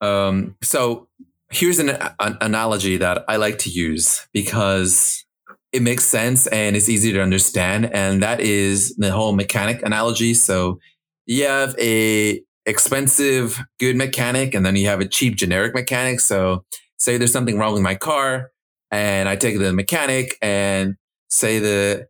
Um, 0.00 0.56
so 0.62 1.08
here's 1.50 1.78
an, 1.78 1.90
an 2.20 2.36
analogy 2.40 2.98
that 2.98 3.24
I 3.26 3.36
like 3.36 3.58
to 3.60 3.70
use 3.70 4.26
because 4.32 5.24
it 5.72 5.82
makes 5.82 6.04
sense 6.04 6.46
and 6.48 6.76
it's 6.76 6.88
easy 6.88 7.12
to 7.12 7.22
understand. 7.22 7.90
And 7.92 8.22
that 8.22 8.40
is 8.40 8.94
the 8.96 9.10
whole 9.10 9.32
mechanic 9.32 9.82
analogy. 9.82 10.34
So 10.34 10.78
you 11.26 11.44
have 11.46 11.74
a 11.78 12.42
expensive, 12.66 13.58
good 13.80 13.96
mechanic, 13.96 14.54
and 14.54 14.64
then 14.64 14.76
you 14.76 14.86
have 14.86 15.00
a 15.00 15.08
cheap 15.08 15.36
generic 15.36 15.74
mechanic. 15.74 16.20
So 16.20 16.64
say 16.98 17.16
there's 17.16 17.32
something 17.32 17.58
wrong 17.58 17.72
with 17.72 17.82
my 17.82 17.94
car 17.94 18.50
and 18.90 19.28
I 19.28 19.36
take 19.36 19.54
it 19.54 19.58
to 19.58 19.64
the 19.64 19.72
mechanic 19.72 20.36
and 20.42 20.96
say 21.28 21.58
the 21.58 22.06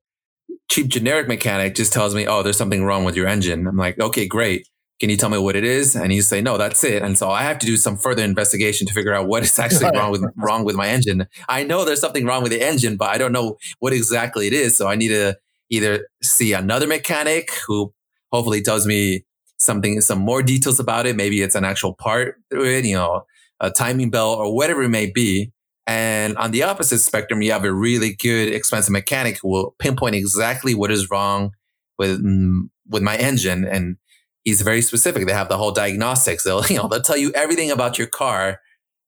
cheap 0.68 0.88
generic 0.88 1.28
mechanic 1.28 1.74
just 1.74 1.92
tells 1.92 2.14
me, 2.14 2.26
Oh, 2.26 2.42
there's 2.42 2.58
something 2.58 2.84
wrong 2.84 3.04
with 3.04 3.16
your 3.16 3.26
engine. 3.26 3.66
I'm 3.66 3.76
like, 3.76 3.98
okay, 4.00 4.26
great. 4.26 4.66
Can 5.02 5.10
you 5.10 5.16
tell 5.16 5.30
me 5.30 5.38
what 5.38 5.56
it 5.56 5.64
is? 5.64 5.96
And 5.96 6.12
you 6.12 6.22
say, 6.22 6.40
no, 6.40 6.56
that's 6.56 6.84
it. 6.84 7.02
And 7.02 7.18
so 7.18 7.28
I 7.28 7.42
have 7.42 7.58
to 7.58 7.66
do 7.66 7.76
some 7.76 7.96
further 7.96 8.22
investigation 8.22 8.86
to 8.86 8.94
figure 8.94 9.12
out 9.12 9.26
what 9.26 9.42
is 9.42 9.58
actually 9.58 9.90
wrong 9.98 10.12
with 10.12 10.24
wrong 10.36 10.64
with 10.64 10.76
my 10.76 10.86
engine. 10.86 11.26
I 11.48 11.64
know 11.64 11.84
there's 11.84 12.00
something 12.00 12.24
wrong 12.24 12.44
with 12.44 12.52
the 12.52 12.64
engine, 12.64 12.96
but 12.96 13.08
I 13.08 13.18
don't 13.18 13.32
know 13.32 13.56
what 13.80 13.92
exactly 13.92 14.46
it 14.46 14.52
is. 14.52 14.76
So 14.76 14.86
I 14.86 14.94
need 14.94 15.08
to 15.08 15.36
either 15.70 16.06
see 16.22 16.52
another 16.52 16.86
mechanic 16.86 17.50
who 17.66 17.92
hopefully 18.30 18.62
tells 18.62 18.86
me 18.86 19.24
something, 19.58 20.00
some 20.02 20.20
more 20.20 20.40
details 20.40 20.78
about 20.78 21.06
it. 21.06 21.16
Maybe 21.16 21.42
it's 21.42 21.56
an 21.56 21.64
actual 21.64 21.94
part 21.94 22.36
you 22.52 22.94
know, 22.94 23.24
a 23.58 23.72
timing 23.72 24.10
belt 24.10 24.38
or 24.38 24.54
whatever 24.54 24.84
it 24.84 24.88
may 24.88 25.10
be. 25.10 25.50
And 25.88 26.36
on 26.36 26.52
the 26.52 26.62
opposite 26.62 27.00
spectrum, 27.00 27.42
you 27.42 27.50
have 27.50 27.64
a 27.64 27.72
really 27.72 28.14
good, 28.14 28.54
expensive 28.54 28.92
mechanic 28.92 29.40
who 29.42 29.48
will 29.48 29.74
pinpoint 29.80 30.14
exactly 30.14 30.76
what 30.76 30.92
is 30.92 31.10
wrong 31.10 31.50
with 31.98 32.24
mm, 32.24 32.68
with 32.88 33.02
my 33.02 33.16
engine 33.16 33.64
and 33.64 33.96
he's 34.44 34.60
very 34.60 34.82
specific. 34.82 35.26
They 35.26 35.32
have 35.32 35.48
the 35.48 35.56
whole 35.56 35.72
diagnostics. 35.72 36.44
They'll, 36.44 36.64
you 36.70 36.76
know, 36.76 36.88
they'll 36.88 37.02
tell 37.02 37.16
you 37.16 37.32
everything 37.34 37.70
about 37.70 37.98
your 37.98 38.06
car 38.06 38.60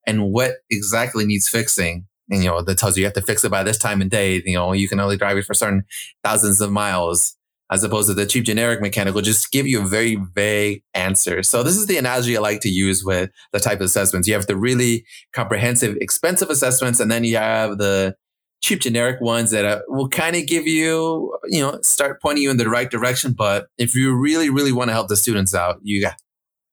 and 0.07 0.33
what 0.33 0.57
exactly 0.71 1.25
needs 1.25 1.49
fixing. 1.49 2.07
And, 2.31 2.43
you 2.43 2.51
know, 2.51 2.63
that 2.63 2.79
tells 2.79 2.97
you 2.97 3.03
you 3.03 3.07
have 3.07 3.15
to 3.15 3.23
fix 3.23 3.45
it 3.45 3.51
by 3.51 3.63
this 3.63 3.79
time 3.79 4.01
and 4.01 4.11
day. 4.11 4.43
You 4.45 4.55
know, 4.55 4.73
you 4.73 4.89
can 4.89 5.01
only 5.01 5.17
drive 5.17 5.37
it 5.37 5.45
for 5.45 5.55
certain 5.55 5.85
thousands 6.23 6.61
of 6.61 6.71
miles 6.71 7.37
as 7.71 7.83
opposed 7.83 8.09
to 8.09 8.15
the 8.15 8.27
cheap 8.27 8.45
generic 8.45 8.81
mechanic 8.81 9.15
will 9.15 9.23
just 9.23 9.51
give 9.51 9.67
you 9.67 9.83
a 9.83 9.87
very 9.87 10.17
vague 10.35 10.83
answer. 10.93 11.43
So 11.43 11.63
this 11.63 11.77
is 11.77 11.87
the 11.87 11.97
analogy 11.97 12.37
I 12.37 12.41
like 12.41 12.61
to 12.61 12.69
use 12.69 13.05
with 13.05 13.31
the 13.53 13.61
type 13.61 13.81
of 13.81 13.87
assessments. 13.87 14.29
You 14.29 14.35
have 14.35 14.47
the 14.47 14.57
really 14.57 15.05
comprehensive, 15.33 15.97
expensive 16.01 16.51
assessments, 16.51 17.01
and 17.01 17.11
then 17.11 17.25
you 17.25 17.37
have 17.37 17.79
the 17.79 18.17
cheap 18.65 18.81
generic 18.81 19.21
ones 19.21 19.51
that 19.51 19.67
uh, 19.67 19.81
will 19.89 20.09
kind 20.09 20.35
of 20.35 20.47
give 20.47 20.67
you, 20.67 21.37
you 21.45 21.61
know, 21.61 21.79
start 21.83 22.23
pointing 22.23 22.43
you 22.43 22.51
in 22.51 22.57
the 22.57 22.67
right 22.67 22.91
direction. 22.91 23.33
But 23.33 23.67
if 23.77 23.95
you 23.95 24.15
really, 24.15 24.49
really 24.49 24.73
want 24.73 24.89
to 24.89 24.95
help 24.95 25.09
the 25.09 25.17
students 25.17 25.55
out, 25.55 25.81
you 25.83 26.01
got, 26.01 26.17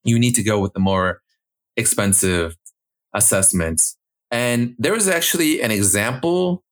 you 0.06 0.18
need 0.18 0.34
to 0.36 0.44
go 0.44 0.58
with 0.58 0.72
the 0.72 0.80
more 0.80 1.22
expensive 1.76 2.56
assessments. 3.14 3.98
And 4.32 4.74
there 4.80 4.94
was 4.94 5.10
actually 5.10 5.62
an 5.62 5.70
example 5.70 6.64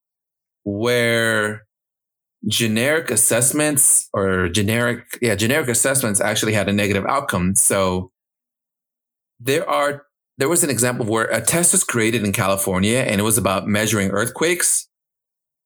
where 0.64 1.68
generic 2.48 3.12
assessments 3.12 4.08
or 4.14 4.48
generic, 4.48 5.04
yeah, 5.22 5.36
generic 5.36 5.68
assessments 5.68 6.22
actually 6.22 6.54
had 6.54 6.70
a 6.70 6.74
negative 6.74 7.06
outcome. 7.06 7.56
So 7.56 8.14
there 9.38 9.70
are, 9.70 10.06
there 10.38 10.48
was 10.48 10.64
an 10.64 10.70
example 10.70 11.06
where 11.06 11.26
a 11.26 11.42
test 11.42 11.74
was 11.74 11.84
created 11.84 12.24
in 12.24 12.32
California 12.32 13.00
and 13.00 13.20
it 13.20 13.24
was 13.26 13.38
about 13.38 13.68
measuring 13.68 14.12
earthquakes. 14.12 14.89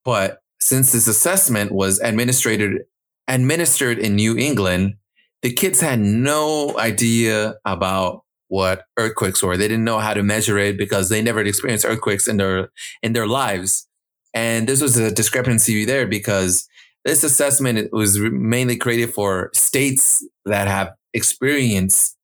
But 0.05 0.39
since 0.59 0.91
this 0.91 1.07
assessment 1.07 1.71
was 1.71 1.99
administered 1.99 2.85
administered 3.27 3.99
in 3.99 4.15
New 4.15 4.37
England, 4.37 4.95
the 5.41 5.53
kids 5.53 5.79
had 5.79 5.99
no 5.99 6.77
idea 6.77 7.55
about 7.65 8.23
what 8.47 8.85
earthquakes 8.97 9.41
were. 9.41 9.57
They 9.57 9.67
didn't 9.67 9.83
know 9.83 9.99
how 9.99 10.13
to 10.13 10.23
measure 10.23 10.57
it 10.57 10.77
because 10.77 11.09
they 11.09 11.21
never 11.21 11.41
experienced 11.41 11.85
earthquakes 11.85 12.27
in 12.27 12.37
their 12.37 12.71
in 13.01 13.13
their 13.13 13.27
lives. 13.27 13.87
And 14.33 14.67
this 14.67 14.81
was 14.81 14.97
a 14.97 15.11
discrepancy 15.11 15.85
there 15.85 16.07
because 16.07 16.67
this 17.05 17.23
assessment 17.23 17.91
was 17.91 18.17
mainly 18.19 18.77
created 18.77 19.13
for 19.13 19.49
states 19.53 20.25
that 20.45 20.67
have 20.67 20.93
experienced 21.13 22.17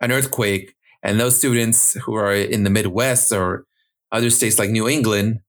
an 0.00 0.12
earthquake. 0.12 0.74
And 1.02 1.18
those 1.18 1.38
students 1.38 1.94
who 1.94 2.14
are 2.14 2.34
in 2.34 2.64
the 2.64 2.70
Midwest 2.70 3.32
or 3.32 3.64
other 4.12 4.30
states 4.30 4.58
like 4.58 4.70
New 4.70 4.88
England, 4.88 5.40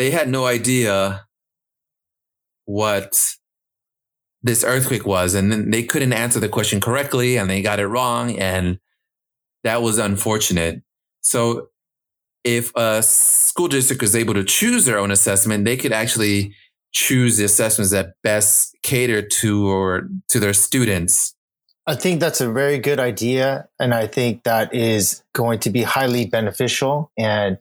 they 0.00 0.10
had 0.10 0.30
no 0.30 0.46
idea 0.46 1.26
what 2.64 3.36
this 4.42 4.64
earthquake 4.64 5.04
was. 5.04 5.34
And 5.34 5.52
then 5.52 5.70
they 5.70 5.82
couldn't 5.82 6.14
answer 6.14 6.40
the 6.40 6.48
question 6.48 6.80
correctly 6.80 7.36
and 7.36 7.50
they 7.50 7.60
got 7.60 7.78
it 7.78 7.86
wrong. 7.86 8.38
And 8.38 8.78
that 9.62 9.82
was 9.82 9.98
unfortunate. 9.98 10.80
So 11.20 11.68
if 12.44 12.74
a 12.76 13.02
school 13.02 13.68
district 13.68 14.02
is 14.02 14.16
able 14.16 14.32
to 14.32 14.42
choose 14.42 14.86
their 14.86 14.98
own 14.98 15.10
assessment, 15.10 15.66
they 15.66 15.76
could 15.76 15.92
actually 15.92 16.54
choose 16.92 17.36
the 17.36 17.44
assessments 17.44 17.90
that 17.90 18.14
best 18.22 18.74
cater 18.82 19.20
to 19.20 19.68
or 19.68 20.08
to 20.30 20.40
their 20.40 20.54
students. 20.54 21.34
I 21.86 21.94
think 21.94 22.20
that's 22.20 22.40
a 22.40 22.50
very 22.50 22.78
good 22.78 23.00
idea. 23.00 23.68
And 23.78 23.92
I 23.92 24.06
think 24.06 24.44
that 24.44 24.74
is 24.74 25.22
going 25.34 25.58
to 25.58 25.68
be 25.68 25.82
highly 25.82 26.24
beneficial. 26.24 27.12
And 27.18 27.58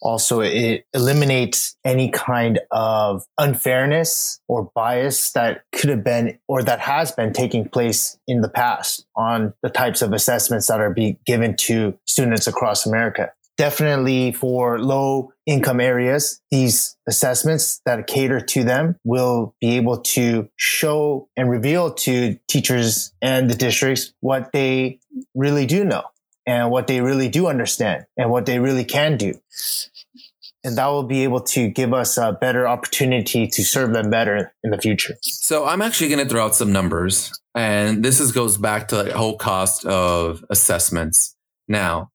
also, 0.00 0.40
it 0.40 0.84
eliminates 0.94 1.76
any 1.84 2.10
kind 2.10 2.60
of 2.70 3.24
unfairness 3.38 4.40
or 4.48 4.70
bias 4.74 5.32
that 5.32 5.62
could 5.72 5.90
have 5.90 6.04
been 6.04 6.38
or 6.46 6.62
that 6.62 6.80
has 6.80 7.12
been 7.12 7.32
taking 7.32 7.68
place 7.68 8.18
in 8.26 8.40
the 8.40 8.48
past 8.48 9.06
on 9.16 9.54
the 9.62 9.70
types 9.70 10.02
of 10.02 10.12
assessments 10.12 10.68
that 10.68 10.80
are 10.80 10.92
being 10.92 11.18
given 11.26 11.56
to 11.56 11.98
students 12.06 12.46
across 12.46 12.86
America. 12.86 13.32
Definitely 13.56 14.30
for 14.30 14.78
low 14.78 15.32
income 15.44 15.80
areas, 15.80 16.40
these 16.52 16.96
assessments 17.08 17.80
that 17.84 18.06
cater 18.06 18.40
to 18.40 18.62
them 18.62 18.94
will 19.02 19.56
be 19.60 19.76
able 19.76 19.98
to 19.98 20.48
show 20.54 21.28
and 21.36 21.50
reveal 21.50 21.92
to 21.94 22.38
teachers 22.46 23.12
and 23.20 23.50
the 23.50 23.56
districts 23.56 24.12
what 24.20 24.52
they 24.52 25.00
really 25.34 25.66
do 25.66 25.84
know 25.84 26.04
and 26.48 26.70
what 26.70 26.86
they 26.86 27.02
really 27.02 27.28
do 27.28 27.46
understand 27.46 28.06
and 28.16 28.30
what 28.30 28.46
they 28.46 28.58
really 28.58 28.84
can 28.84 29.18
do. 29.18 29.34
And 30.64 30.78
that 30.78 30.86
will 30.86 31.02
be 31.02 31.22
able 31.22 31.42
to 31.42 31.68
give 31.68 31.92
us 31.92 32.16
a 32.16 32.32
better 32.32 32.66
opportunity 32.66 33.46
to 33.46 33.62
serve 33.62 33.92
them 33.92 34.08
better 34.08 34.54
in 34.64 34.70
the 34.70 34.78
future. 34.78 35.16
So 35.20 35.66
I'm 35.66 35.82
actually 35.82 36.08
going 36.08 36.24
to 36.24 36.28
throw 36.28 36.46
out 36.46 36.54
some 36.54 36.72
numbers. 36.72 37.38
And 37.54 38.02
this 38.02 38.18
is, 38.18 38.32
goes 38.32 38.56
back 38.56 38.88
to 38.88 39.02
the 39.02 39.16
whole 39.16 39.36
cost 39.36 39.84
of 39.84 40.42
assessments. 40.48 41.36
Now, 41.68 42.12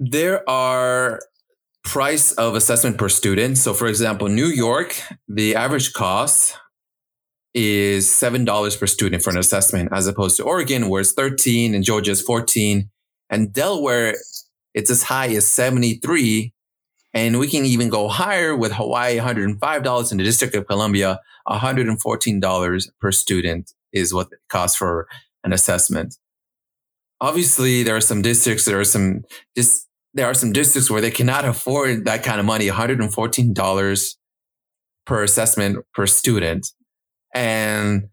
there 0.00 0.48
are 0.50 1.20
price 1.84 2.32
of 2.32 2.56
assessment 2.56 2.98
per 2.98 3.08
student. 3.08 3.58
So, 3.58 3.74
for 3.74 3.86
example, 3.86 4.28
New 4.28 4.46
York, 4.46 5.00
the 5.28 5.54
average 5.54 5.92
cost 5.92 6.56
is 7.54 8.08
$7 8.08 8.78
per 8.78 8.86
student 8.86 9.22
for 9.22 9.30
an 9.30 9.38
assessment, 9.38 9.90
as 9.92 10.08
opposed 10.08 10.36
to 10.38 10.42
Oregon, 10.42 10.88
where 10.88 11.00
it's 11.00 11.12
13 11.12 11.74
and 11.74 11.84
Georgia 11.84 12.10
is 12.10 12.22
14. 12.22 12.90
And 13.30 13.52
Delaware, 13.52 14.16
it's 14.74 14.90
as 14.90 15.04
high 15.04 15.28
as 15.28 15.46
73. 15.46 16.52
And 17.14 17.38
we 17.38 17.48
can 17.48 17.64
even 17.64 17.88
go 17.88 18.08
higher 18.08 18.54
with 18.54 18.72
Hawaii, 18.72 19.18
$105 19.18 20.12
in 20.12 20.18
the 20.18 20.24
District 20.24 20.54
of 20.54 20.66
Columbia, 20.66 21.20
$114 21.48 22.90
per 23.00 23.12
student 23.12 23.72
is 23.92 24.14
what 24.14 24.28
it 24.32 24.38
costs 24.48 24.76
for 24.76 25.08
an 25.42 25.52
assessment. 25.52 26.16
Obviously, 27.20 27.82
there 27.82 27.96
are 27.96 28.00
some 28.00 28.22
districts, 28.22 28.64
there 28.64 28.78
are 28.80 28.84
some 28.84 29.24
just 29.56 29.88
there 30.14 30.26
are 30.26 30.34
some 30.34 30.52
districts 30.52 30.90
where 30.90 31.00
they 31.00 31.10
cannot 31.10 31.44
afford 31.44 32.04
that 32.04 32.24
kind 32.24 32.40
of 32.40 32.46
money, 32.46 32.66
$114 32.68 34.16
per 35.06 35.22
assessment 35.22 35.78
per 35.94 36.06
student. 36.06 36.72
And 37.34 38.08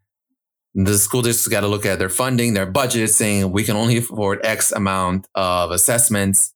the 0.85 0.97
school 0.97 1.23
districts 1.23 1.47
got 1.47 1.61
to 1.61 1.67
look 1.67 1.85
at 1.85 1.97
their 1.97 2.09
funding, 2.09 2.53
their 2.53 2.67
budget, 2.67 3.09
saying 3.09 3.51
we 3.51 3.63
can 3.63 3.75
only 3.75 3.97
afford 3.97 4.45
X 4.45 4.71
amount 4.71 5.27
of 5.33 5.71
assessments. 5.71 6.53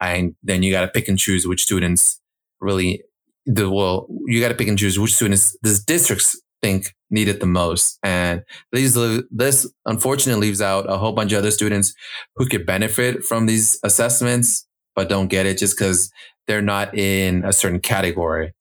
And 0.00 0.34
then 0.42 0.62
you 0.64 0.72
got 0.72 0.80
to 0.80 0.88
pick 0.88 1.06
and 1.06 1.18
choose 1.18 1.46
which 1.46 1.62
students 1.62 2.20
really, 2.60 3.04
the, 3.46 3.70
well, 3.70 4.08
you 4.26 4.40
got 4.40 4.48
to 4.48 4.54
pick 4.54 4.66
and 4.66 4.78
choose 4.78 4.98
which 4.98 5.14
students 5.14 5.56
the 5.62 5.80
districts 5.86 6.40
think 6.60 6.94
need 7.10 7.28
it 7.28 7.38
the 7.38 7.46
most. 7.46 7.98
And 8.02 8.42
these, 8.72 8.94
this 9.30 9.72
unfortunately 9.86 10.48
leaves 10.48 10.60
out 10.60 10.90
a 10.90 10.98
whole 10.98 11.12
bunch 11.12 11.32
of 11.32 11.38
other 11.38 11.52
students 11.52 11.94
who 12.34 12.46
could 12.46 12.66
benefit 12.66 13.22
from 13.24 13.46
these 13.46 13.78
assessments 13.84 14.66
but 14.96 15.08
don't 15.08 15.28
get 15.28 15.46
it 15.46 15.58
just 15.58 15.78
because 15.78 16.10
they're 16.46 16.60
not 16.60 16.96
in 16.96 17.44
a 17.44 17.52
certain 17.52 17.80
category. 17.80 18.52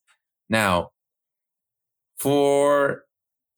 Now, 0.49 0.91
for 2.17 3.03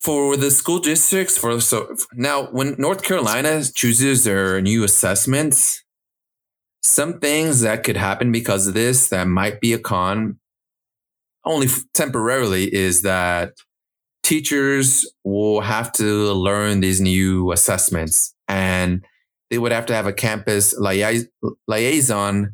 for 0.02 0.36
the 0.36 0.50
school 0.50 0.80
districts, 0.80 1.38
for 1.38 1.62
so 1.62 1.96
now 2.14 2.48
when 2.48 2.76
North 2.78 3.04
Carolina 3.04 3.64
chooses 3.64 4.24
their 4.24 4.60
new 4.62 4.84
assessments, 4.84 5.84
some 6.82 7.20
things 7.20 7.62
that 7.62 7.84
could 7.84 7.98
happen 7.98 8.32
because 8.32 8.68
of 8.68 8.74
this 8.74 9.10
that 9.10 9.28
might 9.28 9.62
be 9.62 9.74
a 9.74 9.80
con, 9.80 10.40
only 11.46 11.68
temporarily, 11.94 12.74
is 12.74 13.04
that 13.04 13.54
teachers 14.24 15.06
will 15.24 15.62
have 15.62 15.92
to 15.92 16.34
learn 16.34 16.80
these 16.80 17.02
new 17.02 17.52
assessments 17.52 18.34
and 18.48 19.06
they 19.50 19.58
would 19.58 19.72
have 19.72 19.86
to 19.86 19.94
have 19.94 20.08
a 20.08 20.14
campus 20.14 20.74
liaison 21.68 22.54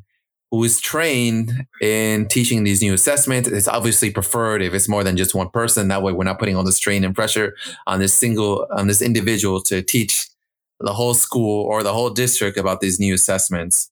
who 0.58 0.64
is 0.64 0.82
trained 0.82 1.68
in 1.82 2.28
teaching 2.28 2.64
these 2.64 2.82
new 2.82 2.92
assessments. 2.92 3.48
It's 3.48 3.68
obviously 3.68 4.10
preferred 4.10 4.64
if 4.64 4.74
it's 4.74 4.90
more 4.90 5.04
than 5.04 5.16
just 5.16 5.36
one 5.36 5.50
person. 5.52 5.88
That 5.88 6.02
way, 6.02 6.14
we're 6.14 6.24
not 6.24 6.40
putting 6.40 6.56
all 6.56 6.64
the 6.64 6.72
strain 6.72 7.04
and 7.04 7.14
pressure 7.14 7.56
on 7.86 8.00
this 8.00 8.16
single, 8.16 8.66
on 8.72 8.88
this 8.88 9.00
individual 9.00 9.62
to 9.64 9.84
teach 9.84 10.28
the 10.80 10.94
whole 10.94 11.14
school 11.14 11.64
or 11.64 11.84
the 11.84 11.94
whole 11.94 12.10
district 12.10 12.58
about 12.58 12.82
these 12.82 13.00
new 13.00 13.14
assessments. 13.14 13.92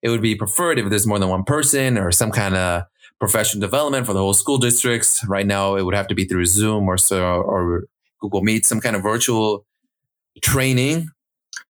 It 0.00 0.08
would 0.08 0.22
be 0.22 0.34
preferred 0.34 0.78
if 0.78 0.88
there's 0.88 1.06
more 1.06 1.18
than 1.18 1.28
one 1.28 1.44
person 1.44 1.98
or 1.98 2.10
some 2.10 2.30
kind 2.30 2.54
of 2.54 2.84
professional 3.20 3.60
development 3.60 4.06
for 4.06 4.14
the 4.14 4.20
whole 4.20 4.32
school 4.32 4.56
districts. 4.56 5.22
Right 5.28 5.46
now, 5.46 5.76
it 5.76 5.82
would 5.82 5.94
have 5.94 6.08
to 6.08 6.14
be 6.14 6.24
through 6.24 6.46
Zoom 6.46 6.88
or 6.88 6.96
so, 6.96 7.42
or 7.42 7.84
Google 8.22 8.40
Meet, 8.40 8.64
some 8.64 8.80
kind 8.80 8.96
of 8.96 9.02
virtual 9.02 9.66
training 10.40 11.10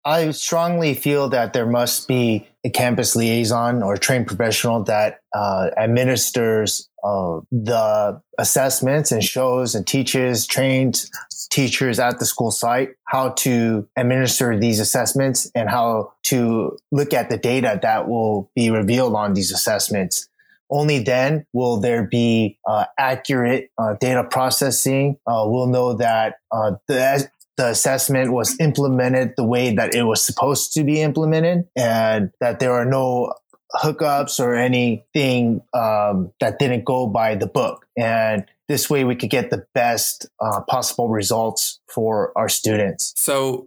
I 0.07 0.31
strongly 0.31 0.95
feel 0.95 1.29
that 1.31 1.53
there 1.53 1.67
must 1.67 2.07
be 2.07 2.47
a 2.67 2.71
campus 2.71 3.15
liaison 3.15 3.83
or 3.83 3.97
trained 3.97 4.27
professional 4.27 4.83
that 4.83 5.21
uh, 5.33 5.71
administers 5.79 6.89
uh, 7.05 7.39
the 7.53 8.21
assessments 8.39 9.13
and 9.13 9.23
shows 9.23 9.77
and 9.77 9.87
teaches 9.87 10.47
trained 10.49 11.07
teachers 11.51 12.01
at 12.01 12.19
the 12.19 12.27
school 12.27 12.51
site 12.51 12.91
how 13.05 13.29
to 13.31 13.89
administer 13.97 14.59
these 14.59 14.81
assessments 14.81 15.49
and 15.55 15.71
how 15.71 16.13
to 16.25 16.77
look 16.91 17.15
at 17.15 17.31
the 17.31 17.39
data 17.39 17.79
that 17.81 18.09
will 18.09 18.51
be 18.57 18.69
revealed 18.69 19.15
on 19.15 19.35
these 19.35 19.53
assessments. 19.53 20.29
Only 20.69 20.99
then 20.99 21.47
will 21.53 21.77
there 21.77 22.03
be 22.03 22.59
uh, 22.67 22.87
accurate 22.99 23.71
uh, 23.79 23.95
data 24.01 24.25
processing. 24.25 25.17
Uh, 25.25 25.45
we'll 25.47 25.69
know 25.69 25.95
that 25.95 26.39
uh, 26.51 26.73
the 26.89 27.31
the 27.57 27.69
assessment 27.69 28.33
was 28.33 28.59
implemented 28.61 29.35
the 29.37 29.45
way 29.45 29.75
that 29.75 29.95
it 29.95 30.03
was 30.03 30.23
supposed 30.23 30.73
to 30.75 30.85
be 30.85 31.01
implemented 31.01 31.67
and 31.75 32.31
that 32.41 32.61
there 32.61 32.73
are 32.73 32.85
no 32.85 33.33
hookups 33.75 34.39
or 34.41 34.55
anything 34.55 35.61
um, 35.75 36.33
that 36.41 36.59
didn't 36.59 36.85
go 36.85 37.07
by 37.07 37.35
the 37.35 37.47
book. 37.47 37.87
And 37.97 38.45
this 38.69 38.91
way 38.91 39.05
we 39.05 39.17
could 39.17 39.31
get 39.31 39.51
the 39.51 39.67
best 39.75 40.27
uh, 40.41 40.61
possible 40.63 41.09
results 41.09 41.81
for 41.93 42.33
our 42.37 42.49
students. 42.49 43.13
So 43.17 43.67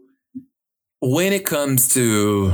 when 1.01 1.33
it 1.33 1.45
comes 1.45 1.93
to 1.93 2.53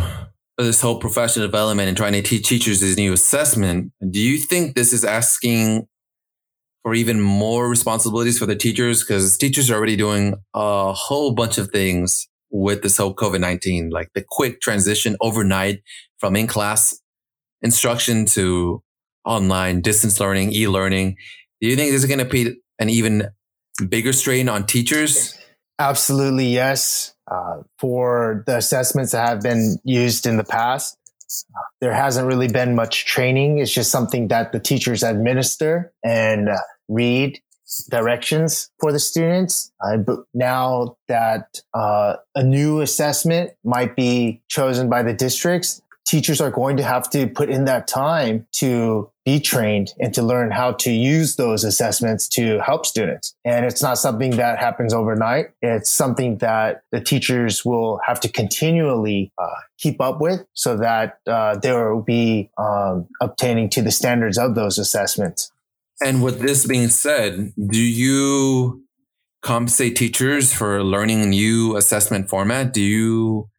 this 0.58 0.82
whole 0.82 1.00
professional 1.00 1.48
development 1.48 1.90
and 1.90 1.98
trying 1.98 2.14
to 2.14 2.22
teach 2.22 2.48
teachers 2.48 2.80
this 2.80 2.98
new 2.98 3.14
assessment, 3.14 3.92
do 4.10 4.20
you 4.20 4.38
think 4.38 4.76
this 4.76 4.94
is 4.94 5.04
asking 5.04 5.88
or 6.86 6.94
even 6.94 7.20
more 7.20 7.68
responsibilities 7.68 8.38
for 8.38 8.46
the 8.46 8.56
teachers 8.56 9.04
because 9.04 9.38
teachers 9.38 9.72
are 9.72 9.76
already 9.76 9.98
doing 9.98 10.36
a 10.54 10.94
whole 10.94 11.34
bunch 11.34 11.58
of 11.58 11.72
things 11.72 12.28
with 12.52 12.84
this 12.84 12.98
whole 12.98 13.14
COVID 13.14 13.42
19, 13.42 13.90
like 13.90 14.10
the 14.14 14.24
quick 14.26 14.62
transition 14.62 15.18
overnight 15.20 15.82
from 16.20 16.36
in 16.36 16.46
class 16.46 16.98
instruction 17.64 18.26
to 18.28 18.84
online 19.26 19.82
distance 19.82 20.20
learning, 20.20 20.54
e 20.54 20.68
learning. 20.68 21.18
Do 21.60 21.68
you 21.68 21.76
think 21.76 21.92
this 21.92 22.04
is 22.04 22.08
going 22.08 22.20
to 22.20 22.26
be 22.26 22.56
an 22.78 22.90
even 22.90 23.30
bigger 23.90 24.14
strain 24.14 24.48
on 24.48 24.68
teachers? 24.68 25.36
Absolutely, 25.80 26.48
yes. 26.48 27.16
Uh, 27.30 27.64
for 27.80 28.44
the 28.46 28.58
assessments 28.58 29.12
that 29.12 29.28
have 29.28 29.42
been 29.42 29.78
used 29.84 30.28
in 30.28 30.38
the 30.38 30.44
past, 30.44 30.96
there 31.82 31.94
hasn't 31.94 32.28
really 32.28 32.48
been 32.48 32.76
much 32.76 33.06
training. 33.06 33.58
It's 33.58 33.74
just 33.74 33.90
something 33.90 34.28
that 34.28 34.52
the 34.52 34.60
teachers 34.60 35.02
administer 35.02 35.92
and 36.04 36.50
uh, 36.50 36.58
read 36.88 37.40
directions 37.90 38.70
for 38.80 38.92
the 38.92 39.00
students. 39.00 39.72
But 39.82 40.20
now 40.34 40.98
that 41.08 41.62
uh, 41.74 42.18
a 42.36 42.44
new 42.44 42.82
assessment 42.82 43.52
might 43.64 43.96
be 43.96 44.42
chosen 44.48 44.90
by 44.90 45.04
the 45.04 45.14
districts, 45.14 45.82
teachers 46.06 46.40
are 46.40 46.52
going 46.52 46.78
to 46.78 46.84
have 46.84 47.10
to 47.10 47.28
put 47.28 47.50
in 47.50 47.66
that 47.66 47.88
time 47.88 48.46
to 48.52 49.10
be 49.26 49.40
trained 49.40 49.92
and 50.00 50.14
to 50.14 50.22
learn 50.22 50.52
how 50.52 50.72
to 50.72 50.92
use 50.92 51.36
those 51.36 51.64
assessments 51.64 52.28
to 52.28 52.60
help 52.60 52.86
students. 52.86 53.36
And 53.44 53.66
it's 53.66 53.82
not 53.82 53.98
something 53.98 54.38
that 54.38 54.60
happens 54.60 54.94
overnight. 54.94 55.48
It's 55.64 55.90
something 55.90 56.38
that 56.38 56.84
the 56.92 57.02
teachers 57.02 57.66
will 57.66 58.00
have 58.06 58.20
to 58.20 58.30
continually 58.30 59.32
uh, 59.40 59.48
keep 59.80 60.00
up 60.00 60.22
with 60.22 60.46
so 60.54 60.78
that 60.78 61.18
uh, 61.26 61.58
they 61.58 61.72
will 61.72 62.04
be 62.04 62.52
um, 62.60 63.08
obtaining 63.20 63.70
to 63.72 63.82
the 63.82 63.92
standards 63.92 64.38
of 64.38 64.54
those 64.54 64.78
assessments. 64.78 65.52
And 66.04 66.22
with 66.22 66.40
this 66.40 66.66
being 66.66 66.90
said, 66.90 67.54
do 67.58 67.80
you 67.80 68.84
compensate 69.42 69.96
teachers 69.96 70.54
for 70.54 70.84
learning 70.84 71.22
a 71.22 71.26
new 71.26 71.78
assessment 71.78 72.30
format? 72.30 72.74
Do 72.74 72.82
you 72.82 73.50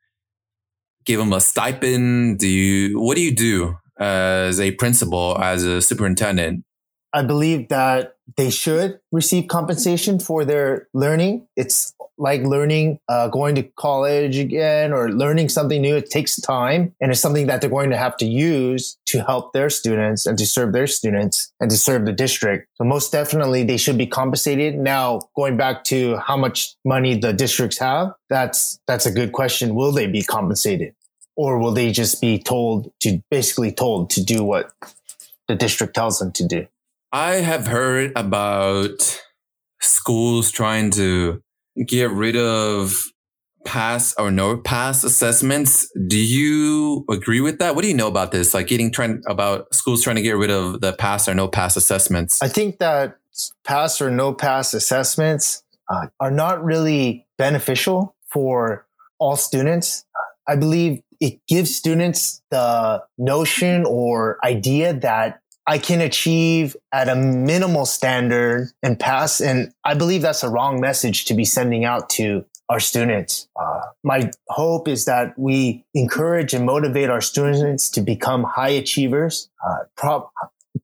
give 1.05 1.19
them 1.19 1.33
a 1.33 1.41
stipend? 1.41 2.39
Do 2.39 2.49
you, 2.49 3.01
what 3.01 3.17
do 3.17 3.23
you 3.23 3.35
do 3.35 3.77
as 3.99 4.61
a 4.61 4.73
principal, 4.73 5.39
as 5.41 5.65
a 5.65 5.81
superintendent? 5.81 6.65
I 7.13 7.23
believe 7.23 7.69
that 7.69 8.17
they 8.37 8.51
should 8.51 9.01
receive 9.13 9.49
compensation 9.49 10.19
for 10.19 10.45
their 10.45 10.89
learning. 10.93 11.47
It's 11.57 11.95
like 12.19 12.43
learning, 12.43 12.99
uh, 13.09 13.29
going 13.29 13.55
to 13.55 13.63
college 13.63 14.39
again 14.39 14.93
or 14.93 15.11
learning 15.11 15.49
something 15.49 15.81
new. 15.81 15.97
It 15.97 16.11
takes 16.11 16.41
time 16.41 16.95
and 17.01 17.11
it's 17.11 17.21
something 17.21 17.47
that 17.47 17.61
they're 17.61 17.71
going 17.71 17.91
to 17.91 17.97
have 17.97 18.17
to 18.19 18.27
use 18.27 18.97
to 19.07 19.23
help 19.23 19.53
their 19.53 19.71
students 19.71 20.27
and 20.27 20.39
to 20.39 20.47
serve 20.47 20.73
their 20.73 20.87
students 20.87 21.53
and 21.61 21.71
to 21.71 21.77
serve 21.77 22.07
the 22.07 22.13
district. 22.13 22.69
So 22.75 22.85
most 22.85 23.13
definitely 23.13 23.65
they 23.65 23.77
should 23.77 23.99
be 23.99 24.07
compensated. 24.07 24.77
Now, 24.77 25.23
going 25.37 25.57
back 25.57 25.85
to 25.85 26.17
how 26.19 26.37
much 26.37 26.75
money 26.85 27.19
the 27.19 27.33
districts 27.33 27.79
have, 27.79 28.13
that's, 28.29 28.79
that's 28.87 29.07
a 29.07 29.13
good 29.13 29.33
question. 29.33 29.75
Will 29.75 29.93
they 29.93 30.07
be 30.07 30.23
compensated? 30.23 30.95
Or 31.37 31.59
will 31.59 31.73
they 31.73 31.93
just 31.93 32.21
be 32.21 32.39
told 32.39 32.91
to 33.01 33.23
basically 33.31 33.71
told 33.71 34.09
to 34.11 34.25
do 34.25 34.43
what 34.43 34.73
the 35.49 35.55
district 35.55 35.95
tells 35.95 36.19
them 36.19 36.33
to 36.33 36.47
do? 36.47 36.67
I 37.13 37.37
have 37.37 37.67
heard 37.67 38.13
about 38.17 39.23
schools 39.81 40.51
trying 40.51 40.91
to 40.93 41.43
get 41.85 42.11
rid 42.11 42.37
of 42.37 43.13
pass 43.65 44.15
or 44.17 44.31
no 44.31 44.57
pass 44.57 45.05
assessments. 45.05 45.91
Do 46.07 46.19
you 46.19 47.05
agree 47.11 47.41
with 47.41 47.59
that? 47.59 47.75
What 47.75 47.83
do 47.83 47.89
you 47.89 47.95
know 47.95 48.09
about 48.09 48.33
this? 48.33 48.55
Like 48.55 48.69
getting 48.69 48.91
trying 48.91 49.23
about 49.27 49.75
schools 49.75 50.03
trying 50.03 50.17
to 50.17 50.23
get 50.23 50.37
rid 50.37 50.51
of 50.51 50.81
the 50.81 50.93
pass 50.93 51.29
or 51.29 51.35
no 51.35 51.49
pass 51.49 51.77
assessments? 51.77 52.41
I 52.41 52.49
think 52.49 52.79
that 52.79 53.19
pass 53.65 54.01
or 54.01 54.11
no 54.11 54.33
pass 54.33 54.73
assessments 54.73 55.63
uh, 55.91 56.07
are 56.21 56.31
not 56.31 56.65
really 56.65 57.27
beneficial 57.37 58.15
for 58.29 58.87
all 59.19 59.37
students. 59.37 60.05
I 60.49 60.57
believe 60.57 61.03
it 61.21 61.41
gives 61.49 61.75
students 61.75 62.43
the 62.51 63.03
notion 63.19 63.85
or 63.87 64.39
idea 64.45 64.95
that 64.95 65.41
I 65.67 65.79
can 65.79 66.01
achieve 66.01 66.77
at 66.93 67.09
a 67.09 67.17
minimal 67.17 67.87
standard 67.87 68.71
and 68.83 68.99
pass. 68.99 69.41
And 69.41 69.73
I 69.85 69.95
believe 69.95 70.23
that's 70.23 70.43
a 70.43 70.49
wrong 70.49 70.81
message 70.81 71.25
to 71.27 71.35
be 71.35 71.45
sending 71.45 71.85
out 71.85 72.09
to 72.11 72.45
our 72.69 72.81
students. 72.81 73.49
Uh, 73.61 73.81
my 74.03 74.31
hope 74.49 74.89
is 74.89 75.05
that 75.05 75.39
we 75.39 75.85
encourage 75.95 76.55
and 76.55 76.67
motivate 76.67 77.11
our 77.11 77.21
students 77.21 77.91
to 77.91 78.01
become 78.01 78.45
high 78.45 78.71
achievers, 78.71 79.49
uh, 79.67 80.21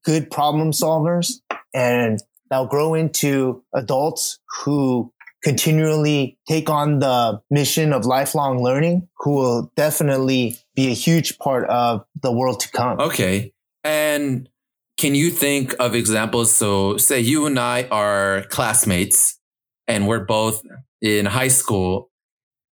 good 0.03 0.29
problem 0.31 0.71
solvers, 0.71 1.41
and 1.73 2.19
they'll 2.49 2.65
grow 2.65 2.93
into 2.93 3.63
adults 3.73 4.39
who 4.63 5.11
continually 5.43 6.37
take 6.47 6.69
on 6.69 6.99
the 6.99 7.41
mission 7.49 7.91
of 7.91 8.05
lifelong 8.05 8.63
learning, 8.63 9.07
who 9.17 9.31
will 9.31 9.71
definitely 9.75 10.57
be 10.75 10.87
a 10.87 10.93
huge 10.93 11.37
part 11.37 11.69
of 11.69 12.05
the 12.21 12.31
world 12.31 12.61
to 12.61 12.71
come. 12.71 12.99
Okay. 12.99 13.53
And 13.83 14.47
can 14.97 15.15
you 15.15 15.29
think 15.29 15.75
of 15.79 15.95
examples? 15.95 16.53
So, 16.53 16.97
say 16.97 17.19
you 17.19 17.45
and 17.45 17.59
I 17.59 17.83
are 17.91 18.45
classmates 18.49 19.39
and 19.87 20.07
we're 20.07 20.25
both 20.25 20.61
in 21.01 21.25
high 21.25 21.49
school 21.49 22.09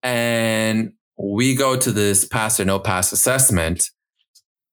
and 0.03 0.93
we 1.19 1.55
go 1.55 1.77
to 1.77 1.93
this 1.93 2.25
pass 2.25 2.61
or 2.61 2.65
no 2.65 2.79
pass 2.79 3.13
assessment. 3.13 3.91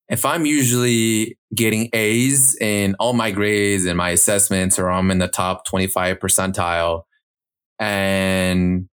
If 0.10 0.25
I'm 0.25 0.45
usually 0.45 1.38
getting 1.56 1.89
A's 1.93 2.56
in 2.60 2.95
all 2.99 3.13
my 3.13 3.32
grades 3.32 3.86
and 3.86 3.97
my 3.97 4.10
assessments, 4.10 4.77
or 4.77 4.89
I'm 4.89 5.10
in 5.12 5.19
the 5.19 5.27
top 5.27 5.65
25 5.65 6.19
percentile, 6.19 7.03
and 7.79 8.89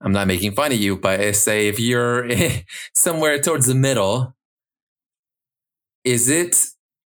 I'm 0.00 0.12
not 0.12 0.26
making 0.26 0.52
fun 0.52 0.72
of 0.72 0.78
you, 0.78 0.96
but 0.96 1.34
say 1.34 1.68
if 1.68 1.80
you're 1.80 2.28
somewhere 2.94 3.40
towards 3.40 3.66
the 3.66 3.74
middle, 3.74 4.34
is 6.04 6.28
it 6.28 6.68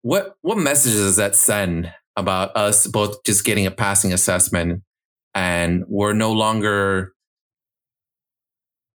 what 0.06 0.36
what 0.42 0.56
message 0.56 0.92
does 0.92 1.16
that 1.16 1.34
send 1.34 1.92
about 2.16 2.56
us 2.56 2.86
both 2.86 3.24
just 3.24 3.44
getting 3.44 3.66
a 3.66 3.72
passing 3.72 4.12
assessment 4.12 4.84
and 5.34 5.82
we're 5.88 6.12
no 6.12 6.30
longer 6.30 7.12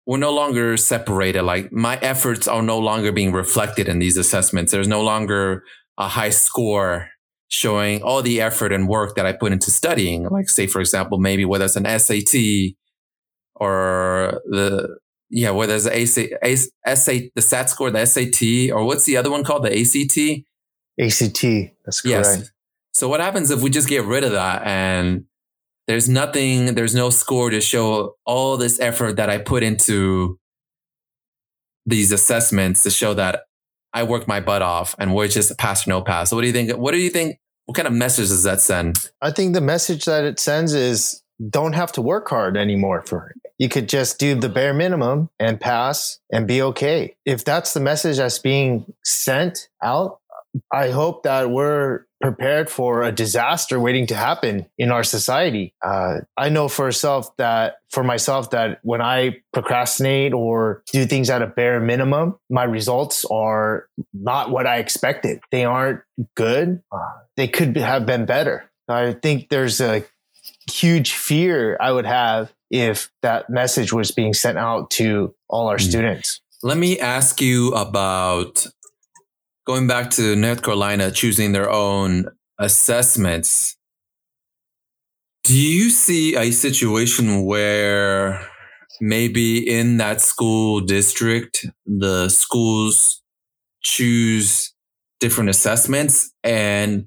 we're 0.05 0.19
no 0.19 0.31
longer 0.31 0.77
separated? 0.77 1.41
Like 1.41 1.71
my 1.71 1.97
efforts 2.03 2.47
are 2.47 2.61
no 2.61 2.77
longer 2.77 3.11
being 3.11 3.31
reflected 3.31 3.89
in 3.89 3.97
these 3.97 4.17
assessments. 4.17 4.71
There's 4.71 4.87
no 4.87 5.01
longer 5.01 5.63
a 5.97 6.07
high 6.07 6.29
score 6.29 7.09
showing 7.47 8.03
all 8.03 8.21
the 8.21 8.39
effort 8.39 8.71
and 8.71 8.87
work 8.87 9.15
that 9.15 9.25
i 9.25 9.31
put 9.31 9.51
into 9.51 9.71
studying. 9.71 10.29
Like 10.29 10.47
say 10.47 10.67
for 10.67 10.79
example 10.79 11.17
maybe 11.17 11.43
whether 11.43 11.65
it's 11.65 11.75
an 11.75 11.87
sat 11.87 12.75
or 13.55 14.41
the 14.45 14.99
yeah 15.31 15.49
whether 15.49 15.73
it's 15.73 15.87
a 15.87 16.05
SAT, 16.05 17.31
the 17.33 17.41
sat 17.41 17.71
score 17.71 17.89
the 17.89 18.05
sat 18.05 18.71
or 18.71 18.85
what's 18.85 19.05
the 19.05 19.17
other 19.17 19.31
one 19.31 19.43
called? 19.43 19.63
The 19.63 19.71
act 19.71 20.45
ACT. 20.99 21.41
That's 21.85 22.01
correct. 22.01 22.05
Yes. 22.05 22.51
So 22.93 23.07
what 23.07 23.19
happens 23.19 23.51
if 23.51 23.61
we 23.61 23.69
just 23.69 23.87
get 23.87 24.03
rid 24.05 24.23
of 24.23 24.31
that 24.31 24.63
and 24.65 25.25
there's 25.87 26.09
nothing, 26.09 26.75
there's 26.75 26.93
no 26.93 27.09
score 27.09 27.49
to 27.49 27.61
show 27.61 28.15
all 28.25 28.57
this 28.57 28.79
effort 28.79 29.15
that 29.15 29.29
I 29.29 29.37
put 29.37 29.63
into 29.63 30.39
these 31.85 32.11
assessments 32.11 32.83
to 32.83 32.91
show 32.91 33.13
that 33.15 33.43
I 33.93 34.03
worked 34.03 34.27
my 34.27 34.39
butt 34.39 34.61
off 34.61 34.95
and 34.99 35.15
we're 35.15 35.27
just 35.27 35.57
pass 35.57 35.87
or 35.87 35.89
no 35.89 36.01
pass. 36.01 36.29
So 36.29 36.35
what 36.35 36.41
do 36.41 36.47
you 36.47 36.53
think? 36.53 36.71
What 36.77 36.91
do 36.91 36.97
you 36.97 37.09
think? 37.09 37.39
What 37.65 37.75
kind 37.75 37.87
of 37.87 37.93
message 37.93 38.29
does 38.29 38.43
that 38.43 38.61
send? 38.61 38.97
I 39.21 39.31
think 39.31 39.53
the 39.53 39.61
message 39.61 40.05
that 40.05 40.23
it 40.23 40.39
sends 40.39 40.73
is 40.73 41.23
don't 41.49 41.73
have 41.73 41.91
to 41.93 42.01
work 42.01 42.27
hard 42.29 42.57
anymore 42.57 43.03
for 43.05 43.29
it. 43.29 43.51
You 43.57 43.69
could 43.69 43.89
just 43.89 44.19
do 44.19 44.35
the 44.35 44.49
bare 44.49 44.73
minimum 44.73 45.29
and 45.39 45.59
pass 45.59 46.19
and 46.31 46.47
be 46.47 46.61
okay. 46.61 47.15
If 47.25 47.45
that's 47.45 47.73
the 47.73 47.79
message 47.79 48.17
that's 48.17 48.39
being 48.39 48.91
sent 49.03 49.69
out, 49.83 50.18
I 50.71 50.89
hope 50.89 51.23
that 51.23 51.49
we're 51.49 52.05
prepared 52.21 52.69
for 52.69 53.03
a 53.03 53.11
disaster 53.11 53.79
waiting 53.79 54.07
to 54.07 54.15
happen 54.15 54.65
in 54.77 54.91
our 54.91 55.03
society. 55.03 55.73
Uh, 55.85 56.19
I 56.35 56.49
know 56.49 56.67
for 56.67 56.87
myself 56.87 57.35
that 57.37 57.77
for 57.91 58.03
myself 58.03 58.49
that 58.49 58.79
when 58.83 59.01
I 59.01 59.37
procrastinate 59.53 60.33
or 60.33 60.83
do 60.91 61.05
things 61.05 61.29
at 61.29 61.41
a 61.41 61.47
bare 61.47 61.79
minimum, 61.79 62.37
my 62.49 62.63
results 62.63 63.25
are 63.31 63.87
not 64.13 64.51
what 64.51 64.67
I 64.67 64.77
expected. 64.77 65.39
They 65.51 65.65
aren't 65.65 66.01
good. 66.35 66.81
Uh, 66.91 66.97
they 67.37 67.47
could 67.47 67.77
have 67.77 68.05
been 68.05 68.25
better. 68.25 68.69
I 68.87 69.13
think 69.13 69.49
there's 69.49 69.79
a 69.79 70.03
huge 70.71 71.13
fear 71.13 71.77
I 71.79 71.91
would 71.91 72.05
have 72.05 72.51
if 72.69 73.09
that 73.21 73.49
message 73.49 73.93
was 73.93 74.11
being 74.11 74.33
sent 74.33 74.57
out 74.57 74.91
to 74.91 75.33
all 75.47 75.67
our 75.67 75.77
mm. 75.77 75.89
students. 75.89 76.41
Let 76.61 76.77
me 76.77 76.99
ask 76.99 77.39
you 77.39 77.73
about 77.73 78.67
going 79.69 79.85
back 79.85 80.09
to 80.09 80.35
North 80.35 80.63
Carolina 80.63 81.11
choosing 81.11 81.51
their 81.51 81.69
own 81.69 82.25
assessments, 82.57 83.77
do 85.43 85.55
you 85.55 85.91
see 85.91 86.35
a 86.35 86.49
situation 86.49 87.45
where 87.45 88.49
maybe 88.99 89.59
in 89.59 89.97
that 89.97 90.21
school 90.21 90.79
district, 90.79 91.67
the 91.85 92.29
schools 92.29 93.21
choose 93.83 94.73
different 95.19 95.51
assessments? 95.51 96.33
And 96.43 97.05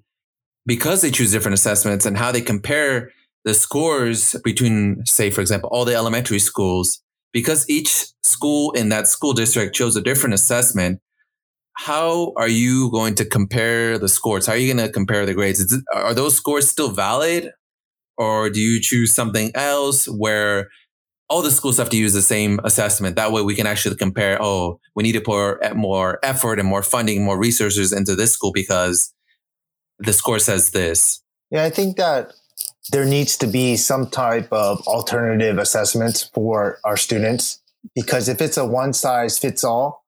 because 0.64 1.02
they 1.02 1.10
choose 1.10 1.32
different 1.32 1.54
assessments 1.54 2.06
and 2.06 2.16
how 2.16 2.30
they 2.30 2.40
compare 2.40 3.10
the 3.44 3.54
scores 3.54 4.36
between, 4.44 5.04
say, 5.04 5.30
for 5.30 5.40
example, 5.40 5.68
all 5.72 5.84
the 5.84 5.96
elementary 5.96 6.38
schools, 6.38 7.02
because 7.32 7.68
each 7.68 8.06
school 8.22 8.70
in 8.70 8.88
that 8.90 9.08
school 9.08 9.32
district 9.32 9.74
chose 9.74 9.96
a 9.96 10.00
different 10.00 10.34
assessment, 10.34 11.00
how 11.74 12.32
are 12.36 12.48
you 12.48 12.90
going 12.90 13.14
to 13.16 13.24
compare 13.24 13.98
the 13.98 14.08
scores? 14.08 14.46
How 14.46 14.52
are 14.52 14.56
you 14.56 14.72
going 14.72 14.86
to 14.86 14.92
compare 14.92 15.26
the 15.26 15.34
grades? 15.34 15.74
Are 15.94 16.14
those 16.14 16.36
scores 16.36 16.68
still 16.68 16.90
valid? 16.90 17.50
Or 18.18 18.50
do 18.50 18.60
you 18.60 18.80
choose 18.80 19.12
something 19.12 19.50
else 19.54 20.06
where 20.06 20.68
all 21.28 21.40
the 21.40 21.50
schools 21.50 21.78
have 21.78 21.88
to 21.90 21.96
use 21.96 22.12
the 22.12 22.22
same 22.22 22.60
assessment? 22.62 23.16
That 23.16 23.32
way 23.32 23.42
we 23.42 23.54
can 23.54 23.66
actually 23.66 23.96
compare, 23.96 24.40
oh, 24.40 24.80
we 24.94 25.02
need 25.02 25.12
to 25.12 25.20
put 25.20 25.74
more 25.74 26.18
effort 26.22 26.58
and 26.58 26.68
more 26.68 26.82
funding, 26.82 27.24
more 27.24 27.38
resources 27.38 27.92
into 27.92 28.14
this 28.14 28.32
school 28.32 28.52
because 28.52 29.12
the 29.98 30.12
score 30.12 30.38
says 30.38 30.70
this. 30.70 31.22
Yeah, 31.50 31.64
I 31.64 31.70
think 31.70 31.96
that 31.96 32.32
there 32.90 33.04
needs 33.04 33.36
to 33.38 33.46
be 33.46 33.76
some 33.76 34.08
type 34.08 34.52
of 34.52 34.80
alternative 34.86 35.58
assessments 35.58 36.22
for 36.34 36.78
our 36.84 36.96
students 36.96 37.60
because 37.94 38.28
if 38.28 38.40
it's 38.40 38.56
a 38.56 38.66
one 38.66 38.92
size 38.92 39.38
fits 39.38 39.64
all, 39.64 40.01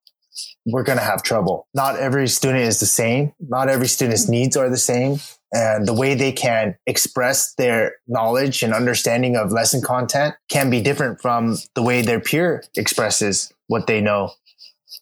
we're 0.67 0.83
going 0.83 0.99
to 0.99 1.05
have 1.05 1.23
trouble. 1.23 1.67
Not 1.75 1.97
every 1.97 2.29
student 2.29 2.65
is 2.65 2.81
the 2.81 2.87
same. 2.87 3.33
Not 3.41 3.69
every 3.69 3.89
student's 3.89 4.25
mm-hmm. 4.25 4.33
needs 4.33 4.57
are 4.57 4.69
the 4.69 4.77
same. 4.77 5.19
And 5.53 5.87
the 5.87 5.95
way 5.95 6.15
they 6.15 6.33
can 6.33 6.77
express 6.87 7.55
their 7.55 7.97
knowledge 8.09 8.63
and 8.63 8.75
understanding 8.75 9.37
of 9.37 9.53
lesson 9.53 9.83
content 9.83 10.35
can 10.49 10.69
be 10.69 10.81
different 10.81 11.21
from 11.21 11.59
the 11.75 11.83
way 11.83 12.03
their 12.03 12.21
peer 12.21 12.65
expresses 12.77 13.53
what 13.69 13.87
they 13.87 14.01
know. 14.01 14.33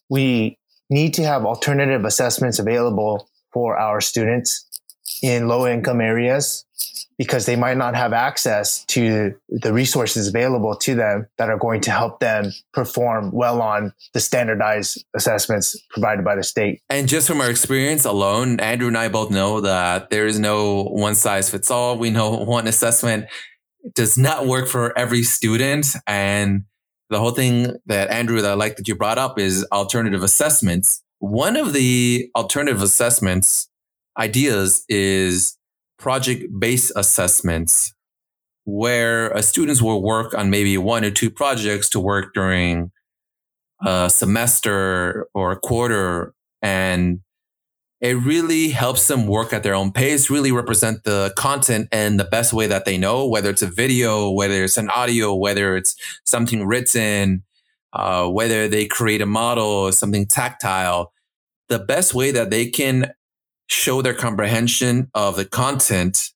We 0.09 0.59
need 0.89 1.13
to 1.15 1.23
have 1.23 1.45
alternative 1.45 2.05
assessments 2.05 2.59
available 2.59 3.27
for 3.51 3.77
our 3.77 3.99
students 3.99 4.67
in 5.23 5.47
low 5.47 5.65
income 5.65 6.01
areas 6.01 6.65
because 7.17 7.45
they 7.45 7.55
might 7.55 7.77
not 7.77 7.95
have 7.95 8.13
access 8.13 8.83
to 8.85 9.33
the 9.49 9.73
resources 9.73 10.27
available 10.27 10.75
to 10.75 10.95
them 10.95 11.27
that 11.37 11.49
are 11.49 11.57
going 11.57 11.81
to 11.81 11.91
help 11.91 12.19
them 12.19 12.51
perform 12.73 13.31
well 13.31 13.61
on 13.61 13.93
the 14.13 14.19
standardized 14.19 15.03
assessments 15.15 15.79
provided 15.89 16.25
by 16.25 16.35
the 16.35 16.43
state. 16.43 16.81
And 16.89 17.07
just 17.07 17.27
from 17.27 17.41
our 17.41 17.49
experience 17.49 18.05
alone, 18.05 18.59
Andrew 18.59 18.87
and 18.87 18.97
I 18.97 19.09
both 19.09 19.31
know 19.31 19.61
that 19.61 20.09
there 20.09 20.27
is 20.27 20.39
no 20.39 20.83
one 20.83 21.15
size 21.15 21.49
fits 21.49 21.69
all. 21.69 21.97
We 21.97 22.09
know 22.09 22.31
one 22.43 22.67
assessment 22.67 23.27
does 23.95 24.17
not 24.17 24.47
work 24.47 24.67
for 24.67 24.97
every 24.97 25.23
student. 25.23 25.87
And 26.07 26.63
the 27.09 27.19
whole 27.19 27.31
thing 27.31 27.75
that 27.85 28.09
Andrew, 28.09 28.41
that 28.41 28.51
I 28.51 28.53
like 28.55 28.77
that 28.77 28.87
you 28.87 28.95
brought 28.95 29.17
up 29.17 29.37
is 29.37 29.65
alternative 29.71 30.23
assessments. 30.23 31.03
One 31.19 31.55
of 31.55 31.73
the 31.73 32.29
alternative 32.35 32.81
assessments 32.81 33.69
ideas 34.17 34.83
is 34.89 35.57
project 36.03 36.43
based 36.59 36.91
assessments 36.97 37.93
where 38.65 39.41
students 39.41 39.81
will 39.81 40.03
work 40.03 40.33
on 40.33 40.49
maybe 40.49 40.77
one 40.77 41.05
or 41.05 41.09
two 41.09 41.31
projects 41.31 41.87
to 41.87 41.99
work 41.99 42.33
during 42.33 42.91
a 43.85 44.09
semester 44.09 45.27
or 45.33 45.53
a 45.53 45.55
quarter 45.57 46.33
and 46.61 47.21
it 48.01 48.15
really 48.15 48.67
helps 48.67 49.07
them 49.07 49.27
work 49.27 49.53
at 49.53 49.63
their 49.63 49.73
own 49.73 49.93
pace, 49.93 50.29
really 50.29 50.51
represent 50.51 51.05
the 51.05 51.33
content 51.37 51.87
in 51.93 52.17
the 52.17 52.25
best 52.25 52.51
way 52.51 52.67
that 52.67 52.83
they 52.83 52.97
know, 52.97 53.25
whether 53.25 53.49
it's 53.49 53.61
a 53.61 53.67
video, 53.67 54.29
whether 54.29 54.65
it's 54.65 54.77
an 54.77 54.89
audio, 54.89 55.33
whether 55.33 55.77
it's 55.77 55.95
something 56.25 56.67
written, 56.67 57.43
uh, 57.93 58.27
whether 58.27 58.67
they 58.67 58.85
create 58.87 59.21
a 59.21 59.25
model, 59.25 59.63
or 59.63 59.93
something 59.93 60.25
tactile. 60.25 61.13
The 61.69 61.79
best 61.79 62.13
way 62.13 62.31
that 62.31 62.49
they 62.49 62.69
can 62.69 63.13
show 63.67 64.01
their 64.01 64.13
comprehension 64.13 65.09
of 65.13 65.35
the 65.35 65.45
content 65.45 66.29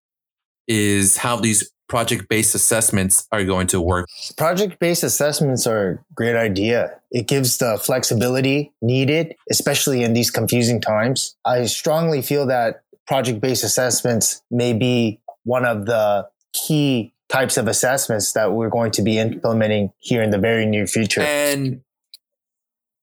is 0.68 1.18
how 1.18 1.38
these 1.38 1.72
project 1.88 2.28
based 2.28 2.54
assessments 2.54 3.28
are 3.32 3.44
going 3.44 3.68
to 3.68 3.82
work? 3.82 4.08
Project 4.38 4.80
based 4.80 5.04
assessments 5.04 5.66
are 5.66 5.90
a 5.90 6.00
great 6.14 6.36
idea. 6.36 7.00
It 7.12 7.28
gives 7.28 7.58
the 7.58 7.78
flexibility 7.78 8.74
needed, 8.82 9.36
especially 9.50 10.04
in 10.04 10.14
these 10.14 10.30
confusing 10.30 10.82
times. 10.82 11.36
I 11.46 11.66
strongly 11.66 12.22
feel 12.22 12.46
that 12.48 12.82
project 13.08 13.40
based 13.40 13.64
assessments 13.64 14.42
may 14.52 14.74
be 14.74 15.22
one 15.44 15.66
of 15.66 15.86
the 15.86 16.28
key 16.54 17.14
types 17.30 17.58
of 17.58 17.68
assessments 17.68 18.34
that 18.34 18.54
we're 18.54 18.70
going 18.70 18.92
to 18.92 19.02
be 19.02 19.18
implementing 19.18 19.92
here 20.00 20.22
in 20.22 20.30
the 20.30 20.38
very 20.38 20.66
near 20.66 20.88
future. 20.88 21.22
And 21.22 21.82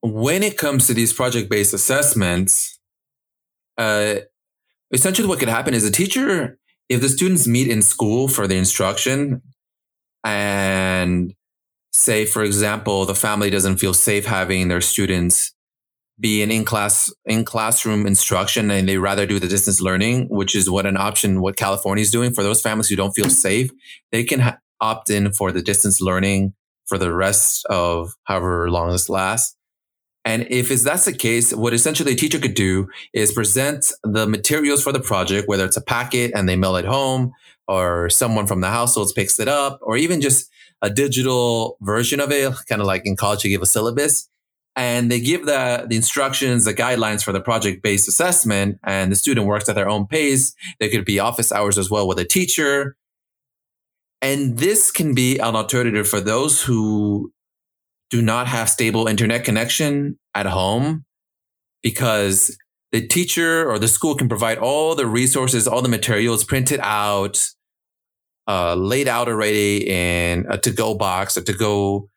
when 0.02 0.42
it 0.42 0.58
comes 0.58 0.86
to 0.86 0.94
these 0.94 1.12
project 1.12 1.50
based 1.50 1.72
assessments, 1.72 2.73
uh, 3.78 4.16
essentially 4.92 5.28
what 5.28 5.38
could 5.38 5.48
happen 5.48 5.74
is 5.74 5.84
a 5.84 5.90
teacher 5.90 6.58
if 6.88 7.00
the 7.00 7.08
students 7.08 7.46
meet 7.46 7.68
in 7.68 7.82
school 7.82 8.28
for 8.28 8.46
the 8.46 8.56
instruction 8.56 9.42
and 10.22 11.34
say, 11.92 12.26
for 12.26 12.42
example, 12.42 13.04
the 13.04 13.14
family 13.14 13.50
doesn't 13.50 13.78
feel 13.78 13.94
safe 13.94 14.26
having 14.26 14.68
their 14.68 14.80
students 14.80 15.52
be 16.20 16.42
in 16.42 16.64
class 16.64 17.12
in 17.24 17.44
classroom 17.44 18.06
instruction 18.06 18.70
and 18.70 18.88
they 18.88 18.98
rather 18.98 19.26
do 19.26 19.40
the 19.40 19.48
distance 19.48 19.80
learning, 19.80 20.28
which 20.28 20.54
is 20.54 20.70
what 20.70 20.86
an 20.86 20.96
option 20.96 21.40
what 21.40 21.56
California 21.56 22.02
is 22.02 22.10
doing 22.10 22.32
for 22.32 22.42
those 22.42 22.60
families 22.60 22.88
who 22.88 22.96
don't 22.96 23.14
feel 23.14 23.28
safe. 23.28 23.70
They 24.12 24.22
can 24.22 24.40
ha- 24.40 24.58
opt 24.80 25.10
in 25.10 25.32
for 25.32 25.50
the 25.50 25.62
distance 25.62 26.00
learning 26.00 26.54
for 26.86 26.98
the 26.98 27.12
rest 27.12 27.64
of 27.66 28.14
however 28.24 28.70
long 28.70 28.90
this 28.90 29.08
lasts. 29.08 29.56
And 30.24 30.46
if 30.50 30.68
that's 30.68 31.04
the 31.04 31.12
case, 31.12 31.52
what 31.52 31.74
essentially 31.74 32.12
a 32.12 32.16
teacher 32.16 32.38
could 32.38 32.54
do 32.54 32.88
is 33.12 33.32
present 33.32 33.92
the 34.02 34.26
materials 34.26 34.82
for 34.82 34.92
the 34.92 35.00
project, 35.00 35.48
whether 35.48 35.66
it's 35.66 35.76
a 35.76 35.82
packet 35.82 36.32
and 36.34 36.48
they 36.48 36.56
mail 36.56 36.76
it 36.76 36.86
home 36.86 37.32
or 37.68 38.08
someone 38.08 38.46
from 38.46 38.60
the 38.60 38.70
households 38.70 39.12
picks 39.12 39.38
it 39.38 39.48
up 39.48 39.78
or 39.82 39.96
even 39.96 40.20
just 40.20 40.50
a 40.80 40.88
digital 40.90 41.76
version 41.82 42.20
of 42.20 42.32
it, 42.32 42.54
kind 42.68 42.80
of 42.80 42.86
like 42.86 43.02
in 43.04 43.16
college, 43.16 43.44
you 43.44 43.50
give 43.50 43.62
a 43.62 43.66
syllabus 43.66 44.28
and 44.76 45.10
they 45.10 45.20
give 45.20 45.46
the, 45.46 45.86
the 45.88 45.96
instructions, 45.96 46.64
the 46.64 46.74
guidelines 46.74 47.22
for 47.22 47.32
the 47.32 47.40
project 47.40 47.82
based 47.82 48.08
assessment 48.08 48.78
and 48.82 49.12
the 49.12 49.16
student 49.16 49.46
works 49.46 49.68
at 49.68 49.74
their 49.74 49.88
own 49.88 50.06
pace. 50.06 50.54
There 50.80 50.88
could 50.88 51.04
be 51.04 51.18
office 51.18 51.52
hours 51.52 51.78
as 51.78 51.90
well 51.90 52.08
with 52.08 52.18
a 52.18 52.24
teacher. 52.24 52.96
And 54.22 54.58
this 54.58 54.90
can 54.90 55.14
be 55.14 55.38
an 55.38 55.54
alternative 55.54 56.08
for 56.08 56.20
those 56.20 56.62
who 56.62 57.32
do 58.14 58.22
not 58.22 58.46
have 58.46 58.70
stable 58.70 59.08
internet 59.08 59.42
connection 59.42 60.16
at 60.36 60.46
home 60.46 61.04
because 61.82 62.56
the 62.92 63.04
teacher 63.04 63.68
or 63.68 63.76
the 63.76 63.88
school 63.88 64.14
can 64.14 64.28
provide 64.28 64.56
all 64.58 64.94
the 64.94 65.04
resources, 65.04 65.66
all 65.66 65.82
the 65.82 65.88
materials 65.88 66.44
printed 66.44 66.78
out, 66.80 67.44
uh, 68.46 68.76
laid 68.76 69.08
out 69.08 69.26
already 69.26 69.84
in 69.90 70.46
a 70.48 70.56
to-go 70.56 70.94
box, 70.94 71.36
a 71.36 71.42
to-go 71.42 72.08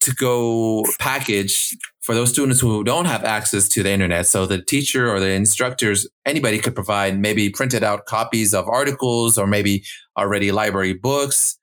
to-go 0.00 0.82
package 0.98 1.76
for 2.00 2.14
those 2.14 2.30
students 2.30 2.60
who 2.60 2.82
don't 2.82 3.04
have 3.04 3.22
access 3.22 3.68
to 3.68 3.82
the 3.82 3.90
internet. 3.90 4.26
So 4.26 4.46
the 4.46 4.62
teacher 4.62 5.12
or 5.12 5.20
the 5.20 5.32
instructors, 5.32 6.08
anybody 6.24 6.58
could 6.58 6.74
provide 6.74 7.18
maybe 7.18 7.50
printed 7.50 7.84
out 7.84 8.06
copies 8.06 8.54
of 8.54 8.66
articles 8.66 9.36
or 9.36 9.46
maybe 9.46 9.84
already 10.16 10.52
library 10.52 10.94
books 10.94 11.58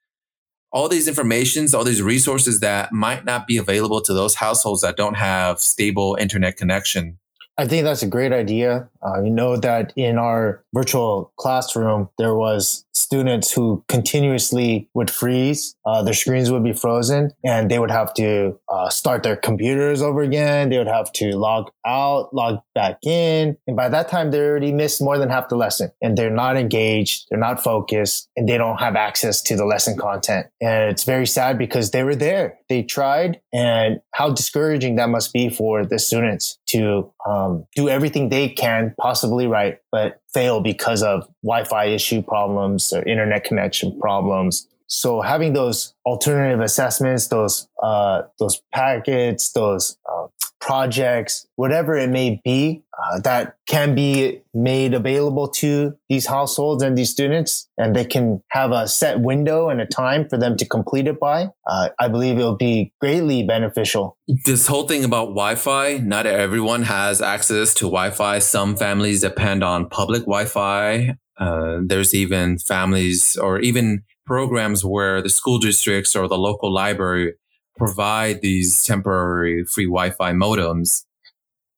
all 0.72 0.88
these 0.88 1.08
informations, 1.08 1.74
all 1.74 1.84
these 1.84 2.02
resources 2.02 2.60
that 2.60 2.92
might 2.92 3.24
not 3.24 3.46
be 3.46 3.56
available 3.56 4.00
to 4.00 4.12
those 4.12 4.36
households 4.36 4.82
that 4.82 4.96
don't 4.96 5.16
have 5.16 5.60
stable 5.60 6.16
internet 6.20 6.56
connection. 6.56 7.19
I 7.60 7.66
think 7.66 7.84
that's 7.84 8.02
a 8.02 8.06
great 8.06 8.32
idea. 8.32 8.88
Uh, 9.02 9.22
you 9.22 9.28
know 9.28 9.54
that 9.58 9.92
in 9.94 10.16
our 10.16 10.64
virtual 10.72 11.30
classroom, 11.36 12.08
there 12.16 12.34
was 12.34 12.86
students 12.92 13.52
who 13.52 13.84
continuously 13.86 14.88
would 14.94 15.10
freeze. 15.10 15.76
Uh, 15.84 16.02
their 16.02 16.14
screens 16.14 16.50
would 16.50 16.64
be 16.64 16.72
frozen 16.72 17.32
and 17.44 17.70
they 17.70 17.78
would 17.78 17.90
have 17.90 18.14
to 18.14 18.58
uh, 18.70 18.88
start 18.88 19.22
their 19.24 19.36
computers 19.36 20.00
over 20.00 20.22
again. 20.22 20.70
They 20.70 20.78
would 20.78 20.86
have 20.88 21.12
to 21.12 21.36
log 21.36 21.70
out, 21.84 22.32
log 22.32 22.60
back 22.74 22.96
in. 23.04 23.58
And 23.66 23.76
by 23.76 23.90
that 23.90 24.08
time, 24.08 24.30
they 24.30 24.40
already 24.40 24.72
missed 24.72 25.02
more 25.02 25.18
than 25.18 25.28
half 25.28 25.50
the 25.50 25.56
lesson 25.56 25.92
and 26.00 26.16
they're 26.16 26.30
not 26.30 26.56
engaged. 26.56 27.26
They're 27.28 27.38
not 27.38 27.62
focused 27.62 28.30
and 28.36 28.48
they 28.48 28.56
don't 28.56 28.78
have 28.78 28.96
access 28.96 29.42
to 29.42 29.56
the 29.56 29.66
lesson 29.66 29.98
content. 29.98 30.46
And 30.62 30.90
it's 30.90 31.04
very 31.04 31.26
sad 31.26 31.58
because 31.58 31.90
they 31.90 32.04
were 32.04 32.16
there. 32.16 32.59
They 32.70 32.84
tried 32.84 33.40
and 33.52 34.00
how 34.14 34.30
discouraging 34.30 34.94
that 34.94 35.08
must 35.08 35.32
be 35.32 35.50
for 35.50 35.84
the 35.84 35.98
students 35.98 36.56
to 36.68 37.12
um, 37.28 37.66
do 37.74 37.88
everything 37.88 38.28
they 38.28 38.48
can 38.48 38.94
possibly 38.96 39.48
right, 39.48 39.78
but 39.90 40.20
fail 40.32 40.60
because 40.60 41.02
of 41.02 41.28
Wi-Fi 41.42 41.86
issue 41.86 42.22
problems 42.22 42.92
or 42.92 43.02
internet 43.02 43.42
connection 43.42 43.98
problems. 43.98 44.68
So 44.90 45.20
having 45.20 45.52
those 45.52 45.94
alternative 46.04 46.60
assessments, 46.60 47.28
those 47.28 47.68
uh, 47.80 48.22
those 48.40 48.60
packets, 48.74 49.52
those 49.52 49.96
uh, 50.10 50.26
projects, 50.60 51.46
whatever 51.54 51.96
it 51.96 52.10
may 52.10 52.40
be, 52.44 52.82
uh, 52.98 53.20
that 53.20 53.56
can 53.68 53.94
be 53.94 54.40
made 54.52 54.92
available 54.92 55.46
to 55.48 55.96
these 56.08 56.26
households 56.26 56.82
and 56.82 56.98
these 56.98 57.08
students, 57.08 57.68
and 57.78 57.94
they 57.94 58.04
can 58.04 58.42
have 58.50 58.72
a 58.72 58.88
set 58.88 59.20
window 59.20 59.68
and 59.68 59.80
a 59.80 59.86
time 59.86 60.28
for 60.28 60.36
them 60.36 60.56
to 60.56 60.66
complete 60.66 61.06
it 61.06 61.20
by. 61.20 61.48
Uh, 61.68 61.90
I 62.00 62.08
believe 62.08 62.36
it 62.36 62.42
will 62.42 62.56
be 62.56 62.92
greatly 63.00 63.44
beneficial. 63.44 64.18
This 64.44 64.66
whole 64.66 64.88
thing 64.88 65.04
about 65.04 65.26
Wi-Fi, 65.28 65.98
not 65.98 66.26
everyone 66.26 66.82
has 66.82 67.22
access 67.22 67.72
to 67.74 67.84
Wi-Fi. 67.84 68.40
Some 68.40 68.76
families 68.76 69.20
depend 69.20 69.62
on 69.62 69.88
public 69.88 70.22
Wi-Fi. 70.22 71.16
Uh, 71.38 71.78
there's 71.82 72.12
even 72.12 72.58
families 72.58 73.36
or 73.36 73.60
even 73.60 74.02
programs 74.30 74.84
where 74.84 75.20
the 75.20 75.28
school 75.28 75.58
districts 75.58 76.14
or 76.14 76.28
the 76.28 76.38
local 76.38 76.72
library 76.72 77.34
provide 77.76 78.40
these 78.40 78.84
temporary 78.84 79.64
free 79.64 79.86
Wi-Fi 79.86 80.30
modems. 80.34 81.04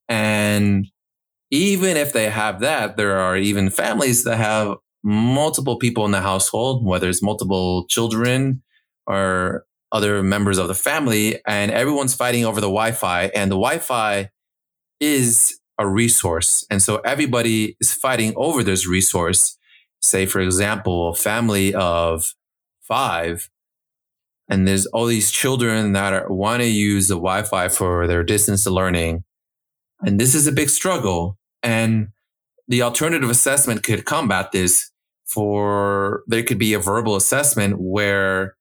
And 0.06 0.88
even 1.50 1.96
if 1.96 2.12
they 2.12 2.28
have 2.28 2.60
that, 2.60 2.98
there 2.98 3.16
are 3.16 3.38
even 3.38 3.70
families 3.70 4.24
that 4.24 4.36
have 4.36 4.76
multiple 5.02 5.78
people 5.78 6.04
in 6.04 6.10
the 6.10 6.20
household, 6.20 6.84
whether 6.84 7.08
it's 7.08 7.22
multiple 7.22 7.86
children 7.86 8.62
or 9.06 9.64
other 9.90 10.22
members 10.22 10.58
of 10.58 10.68
the 10.68 10.74
family, 10.74 11.40
and 11.46 11.70
everyone's 11.70 12.14
fighting 12.14 12.44
over 12.44 12.60
the 12.60 12.66
Wi-Fi. 12.66 13.30
And 13.34 13.50
the 13.50 13.56
Wi-Fi 13.56 14.28
is 15.00 15.58
a 15.78 15.88
resource. 15.88 16.66
And 16.70 16.82
so 16.82 16.96
everybody 16.98 17.78
is 17.80 17.94
fighting 17.94 18.34
over 18.36 18.62
this 18.62 18.86
resource. 18.86 19.56
Say, 20.02 20.26
for 20.26 20.40
example, 20.40 21.08
a 21.08 21.14
family 21.14 21.72
of 21.74 22.34
five 22.92 23.48
and 24.52 24.68
there's 24.68 24.84
all 24.86 25.06
these 25.06 25.30
children 25.30 25.92
that 25.92 26.30
want 26.30 26.60
to 26.60 26.68
use 26.68 27.08
the 27.08 27.14
Wi-Fi 27.14 27.68
for 27.68 28.06
their 28.06 28.22
distance 28.22 28.66
learning. 28.66 29.24
And 30.00 30.20
this 30.20 30.34
is 30.34 30.46
a 30.46 30.52
big 30.52 30.68
struggle. 30.68 31.38
And 31.62 32.08
the 32.68 32.82
alternative 32.82 33.30
assessment 33.30 33.82
could 33.82 34.04
combat 34.04 34.52
this 34.52 34.90
for 35.24 36.22
there 36.26 36.42
could 36.42 36.58
be 36.58 36.74
a 36.74 36.78
verbal 36.78 37.16
assessment 37.16 37.76
where 37.80 38.56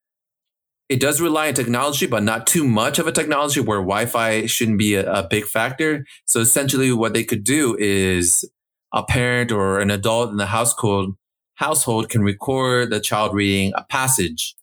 it 0.88 0.98
does 0.98 1.20
rely 1.20 1.48
on 1.48 1.54
technology, 1.54 2.06
but 2.06 2.22
not 2.22 2.46
too 2.46 2.66
much 2.66 2.98
of 2.98 3.06
a 3.06 3.12
technology 3.12 3.60
where 3.60 3.78
Wi-Fi 3.78 4.46
shouldn't 4.46 4.78
be 4.78 4.94
a, 4.94 5.10
a 5.12 5.28
big 5.28 5.44
factor. 5.44 6.06
So 6.24 6.40
essentially 6.40 6.90
what 6.92 7.12
they 7.12 7.24
could 7.24 7.44
do 7.44 7.76
is 7.78 8.50
a 8.94 9.02
parent 9.02 9.52
or 9.52 9.80
an 9.80 9.90
adult 9.90 10.30
in 10.30 10.38
the 10.38 10.46
household 10.46 11.16
household 11.62 12.08
can 12.08 12.22
record 12.22 12.90
the 12.90 13.00
child 13.00 13.34
reading 13.34 13.72
a 13.76 13.84
passage. 13.84 14.56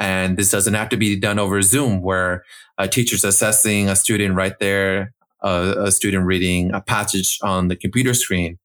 And 0.00 0.36
this 0.36 0.50
doesn't 0.50 0.74
have 0.74 0.88
to 0.88 0.96
be 0.96 1.18
done 1.18 1.38
over 1.38 1.62
Zoom 1.62 2.02
where 2.02 2.42
a 2.76 2.88
teacher's 2.88 3.24
assessing 3.24 3.88
a 3.88 3.94
student 3.94 4.34
right 4.34 4.58
there, 4.58 5.14
uh, 5.44 5.74
a 5.78 5.92
student 5.92 6.26
reading 6.26 6.74
a 6.74 6.80
passage 6.80 7.38
on 7.42 7.68
the 7.68 7.76
computer 7.76 8.14
screen. 8.14 8.58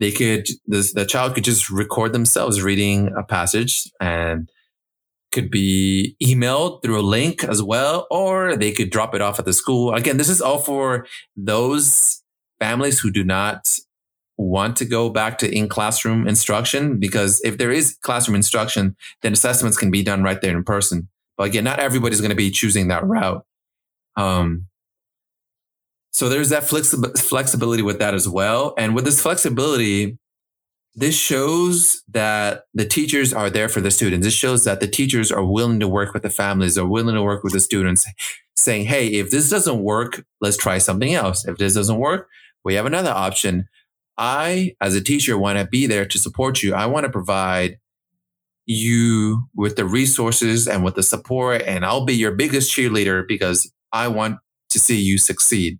They 0.00 0.10
could, 0.10 0.48
the 0.66 1.06
child 1.08 1.34
could 1.34 1.44
just 1.44 1.70
record 1.70 2.12
themselves 2.12 2.62
reading 2.62 3.12
a 3.16 3.22
passage 3.22 3.88
and 4.00 4.50
could 5.30 5.50
be 5.50 6.16
emailed 6.20 6.82
through 6.82 6.98
a 6.98 7.10
link 7.18 7.44
as 7.44 7.62
well, 7.62 8.08
or 8.10 8.56
they 8.56 8.72
could 8.72 8.90
drop 8.90 9.14
it 9.14 9.20
off 9.20 9.38
at 9.38 9.44
the 9.44 9.52
school. 9.52 9.94
Again, 9.94 10.16
this 10.16 10.28
is 10.28 10.42
all 10.42 10.58
for 10.58 11.06
those 11.36 12.24
families 12.58 12.98
who 12.98 13.12
do 13.12 13.22
not 13.22 13.78
want 14.40 14.76
to 14.76 14.84
go 14.84 15.10
back 15.10 15.38
to 15.38 15.54
in 15.54 15.68
classroom 15.68 16.26
instruction 16.26 16.98
because 16.98 17.40
if 17.44 17.58
there 17.58 17.70
is 17.70 17.96
classroom 18.02 18.34
instruction, 18.34 18.96
then 19.22 19.32
assessments 19.32 19.76
can 19.76 19.90
be 19.90 20.02
done 20.02 20.22
right 20.22 20.40
there 20.40 20.56
in 20.56 20.64
person. 20.64 21.08
But 21.36 21.44
again, 21.44 21.64
not 21.64 21.78
everybody's 21.78 22.20
going 22.20 22.30
to 22.30 22.36
be 22.36 22.50
choosing 22.50 22.88
that 22.88 23.04
route. 23.04 23.44
Um, 24.16 24.66
so 26.12 26.28
there's 26.28 26.48
that 26.48 26.64
flexi- 26.64 27.18
flexibility 27.18 27.82
with 27.82 27.98
that 27.98 28.14
as 28.14 28.28
well. 28.28 28.74
And 28.76 28.94
with 28.94 29.04
this 29.04 29.22
flexibility, 29.22 30.18
this 30.94 31.16
shows 31.16 32.02
that 32.08 32.64
the 32.74 32.84
teachers 32.84 33.32
are 33.32 33.48
there 33.48 33.68
for 33.68 33.80
the 33.80 33.90
students. 33.90 34.26
This 34.26 34.34
shows 34.34 34.64
that 34.64 34.80
the 34.80 34.88
teachers 34.88 35.30
are 35.30 35.44
willing 35.44 35.80
to 35.80 35.88
work 35.88 36.12
with 36.12 36.22
the 36.22 36.30
families, 36.30 36.76
are 36.76 36.86
willing 36.86 37.14
to 37.14 37.22
work 37.22 37.44
with 37.44 37.52
the 37.52 37.60
students, 37.60 38.06
saying, 38.56 38.86
Hey, 38.86 39.06
if 39.08 39.30
this 39.30 39.48
doesn't 39.48 39.82
work, 39.82 40.24
let's 40.40 40.56
try 40.56 40.78
something 40.78 41.14
else. 41.14 41.46
If 41.46 41.58
this 41.58 41.74
doesn't 41.74 41.98
work, 41.98 42.28
we 42.64 42.74
have 42.74 42.86
another 42.86 43.10
option. 43.10 43.68
I, 44.20 44.76
as 44.80 44.94
a 44.94 45.00
teacher, 45.00 45.38
want 45.38 45.58
to 45.58 45.64
be 45.64 45.86
there 45.86 46.04
to 46.04 46.18
support 46.18 46.62
you. 46.62 46.74
I 46.74 46.86
want 46.86 47.06
to 47.06 47.10
provide 47.10 47.78
you 48.66 49.48
with 49.54 49.76
the 49.76 49.86
resources 49.86 50.68
and 50.68 50.84
with 50.84 50.94
the 50.94 51.02
support, 51.02 51.62
and 51.62 51.84
I'll 51.84 52.04
be 52.04 52.14
your 52.14 52.32
biggest 52.32 52.70
cheerleader 52.70 53.26
because 53.26 53.72
I 53.92 54.08
want 54.08 54.38
to 54.68 54.78
see 54.78 55.00
you 55.00 55.16
succeed. 55.18 55.78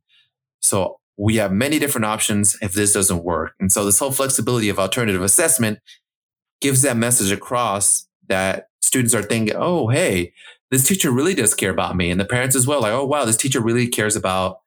So 0.60 0.98
we 1.18 1.36
have 1.36 1.52
many 1.52 1.78
different 1.78 2.06
options 2.06 2.56
if 2.62 2.72
this 2.72 2.94
doesn't 2.94 3.22
work. 3.22 3.52
And 3.60 3.70
so 3.70 3.84
this 3.84 3.98
whole 3.98 4.10
flexibility 4.10 4.70
of 4.70 4.78
alternative 4.78 5.22
assessment 5.22 5.78
gives 6.62 6.80
that 6.82 6.96
message 6.96 7.30
across 7.30 8.08
that 8.28 8.68
students 8.80 9.14
are 9.14 9.22
thinking, 9.22 9.54
oh, 9.54 9.88
hey, 9.88 10.32
this 10.70 10.88
teacher 10.88 11.10
really 11.10 11.34
does 11.34 11.54
care 11.54 11.70
about 11.70 11.94
me. 11.94 12.10
And 12.10 12.18
the 12.18 12.24
parents 12.24 12.56
as 12.56 12.66
well, 12.66 12.80
like, 12.80 12.92
oh, 12.92 13.04
wow, 13.04 13.26
this 13.26 13.36
teacher 13.36 13.60
really 13.60 13.86
cares 13.86 14.16
about 14.16 14.60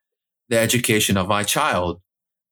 the 0.48 0.58
education 0.58 1.16
of 1.16 1.26
my 1.26 1.42
child 1.42 2.00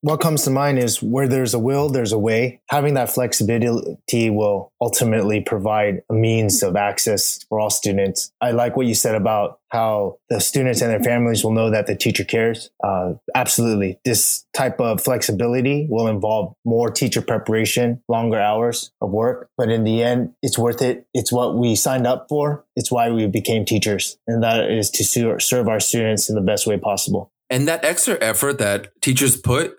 what 0.03 0.21
comes 0.21 0.43
to 0.43 0.51
mind 0.51 0.81
is 0.81 1.01
where 1.01 1.29
there's 1.29 1.55
a 1.55 1.61
will, 1.61 1.89
there's 1.89 2.11
a 2.11 2.19
way. 2.19 2.61
Having 2.69 2.95
that 2.95 3.09
flexibility 3.09 4.31
will 4.31 4.73
ultimately 4.81 5.41
provide 5.41 6.03
a 6.11 6.13
means 6.13 6.63
of 6.65 6.75
access 6.75 7.45
for 7.49 7.61
all 7.61 7.71
students. 7.71 8.33
I 8.41 8.51
like 8.51 8.77
what 8.77 8.87
you 8.87 8.97
said 8.97 9.15
about 9.15 9.61
how 9.71 10.19
the 10.29 10.41
students 10.41 10.83
and 10.83 10.91
their 10.91 11.03
families 11.03 11.45
will 11.45 11.53
know 11.53 11.71
that 11.71 11.87
the 11.87 11.95
teacher 11.95 12.25
cares. 12.25 12.71
Uh, 12.83 13.15
absolutely. 13.37 14.01
This 14.05 14.45
type 14.55 14.81
of 14.81 15.01
flexibility 15.01 15.87
will 15.89 16.09
involve 16.09 16.55
more 16.65 16.91
teacher 16.91 17.23
preparation, 17.23 18.03
longer 18.09 18.41
hours 18.41 18.91
of 19.01 19.11
work. 19.11 19.51
But 19.57 19.71
in 19.71 19.85
the 19.85 20.03
end, 20.03 20.35
it's 20.43 20.59
worth 20.59 20.83
it. 20.83 21.07
It's 21.15 21.33
what 21.33 21.57
we 21.57 21.77
signed 21.77 22.09
up 22.09 22.27
for. 22.29 22.65
It's 22.75 22.91
why 22.91 23.11
we 23.13 23.29
became 23.29 23.65
teachers. 23.65 24.19
And 24.27 24.43
that 24.43 24.69
is 24.69 24.91
to 24.91 25.39
serve 25.39 25.69
our 25.69 25.81
students 25.81 26.29
in 26.29 26.35
the 26.35 26.43
best 26.43 26.67
way 26.67 26.77
possible. 26.77 27.31
And 27.49 27.69
that 27.69 27.85
extra 27.85 28.17
effort 28.21 28.59
that 28.59 28.99
teachers 29.03 29.37
put 29.37 29.77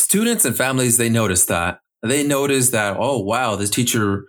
students 0.00 0.44
and 0.44 0.56
families, 0.56 0.96
they 0.96 1.08
notice 1.08 1.46
that. 1.46 1.80
They 2.02 2.26
notice 2.26 2.70
that, 2.70 2.96
oh, 2.98 3.18
wow, 3.18 3.56
this 3.56 3.70
teacher 3.70 4.26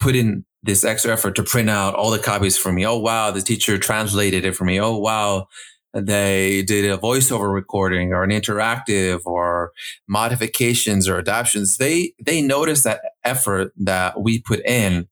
put 0.00 0.16
in 0.16 0.44
this 0.62 0.84
extra 0.84 1.12
effort 1.12 1.36
to 1.36 1.42
print 1.42 1.70
out 1.70 1.94
all 1.94 2.10
the 2.10 2.18
copies 2.18 2.58
for 2.58 2.72
me. 2.72 2.84
Oh, 2.84 2.98
wow, 2.98 3.30
the 3.30 3.40
teacher 3.40 3.78
translated 3.78 4.44
it 4.44 4.56
for 4.56 4.64
me. 4.64 4.80
Oh, 4.80 4.96
wow, 4.96 5.46
they 5.94 6.62
did 6.62 6.90
a 6.90 6.98
voiceover 6.98 7.52
recording 7.52 8.12
or 8.12 8.24
an 8.24 8.30
interactive 8.30 9.20
or 9.24 9.72
modifications 10.08 11.08
or 11.08 11.18
adaptations. 11.18 11.76
They, 11.76 12.12
they 12.20 12.42
notice 12.42 12.82
that 12.82 13.00
effort 13.24 13.72
that 13.76 14.20
we 14.20 14.40
put 14.40 14.60
in. 14.66 15.08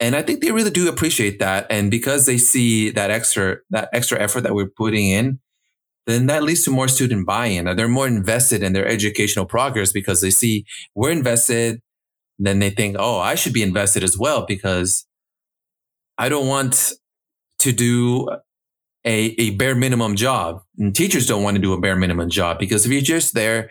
And 0.00 0.16
I 0.16 0.22
think 0.22 0.40
they 0.40 0.52
really 0.52 0.70
do 0.70 0.88
appreciate 0.88 1.38
that. 1.40 1.66
And 1.70 1.90
because 1.90 2.26
they 2.26 2.38
see 2.38 2.90
that 2.90 3.10
extra, 3.10 3.58
that 3.70 3.88
extra 3.92 4.18
effort 4.18 4.42
that 4.42 4.54
we're 4.54 4.66
putting 4.66 5.08
in, 5.08 5.40
then 6.06 6.26
that 6.26 6.42
leads 6.42 6.64
to 6.64 6.70
more 6.70 6.88
student 6.88 7.26
buy-in. 7.26 7.64
They're 7.76 7.88
more 7.88 8.06
invested 8.06 8.62
in 8.62 8.72
their 8.72 8.86
educational 8.86 9.46
progress 9.46 9.92
because 9.92 10.20
they 10.20 10.30
see 10.30 10.66
we're 10.94 11.10
invested. 11.10 11.80
Then 12.38 12.58
they 12.58 12.70
think, 12.70 12.96
oh, 12.98 13.18
I 13.18 13.36
should 13.36 13.52
be 13.52 13.62
invested 13.62 14.04
as 14.04 14.18
well 14.18 14.44
because 14.44 15.06
I 16.18 16.28
don't 16.28 16.48
want 16.48 16.92
to 17.60 17.72
do 17.72 18.28
a, 19.06 19.34
a 19.40 19.50
bare 19.50 19.74
minimum 19.74 20.16
job. 20.16 20.62
And 20.78 20.94
teachers 20.94 21.26
don't 21.26 21.42
want 21.42 21.56
to 21.56 21.62
do 21.62 21.72
a 21.72 21.80
bare 21.80 21.96
minimum 21.96 22.28
job 22.28 22.58
because 22.58 22.84
if 22.84 22.92
you're 22.92 23.00
just 23.00 23.34
there, 23.34 23.70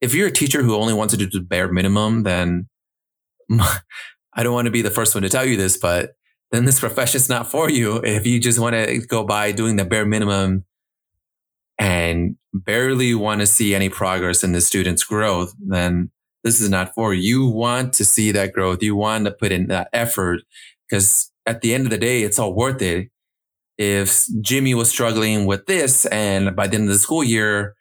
if 0.00 0.14
you're 0.14 0.28
a 0.28 0.32
teacher 0.32 0.62
who 0.62 0.74
only 0.74 0.94
wants 0.94 1.14
to 1.14 1.18
do 1.18 1.28
the 1.28 1.44
bare 1.44 1.72
minimum, 1.72 2.22
then 2.24 2.68
I 3.50 4.42
don't 4.42 4.54
want 4.54 4.66
to 4.66 4.70
be 4.70 4.82
the 4.82 4.90
first 4.90 5.14
one 5.14 5.22
to 5.22 5.28
tell 5.28 5.44
you 5.44 5.56
this, 5.56 5.76
but 5.76 6.12
then 6.52 6.64
this 6.64 6.80
profession's 6.80 7.28
not 7.28 7.50
for 7.50 7.70
you. 7.70 7.96
If 8.04 8.26
you 8.26 8.40
just 8.40 8.58
want 8.58 8.74
to 8.74 8.98
go 9.06 9.24
by 9.24 9.52
doing 9.52 9.76
the 9.76 9.84
bare 9.84 10.06
minimum 10.06 10.64
and 11.80 12.36
barely 12.52 13.14
want 13.14 13.40
to 13.40 13.46
see 13.46 13.74
any 13.74 13.88
progress 13.88 14.44
in 14.44 14.52
the 14.52 14.60
student's 14.60 15.02
growth, 15.02 15.54
then 15.58 16.10
this 16.44 16.60
is 16.60 16.68
not 16.68 16.94
for 16.94 17.14
you. 17.14 17.22
You 17.22 17.46
want 17.46 17.94
to 17.94 18.04
see 18.04 18.30
that 18.32 18.52
growth. 18.52 18.82
You 18.82 18.94
want 18.94 19.24
to 19.24 19.30
put 19.30 19.50
in 19.50 19.68
that 19.68 19.88
effort 19.94 20.42
because 20.88 21.32
at 21.46 21.62
the 21.62 21.72
end 21.72 21.86
of 21.86 21.90
the 21.90 21.98
day, 21.98 22.22
it's 22.22 22.38
all 22.38 22.54
worth 22.54 22.82
it. 22.82 23.08
If 23.78 24.26
Jimmy 24.42 24.74
was 24.74 24.90
struggling 24.90 25.46
with 25.46 25.64
this 25.64 26.04
and 26.06 26.54
by 26.54 26.66
the 26.66 26.74
end 26.74 26.84
of 26.84 26.92
the 26.92 26.98
school 26.98 27.24
year, 27.24 27.74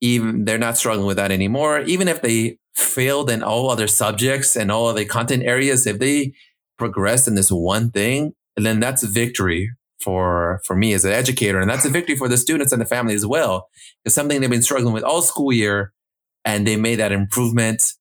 even 0.00 0.44
they're 0.44 0.56
not 0.56 0.78
struggling 0.78 1.08
with 1.08 1.16
that 1.16 1.32
anymore, 1.32 1.80
even 1.80 2.06
if 2.06 2.22
they 2.22 2.58
failed 2.76 3.28
in 3.28 3.42
all 3.42 3.68
other 3.68 3.88
subjects 3.88 4.54
and 4.54 4.70
all 4.70 4.86
other 4.86 5.04
content 5.04 5.42
areas, 5.42 5.88
if 5.88 5.98
they 5.98 6.34
progress 6.78 7.26
in 7.26 7.34
this 7.34 7.50
one 7.50 7.90
thing, 7.90 8.32
then 8.56 8.78
that's 8.78 9.02
victory 9.02 9.72
for 10.00 10.60
for 10.64 10.76
me 10.76 10.92
as 10.92 11.04
an 11.04 11.12
educator, 11.12 11.60
and 11.60 11.68
that's 11.70 11.84
a 11.84 11.90
victory 11.90 12.16
for 12.16 12.28
the 12.28 12.36
students 12.36 12.72
and 12.72 12.80
the 12.80 12.86
family 12.86 13.14
as 13.14 13.26
well. 13.26 13.68
It's 14.04 14.14
something 14.14 14.40
they've 14.40 14.50
been 14.50 14.62
struggling 14.62 14.94
with 14.94 15.04
all 15.04 15.22
school 15.22 15.52
year, 15.52 15.92
and 16.44 16.66
they 16.66 16.76
made 16.76 16.96
that 16.96 17.12
improvement. 17.12 17.94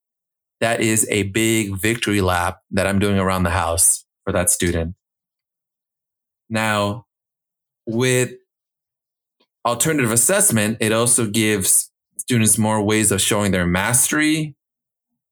That 0.60 0.82
is 0.82 1.08
a 1.10 1.24
big 1.24 1.76
victory 1.76 2.22
lap 2.22 2.60
that 2.72 2.88
I'm 2.88 3.00
doing 3.00 3.20
around 3.20 3.44
the 3.44 3.52
house 3.52 4.06
for 4.24 4.34
that 4.34 4.50
student. 4.50 4.96
Now, 6.50 7.06
with 7.86 8.32
alternative 9.66 10.12
assessment, 10.12 10.78
it 10.80 10.92
also 10.92 11.28
gives 11.28 11.92
students 12.18 12.58
more 12.58 12.82
ways 12.82 13.12
of 13.12 13.22
showing 13.22 13.52
their 13.52 13.66
mastery 13.66 14.56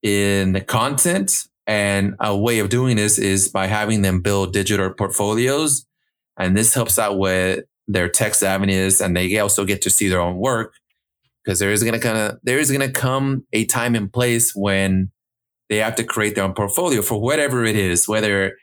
in 0.03 0.53
the 0.53 0.61
content. 0.61 1.47
And 1.67 2.15
a 2.19 2.37
way 2.37 2.59
of 2.59 2.69
doing 2.69 2.95
this 2.95 3.17
is 3.17 3.49
by 3.49 3.65
having 3.65 4.03
them 4.03 4.21
build 4.21 4.53
digital 4.53 4.91
portfolios 4.91 5.85
and 6.37 6.55
this 6.55 6.73
helps 6.73 6.99
out 6.99 7.17
with 7.17 7.63
their 7.87 8.09
tech 8.09 8.41
avenues 8.41 8.99
and 9.01 9.15
they 9.15 9.37
also 9.37 9.63
get 9.63 9.81
to 9.81 9.89
see 9.89 10.09
their 10.09 10.21
own 10.21 10.37
work 10.37 10.73
because 11.43 11.59
there 11.59 11.71
is 11.71 11.83
going 11.83 11.93
to 11.93 11.99
kind 11.99 12.17
of, 12.17 12.39
there 12.43 12.57
is 12.57 12.71
going 12.71 12.81
to 12.81 12.91
come 12.91 13.45
a 13.53 13.65
time 13.65 13.95
and 13.95 14.11
place 14.11 14.55
when 14.55 15.11
they 15.69 15.77
have 15.77 15.95
to 15.95 16.03
create 16.03 16.35
their 16.35 16.43
own 16.43 16.53
portfolio 16.53 17.01
for 17.01 17.21
whatever 17.21 17.63
it 17.63 17.75
is, 17.75 18.07
whether 18.07 18.57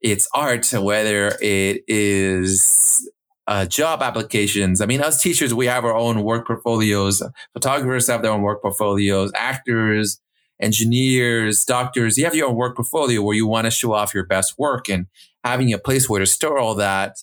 it's 0.00 0.28
art, 0.34 0.66
whether 0.72 1.36
it 1.40 1.82
is 1.86 3.10
uh, 3.46 3.66
job 3.66 4.02
applications. 4.02 4.80
I 4.80 4.86
mean, 4.86 5.00
as 5.00 5.20
teachers, 5.20 5.52
we 5.52 5.66
have 5.66 5.84
our 5.84 5.94
own 5.94 6.22
work 6.22 6.46
portfolios. 6.46 7.22
Photographers 7.52 8.06
have 8.08 8.22
their 8.22 8.30
own 8.30 8.42
work 8.42 8.62
portfolios. 8.62 9.30
Actors, 9.34 10.20
engineers, 10.60 11.64
doctors. 11.64 12.16
You 12.16 12.24
have 12.24 12.34
your 12.34 12.48
own 12.48 12.56
work 12.56 12.76
portfolio 12.76 13.22
where 13.22 13.36
you 13.36 13.46
want 13.46 13.66
to 13.66 13.70
show 13.70 13.92
off 13.92 14.14
your 14.14 14.26
best 14.26 14.54
work. 14.58 14.88
And 14.88 15.06
having 15.44 15.72
a 15.72 15.78
place 15.78 16.08
where 16.08 16.20
to 16.20 16.26
store 16.26 16.58
all 16.58 16.74
that 16.76 17.16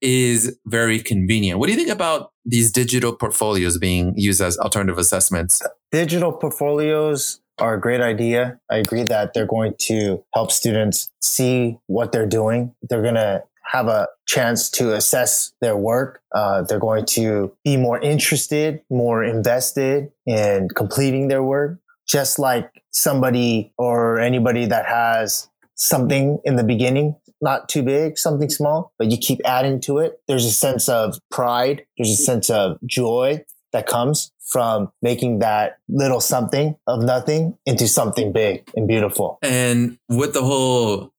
is 0.00 0.58
very 0.66 1.00
convenient. 1.00 1.58
What 1.58 1.66
do 1.66 1.72
you 1.72 1.78
think 1.78 1.90
about 1.90 2.32
these 2.44 2.72
digital 2.72 3.14
portfolios 3.14 3.76
being 3.76 4.14
used 4.16 4.40
as 4.40 4.56
alternative 4.58 4.98
assessments? 4.98 5.60
Digital 5.92 6.32
portfolios 6.32 7.40
are 7.58 7.74
a 7.74 7.80
great 7.80 8.00
idea. 8.00 8.58
I 8.70 8.76
agree 8.76 9.02
that 9.04 9.34
they're 9.34 9.46
going 9.46 9.74
to 9.80 10.24
help 10.32 10.50
students 10.50 11.10
see 11.20 11.78
what 11.86 12.12
they're 12.12 12.26
doing. 12.26 12.74
They're 12.88 13.02
going 13.02 13.16
to 13.16 13.42
have 13.66 13.86
a 13.86 14.08
chance 14.26 14.70
to 14.70 14.94
assess 14.94 15.52
their 15.60 15.76
work. 15.76 16.22
Uh, 16.34 16.62
they're 16.62 16.80
going 16.80 17.04
to 17.04 17.54
be 17.64 17.76
more 17.76 18.00
interested, 18.00 18.80
more 18.90 19.22
invested 19.22 20.10
in 20.26 20.68
completing 20.74 21.28
their 21.28 21.42
work. 21.42 21.78
Just 22.08 22.38
like 22.40 22.82
somebody 22.90 23.72
or 23.78 24.18
anybody 24.18 24.66
that 24.66 24.86
has 24.86 25.48
something 25.76 26.38
in 26.44 26.56
the 26.56 26.64
beginning 26.64 27.14
not 27.40 27.68
too 27.68 27.82
big, 27.82 28.18
something 28.18 28.50
small, 28.50 28.92
but 28.98 29.10
you 29.10 29.16
keep 29.16 29.40
adding 29.44 29.80
to 29.82 29.98
it. 29.98 30.20
There's 30.28 30.44
a 30.44 30.50
sense 30.50 30.88
of 30.88 31.18
pride. 31.30 31.86
There's 31.96 32.10
a 32.10 32.16
sense 32.16 32.50
of 32.50 32.78
joy 32.86 33.44
that 33.72 33.86
comes 33.86 34.32
from 34.40 34.90
making 35.00 35.38
that 35.38 35.78
little 35.88 36.20
something 36.20 36.76
of 36.86 37.02
nothing 37.02 37.56
into 37.66 37.86
something 37.86 38.32
big 38.32 38.68
and 38.74 38.88
beautiful. 38.88 39.38
And 39.42 39.98
with 40.08 40.34
the 40.34 40.42
whole 40.42 41.12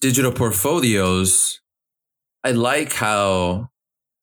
digital 0.00 0.32
portfolios, 0.32 1.60
I 2.44 2.50
like 2.52 2.92
how 2.92 3.70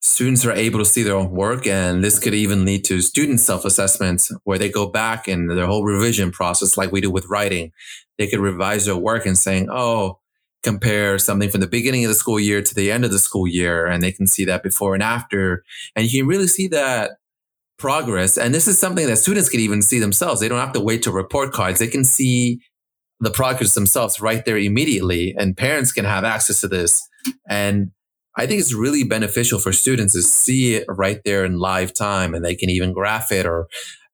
students 0.02 0.46
are 0.46 0.52
able 0.52 0.80
to 0.80 0.86
see 0.86 1.04
their 1.04 1.16
own 1.16 1.32
work 1.32 1.68
and 1.68 2.04
this 2.04 2.20
could 2.20 2.34
even 2.34 2.64
lead 2.64 2.86
to 2.86 3.02
student 3.02 3.40
self-assessments 3.40 4.32
where 4.44 4.58
they 4.58 4.70
go 4.70 4.88
back 4.88 5.28
in 5.28 5.48
their 5.48 5.66
whole 5.66 5.84
revision 5.84 6.32
process 6.32 6.78
like 6.78 6.92
we 6.92 7.02
do 7.02 7.12
with 7.12 7.26
writing 7.26 7.72
they 8.18 8.26
could 8.26 8.40
revise 8.40 8.86
their 8.86 8.96
work 8.96 9.26
and 9.26 9.38
saying 9.38 9.68
oh 9.70 10.18
compare 10.64 11.18
something 11.18 11.50
from 11.50 11.62
the 11.62 11.68
beginning 11.68 12.04
of 12.04 12.10
the 12.10 12.16
school 12.16 12.40
year 12.40 12.62
to 12.62 12.76
the 12.76 12.92
end 12.92 13.06
of 13.06 13.12
the 13.12 13.20
school 13.20 13.48
year 13.48 13.86
and 13.86 14.04
they 14.04 14.12
can 14.12 14.28
see 14.28 14.44
that 14.46 14.62
before 14.62 14.94
and 14.94 15.04
after 15.04 15.64
and 15.96 16.12
you 16.12 16.22
can 16.22 16.28
really 16.28 16.48
see 16.48 16.68
that 16.68 17.12
progress 17.78 18.38
and 18.38 18.54
this 18.54 18.68
is 18.68 18.78
something 18.78 19.08
that 19.08 19.18
students 19.18 19.50
can 19.50 19.62
even 19.62 19.82
see 19.82 20.00
themselves. 20.00 20.42
They 20.42 20.50
don't 20.50 20.60
have 20.60 20.74
to 20.74 20.82
wait 20.82 21.04
to 21.04 21.12
report 21.12 21.54
cards. 21.54 21.80
They 21.80 21.88
can 21.88 22.04
see 22.04 22.60
the 23.22 23.32
progress 23.32 23.74
themselves 23.74 24.20
right 24.20 24.44
there 24.44 24.58
immediately 24.58 25.34
and 25.38 25.56
parents 25.56 25.92
can 25.92 26.06
have 26.06 26.24
access 26.26 26.62
to 26.62 26.68
this. 26.68 27.08
And 27.48 27.92
I 28.36 28.46
think 28.46 28.60
it's 28.60 28.74
really 28.74 29.04
beneficial 29.04 29.60
for 29.60 29.74
students 29.74 30.14
to 30.14 30.22
see 30.22 30.76
it 30.76 30.86
right 30.90 31.22
there 31.24 31.46
in 31.46 31.60
live 31.60 31.94
time 31.94 32.34
and 32.34 32.44
they 32.44 32.56
can 32.56 32.70
even 32.70 32.94
graph 32.94 33.32
it 33.32 33.46
or, 33.46 33.68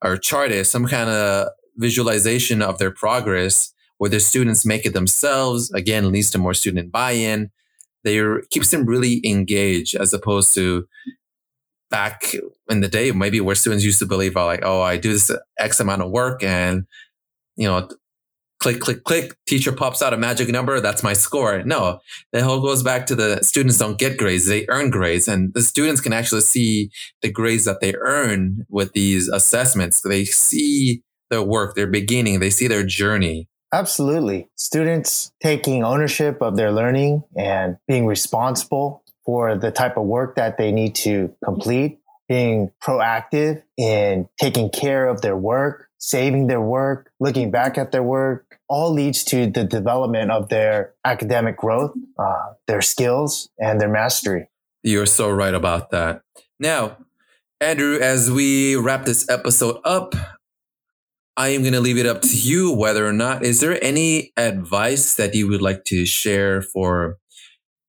or 0.03 0.17
chart 0.17 0.51
it, 0.51 0.65
some 0.65 0.87
kind 0.87 1.09
of 1.09 1.49
visualization 1.77 2.61
of 2.61 2.77
their 2.77 2.91
progress 2.91 3.73
where 3.97 4.09
the 4.09 4.19
students 4.19 4.65
make 4.65 4.85
it 4.85 4.93
themselves. 4.93 5.71
Again, 5.73 6.11
leads 6.11 6.31
to 6.31 6.37
more 6.37 6.53
student 6.53 6.91
buy-in. 6.91 7.51
They 8.03 8.21
keeps 8.51 8.71
them 8.71 8.85
really 8.85 9.21
engaged 9.25 9.95
as 9.95 10.13
opposed 10.13 10.53
to 10.55 10.87
back 11.89 12.35
in 12.69 12.81
the 12.81 12.87
day, 12.87 13.11
maybe 13.11 13.41
where 13.41 13.55
students 13.55 13.85
used 13.85 13.99
to 13.99 14.05
believe, 14.05 14.35
like, 14.35 14.61
oh, 14.63 14.81
I 14.81 14.97
do 14.97 15.13
this 15.13 15.31
X 15.57 15.79
amount 15.79 16.01
of 16.01 16.11
work 16.11 16.43
and, 16.43 16.85
you 17.55 17.67
know, 17.67 17.87
click, 18.59 18.79
click, 18.79 19.03
click, 19.03 19.35
teacher 19.47 19.71
pops 19.71 20.01
out 20.01 20.13
a 20.13 20.17
magic 20.17 20.49
number. 20.49 20.79
That's 20.79 21.03
my 21.03 21.13
score. 21.13 21.63
No, 21.63 21.99
the 22.31 22.43
whole 22.43 22.61
goes 22.61 22.83
back 22.83 23.05
to 23.07 23.15
the 23.15 23.43
students 23.43 23.77
don't 23.77 23.99
get 23.99 24.17
grades. 24.17 24.47
They 24.47 24.65
earn 24.69 24.89
grades 24.89 25.27
and 25.27 25.53
the 25.53 25.61
students 25.61 26.01
can 26.01 26.13
actually 26.13 26.41
see 26.41 26.89
the 27.21 27.31
grades 27.31 27.65
that 27.65 27.79
they 27.79 27.93
earn 27.95 28.65
with 28.69 28.93
these 28.93 29.27
assessments. 29.29 30.01
They 30.01 30.25
see 30.25 31.03
their 31.29 31.43
work, 31.43 31.75
their 31.75 31.87
beginning, 31.87 32.39
they 32.39 32.49
see 32.49 32.67
their 32.67 32.85
journey. 32.85 33.47
Absolutely. 33.75 34.47
Students 34.55 35.33
taking 35.43 35.83
ownership 35.83 36.41
of 36.41 36.55
their 36.55 36.71
learning 36.71 37.23
and 37.35 37.75
being 37.89 38.05
responsible 38.05 39.03
for 39.25 39.57
the 39.57 39.69
type 39.69 39.97
of 39.97 40.05
work 40.05 40.37
that 40.37 40.57
they 40.57 40.71
need 40.71 40.95
to 40.95 41.35
complete, 41.43 41.99
being 42.29 42.71
proactive 42.81 43.63
in 43.75 44.29
taking 44.39 44.69
care 44.69 45.09
of 45.09 45.19
their 45.19 45.35
work, 45.35 45.89
saving 45.97 46.47
their 46.47 46.61
work, 46.61 47.11
looking 47.19 47.51
back 47.51 47.77
at 47.77 47.91
their 47.91 48.01
work, 48.01 48.59
all 48.69 48.93
leads 48.93 49.25
to 49.25 49.45
the 49.47 49.65
development 49.65 50.31
of 50.31 50.47
their 50.47 50.93
academic 51.03 51.57
growth, 51.57 51.91
uh, 52.17 52.53
their 52.67 52.81
skills, 52.81 53.49
and 53.59 53.81
their 53.81 53.89
mastery. 53.89 54.47
You're 54.83 55.05
so 55.05 55.29
right 55.29 55.53
about 55.53 55.89
that. 55.91 56.21
Now, 56.61 56.95
Andrew, 57.59 57.99
as 57.99 58.31
we 58.31 58.77
wrap 58.77 59.03
this 59.03 59.27
episode 59.27 59.81
up, 59.83 60.15
I 61.37 61.49
am 61.49 61.61
going 61.61 61.73
to 61.73 61.81
leave 61.81 61.97
it 61.97 62.05
up 62.05 62.21
to 62.21 62.37
you 62.37 62.71
whether 62.71 63.05
or 63.05 63.11
not 63.13 63.43
is 63.43 63.59
there 63.59 63.83
any 63.83 64.31
advice 64.37 65.15
that 65.15 65.35
you 65.35 65.47
would 65.49 65.61
like 65.61 65.83
to 65.85 66.05
share 66.05 66.61
for 66.61 67.17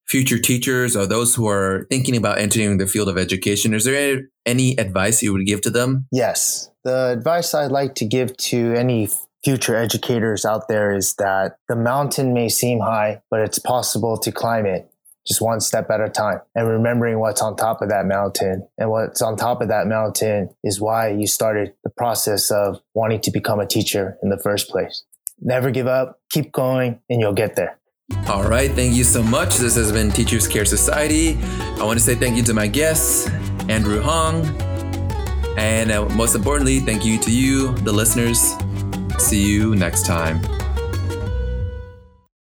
future 0.07 0.39
teachers 0.39 0.95
or 0.95 1.05
those 1.05 1.35
who 1.35 1.47
are 1.47 1.85
thinking 1.89 2.15
about 2.15 2.39
entering 2.39 2.77
the 2.77 2.87
field 2.87 3.07
of 3.07 3.17
education? 3.17 3.73
Is 3.73 3.85
there 3.85 4.23
any 4.45 4.77
advice 4.77 5.21
you 5.21 5.31
would 5.33 5.45
give 5.45 5.61
to 5.61 5.69
them? 5.69 6.07
Yes. 6.11 6.69
The 6.83 7.11
advice 7.17 7.53
I'd 7.53 7.71
like 7.71 7.95
to 7.95 8.05
give 8.05 8.35
to 8.37 8.73
any 8.73 9.09
future 9.43 9.75
educators 9.75 10.43
out 10.43 10.67
there 10.67 10.93
is 10.93 11.13
that 11.15 11.57
the 11.69 11.75
mountain 11.75 12.33
may 12.33 12.49
seem 12.49 12.79
high, 12.79 13.21
but 13.29 13.39
it's 13.39 13.59
possible 13.59 14.17
to 14.17 14.31
climb 14.31 14.65
it 14.65 14.91
just 15.27 15.41
one 15.41 15.59
step 15.59 15.89
at 15.89 15.99
a 15.99 16.09
time 16.09 16.39
and 16.55 16.67
remembering 16.67 17.19
what's 17.19 17.41
on 17.41 17.55
top 17.55 17.81
of 17.81 17.89
that 17.89 18.05
mountain. 18.05 18.67
And 18.77 18.89
what's 18.89 19.21
on 19.21 19.35
top 19.35 19.61
of 19.61 19.67
that 19.67 19.87
mountain 19.87 20.49
is 20.63 20.79
why 20.79 21.09
you 21.09 21.27
started 21.27 21.73
the 21.83 21.89
process 21.89 22.49
of 22.49 22.81
wanting 22.93 23.21
to 23.21 23.31
become 23.31 23.59
a 23.59 23.65
teacher 23.65 24.17
in 24.23 24.29
the 24.29 24.37
first 24.37 24.69
place. 24.69 25.03
Never 25.39 25.69
give 25.69 25.87
up, 25.87 26.19
keep 26.29 26.51
going, 26.51 26.99
and 27.09 27.19
you'll 27.19 27.33
get 27.33 27.55
there. 27.55 27.77
All 28.27 28.47
right. 28.47 28.71
Thank 28.71 28.95
you 28.95 29.03
so 29.03 29.21
much. 29.21 29.57
This 29.57 29.75
has 29.75 29.91
been 29.91 30.11
Teachers 30.11 30.47
Care 30.47 30.65
Society. 30.65 31.37
I 31.79 31.83
want 31.83 31.99
to 31.99 32.03
say 32.03 32.15
thank 32.15 32.37
you 32.37 32.43
to 32.43 32.53
my 32.53 32.67
guests, 32.67 33.29
Andrew 33.67 34.01
Hong. 34.01 34.45
And 35.57 35.91
uh, 35.91 36.05
most 36.09 36.35
importantly, 36.35 36.79
thank 36.79 37.03
you 37.03 37.19
to 37.19 37.31
you, 37.31 37.73
the 37.79 37.91
listeners. 37.91 38.53
See 39.17 39.41
you 39.41 39.75
next 39.75 40.05
time. 40.05 40.39